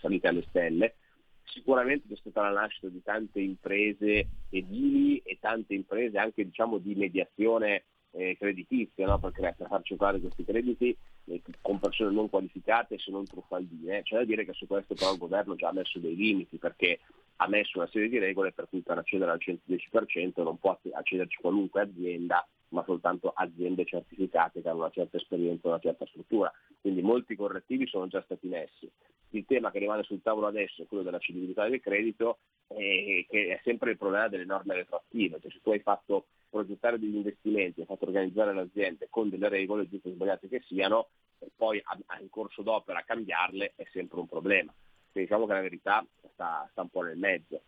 [0.00, 0.96] saliti alle stelle.
[1.44, 6.96] Sicuramente c'è stata la nascita di tante imprese edili e tante imprese anche diciamo, di
[6.96, 9.18] mediazione eh, creditizia no?
[9.18, 14.02] per, per, far circolare questi crediti eh, con persone non qualificate se non truffaldine.
[14.02, 17.00] C'è da dire che su questo però il governo già ha messo dei limiti perché
[17.36, 21.38] ha messo una serie di regole per cui per accedere al 110% non può accederci
[21.40, 26.52] qualunque azienda, ma soltanto aziende certificate che hanno una certa esperienza, una certa struttura.
[26.80, 28.90] Quindi molti correttivi sono già stati messi.
[29.30, 32.38] Il tema che rimane sul tavolo adesso è quello della cedibilità del credito,
[32.68, 35.40] eh, che è sempre il problema delle norme retroattive.
[35.40, 39.88] Cioè, se tu hai fatto progettare degli investimenti, hai fatto organizzare l'azienda con delle regole,
[39.88, 41.08] giuste o sbagliate che siano,
[41.38, 41.82] e poi
[42.20, 44.72] in corso d'opera cambiarle è sempre un problema
[45.20, 47.60] diciamo che la verità sta, sta un po' nel mezzo.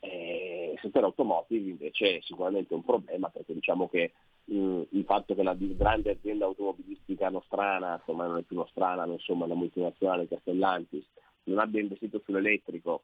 [0.00, 4.12] Eh, il settore automotive invece è sicuramente un problema perché diciamo che
[4.44, 9.12] mh, il fatto che la grande azienda automobilistica nostrana, insomma non è più nostrana, ma
[9.12, 11.04] insomma la multinazionale Castellantis,
[11.44, 13.02] non abbia investito sull'elettrico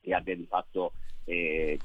[0.00, 0.94] e abbia di fatto
[1.24, 1.80] eh,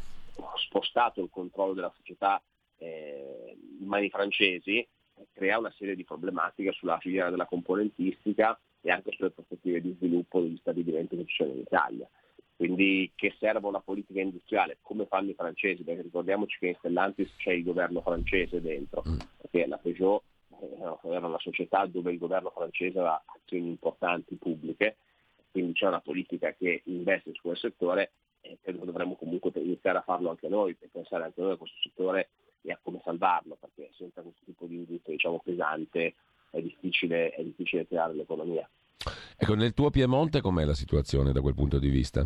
[0.56, 2.42] spostato il controllo della società
[2.78, 4.86] eh, in mani francesi,
[5.34, 10.42] crea una serie di problematiche sulla filiera della componentistica e anche sulle prospettive di sviluppo
[10.42, 12.08] degli stabilimenti che ci sono in Italia.
[12.58, 17.32] Quindi che serva una politica industriale, come fanno i francesi, perché ricordiamoci che in Stellantis
[17.38, 19.18] c'è il governo francese dentro, mm.
[19.38, 20.24] perché la Peugeot
[20.60, 24.98] eh, era una società dove il governo francese aveva azioni importanti pubbliche,
[25.52, 30.00] quindi c'è una politica che investe su quel settore e credo che dovremmo comunque iniziare
[30.00, 32.30] a farlo anche noi, per pensare anche noi a questo settore
[32.64, 36.16] e a come salvarlo, perché senza questo tipo di industria diciamo, pesante
[36.50, 38.68] è difficile, è difficile creare l'economia.
[39.38, 42.26] Ecco, nel tuo Piemonte com'è la situazione da quel punto di vista?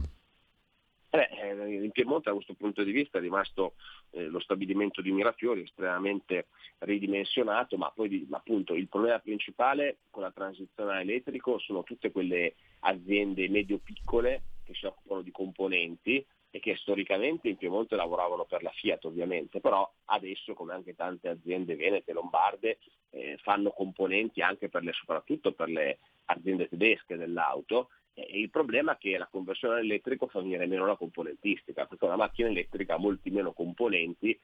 [1.13, 3.73] Eh, eh, in Piemonte da questo punto di vista è rimasto
[4.11, 6.47] eh, lo stabilimento di Mirafiori estremamente
[6.79, 13.49] ridimensionato, ma poi appunto il problema principale con la transizione all'elettrico sono tutte quelle aziende
[13.49, 19.03] medio-piccole che si occupano di componenti e che storicamente in Piemonte lavoravano per la Fiat
[19.03, 22.79] ovviamente, però adesso come anche tante aziende venete, lombarde,
[23.09, 28.97] eh, fanno componenti anche per le, soprattutto per le aziende tedesche dell'auto il problema è
[28.97, 33.29] che la conversione all'elettrico fa venire meno la componentistica, perché una macchina elettrica ha molti
[33.29, 34.37] meno componenti,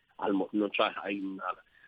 [0.52, 0.70] non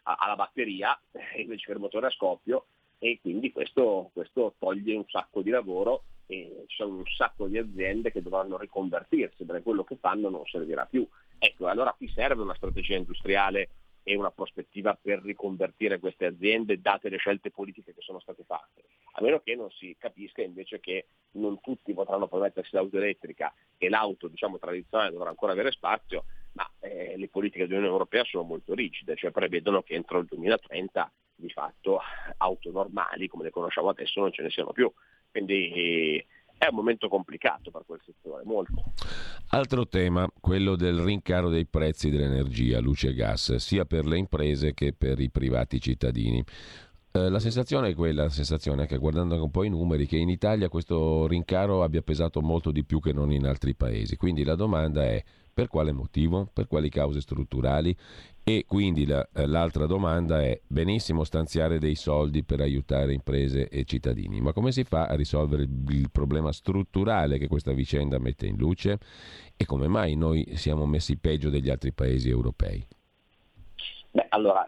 [0.04, 1.00] ha la batteria
[1.38, 2.66] invece che il motore a scoppio
[2.98, 7.58] e quindi questo, questo toglie un sacco di lavoro e ci sono un sacco di
[7.58, 11.08] aziende che dovranno riconvertirsi perché quello che fanno non servirà più.
[11.38, 13.70] Ecco, allora qui serve una strategia industriale
[14.04, 18.84] e una prospettiva per riconvertire queste aziende date le scelte politiche che sono state fatte,
[19.14, 23.90] a meno che non si capisca invece che non tutti potranno permettersi l'auto elettrica e
[23.90, 28.74] l'auto diciamo, tradizionale dovrà ancora avere spazio, ma eh, le politiche dell'Unione Europea sono molto
[28.74, 32.02] rigide, cioè prevedono che entro il 2030 di fatto
[32.38, 34.92] auto normali come le conosciamo adesso non ce ne siano più.
[35.32, 36.26] Quindi
[36.60, 38.92] è un momento complicato per quel settore, molto.
[39.52, 44.74] Altro tema, quello del rincaro dei prezzi dell'energia, luce e gas, sia per le imprese
[44.74, 46.44] che per i privati cittadini.
[47.12, 50.18] Eh, la sensazione è quella, la sensazione è che guardando un po' i numeri, che
[50.18, 54.18] in Italia questo rincaro abbia pesato molto di più che non in altri paesi.
[54.18, 55.24] Quindi la domanda è
[55.54, 56.50] per quale motivo?
[56.52, 57.96] Per quali cause strutturali?
[58.50, 63.84] E quindi la, eh, l'altra domanda è benissimo stanziare dei soldi per aiutare imprese e
[63.84, 68.58] cittadini, ma come si fa a risolvere il, problema strutturale che questa vicenda mette in
[68.58, 68.98] luce?
[69.56, 72.84] E come mai noi siamo messi peggio degli altri paesi europei?
[74.10, 74.68] Beh, allora,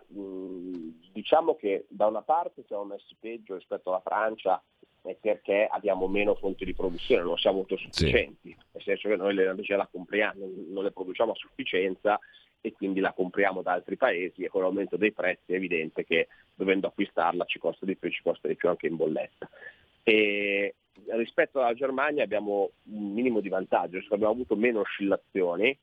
[1.12, 4.62] diciamo che da una parte siamo messi peggio rispetto alla Francia
[5.02, 8.56] perché abbiamo meno fonti di produzione, non siamo autosufficienti, sì.
[8.74, 12.20] nel senso che noi l'energia la compriamo, non le produciamo a sufficienza
[12.62, 16.28] e quindi la compriamo da altri paesi e con l'aumento dei prezzi è evidente che
[16.54, 19.50] dovendo acquistarla ci costa di più, ci costa di più anche in bolletta.
[20.04, 20.76] E
[21.08, 25.78] rispetto alla Germania abbiamo un minimo di vantaggio, abbiamo avuto meno oscillazioni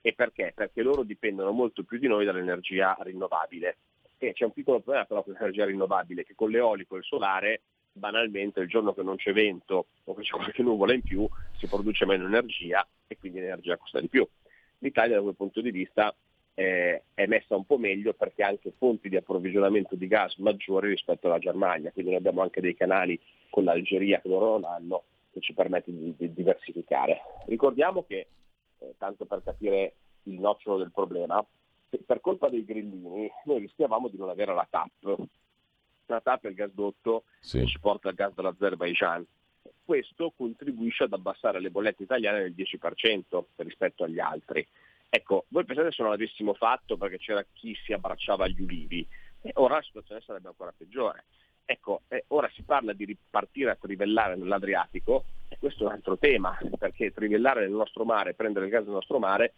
[0.00, 0.52] e perché?
[0.54, 3.76] Perché loro dipendono molto più di noi dall'energia rinnovabile.
[4.18, 7.60] E c'è un piccolo problema però con l'energia rinnovabile, che con l'eolico e il solare
[7.92, 11.28] banalmente il giorno che non c'è vento o che c'è qualche nuvola in più
[11.58, 14.26] si produce meno energia e quindi l'energia costa di più.
[14.82, 16.14] L'Italia da quel punto di vista
[16.54, 20.88] eh, è messa un po' meglio perché ha anche fonti di approvvigionamento di gas maggiori
[20.88, 23.18] rispetto alla Germania, quindi noi abbiamo anche dei canali
[23.48, 27.20] con l'Algeria che loro non hanno che ci permette di, di diversificare.
[27.46, 28.26] Ricordiamo che
[28.78, 29.94] eh, tanto per capire
[30.24, 31.44] il nocciolo del problema,
[32.04, 35.16] per colpa dei grillini noi rischiavamo di non avere la TAP.
[36.06, 37.60] La TAP è il gasdotto sì.
[37.60, 39.24] che ci porta il gas dall'Azerbaijan.
[39.84, 44.66] Questo contribuisce ad abbassare le bollette italiane del 10% rispetto agli altri.
[45.08, 49.06] Ecco, voi pensate se non l'avessimo fatto perché c'era chi si abbracciava agli ulivi,
[49.42, 51.24] e ora la situazione sarebbe ancora peggiore.
[51.64, 56.16] Ecco, eh, ora si parla di ripartire a trivellare nell'Adriatico e questo è un altro
[56.16, 59.54] tema, perché trivellare nel nostro mare, prendere il gas nel nostro mare,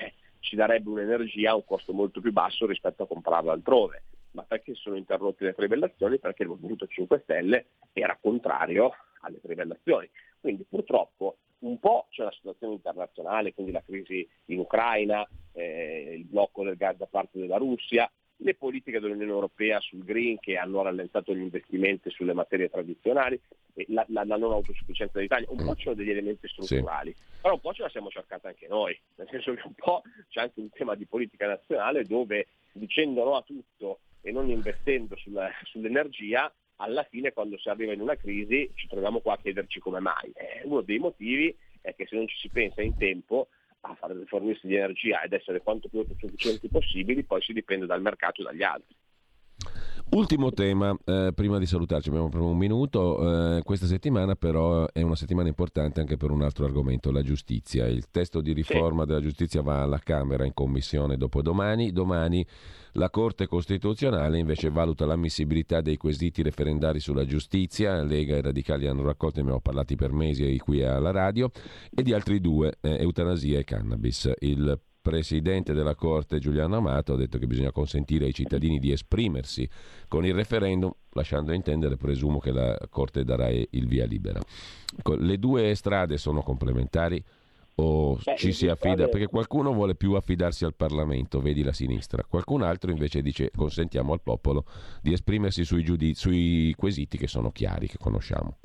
[0.00, 4.02] eh, ci darebbe un'energia a un costo molto più basso rispetto a comprarla altrove.
[4.36, 6.18] Ma perché sono interrotte le trivellazioni?
[6.18, 10.10] Perché il Movimento 5 Stelle era contrario alle trivellazioni.
[10.38, 16.24] Quindi purtroppo un po' c'è la situazione internazionale, quindi la crisi in Ucraina, eh, il
[16.24, 18.10] blocco del gas da parte della Russia,
[18.40, 23.40] le politiche dell'Unione Europea sul green che hanno rallentato gli investimenti sulle materie tradizionali,
[23.86, 27.22] la, la, la non autosufficienza dell'Italia, un po' ci sono degli elementi strutturali, sì.
[27.40, 30.42] però un po' ce la siamo cercata anche noi, nel senso che un po' c'è
[30.42, 35.48] anche un tema di politica nazionale dove dicendo no a tutto e non investendo sulla,
[35.62, 40.00] sull'energia, alla fine quando si arriva in una crisi ci troviamo qua a chiederci come
[40.00, 40.32] mai.
[40.34, 43.48] Eh, uno dei motivi è che se non ci si pensa in tempo
[43.80, 48.02] a fare, fornirsi di energia ed essere quanto più autosufficienti possibili, poi si dipende dal
[48.02, 48.94] mercato e dagli altri.
[50.08, 53.56] Ultimo tema, eh, prima di salutarci, abbiamo proprio un minuto.
[53.56, 57.86] Eh, questa settimana però è una settimana importante anche per un altro argomento, la giustizia.
[57.88, 59.08] Il testo di riforma sì.
[59.08, 61.90] della giustizia va alla Camera in commissione dopodomani.
[61.90, 62.46] Domani
[62.92, 68.00] la Corte Costituzionale invece valuta l'ammissibilità dei quesiti referendari sulla giustizia.
[68.02, 71.50] Lega e Radicali hanno raccolto, ne abbiamo parlati per mesi qui alla radio,
[71.94, 74.30] e di altri due, eh, eutanasia e cannabis.
[74.38, 79.68] Il presidente della Corte Giuliano Amato ha detto che bisogna consentire ai cittadini di esprimersi
[80.08, 84.40] con il referendum, lasciando intendere, presumo che la Corte darà il via libera.
[85.18, 87.22] Le due strade sono complementari
[87.76, 88.94] o Beh, ci si affida?
[88.94, 89.10] Strade...
[89.10, 94.12] Perché qualcuno vuole più affidarsi al Parlamento, vedi la sinistra, qualcun altro invece dice consentiamo
[94.12, 94.64] al popolo
[95.00, 98.56] di esprimersi sui, giudizi, sui quesiti che sono chiari, che conosciamo.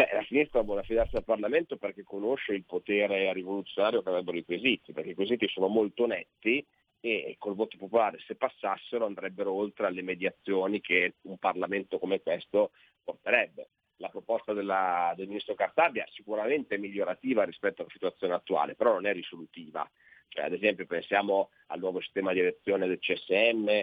[0.00, 4.46] Beh, la sinistra vuole affidarsi al Parlamento perché conosce il potere rivoluzionario che avrebbero i
[4.46, 6.66] quesiti, perché i quesiti sono molto netti
[7.00, 12.70] e col voto popolare se passassero andrebbero oltre alle mediazioni che un Parlamento come questo
[13.04, 13.68] porterebbe.
[13.96, 19.04] La proposta della, del ministro Cartabia è sicuramente migliorativa rispetto alla situazione attuale, però non
[19.04, 19.86] è risolutiva.
[20.28, 23.82] Cioè, ad esempio pensiamo al nuovo sistema di elezione del CSM,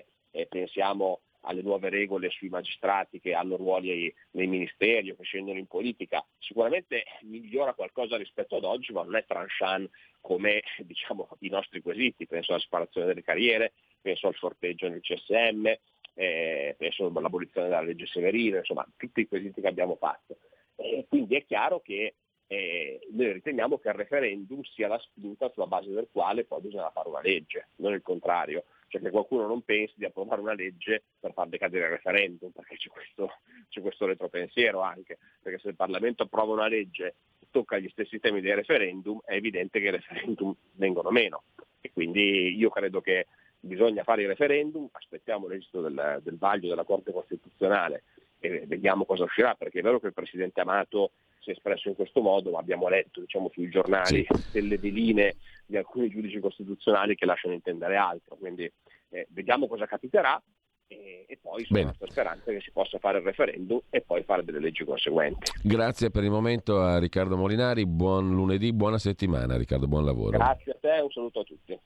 [0.49, 5.67] pensiamo alle nuove regole sui magistrati che hanno ruoli nei ministeri o che scendono in
[5.67, 9.89] politica, sicuramente migliora qualcosa rispetto ad oggi, ma non è tranchant
[10.19, 15.65] come diciamo, i nostri quesiti, penso alla separazione delle carriere, penso al sorteggio nel CSM,
[16.13, 20.37] eh, penso all'abolizione della legge Severino, insomma tutti i quesiti che abbiamo fatto.
[20.75, 22.15] E quindi è chiaro che
[22.47, 26.89] eh, noi riteniamo che il referendum sia la spinta sulla base del quale poi bisogna
[26.91, 31.03] fare una legge, non il contrario cioè che qualcuno non pensi di approvare una legge
[31.19, 33.31] per far decadere il referendum, perché c'è questo,
[33.69, 38.19] c'è questo retropensiero anche, perché se il Parlamento approva una legge che tocca gli stessi
[38.19, 41.43] temi dei referendum, è evidente che i referendum vengono meno.
[41.81, 43.27] E quindi io credo che
[43.59, 48.03] bisogna fare il referendum, aspettiamo l'esito del, del vaglio della Corte Costituzionale
[48.39, 51.11] e vediamo cosa uscirà, perché è vero che il Presidente Amato
[51.47, 54.43] si è espresso in questo modo, ma abbiamo letto diciamo, sui giornali sì.
[54.51, 58.69] delle veline di alcuni giudici costituzionali che lasciano intendere altro, quindi
[59.09, 60.41] eh, vediamo cosa capiterà
[60.87, 64.43] e, e poi sono la speranza che si possa fare il referendum e poi fare
[64.43, 65.51] delle leggi conseguenti.
[65.63, 70.37] Grazie per il momento a Riccardo Molinari, buon lunedì, buona settimana Riccardo, buon lavoro.
[70.37, 71.79] Grazie a te, un saluto a tutti.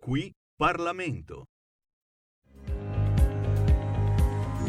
[0.00, 1.46] Qui Parlamento.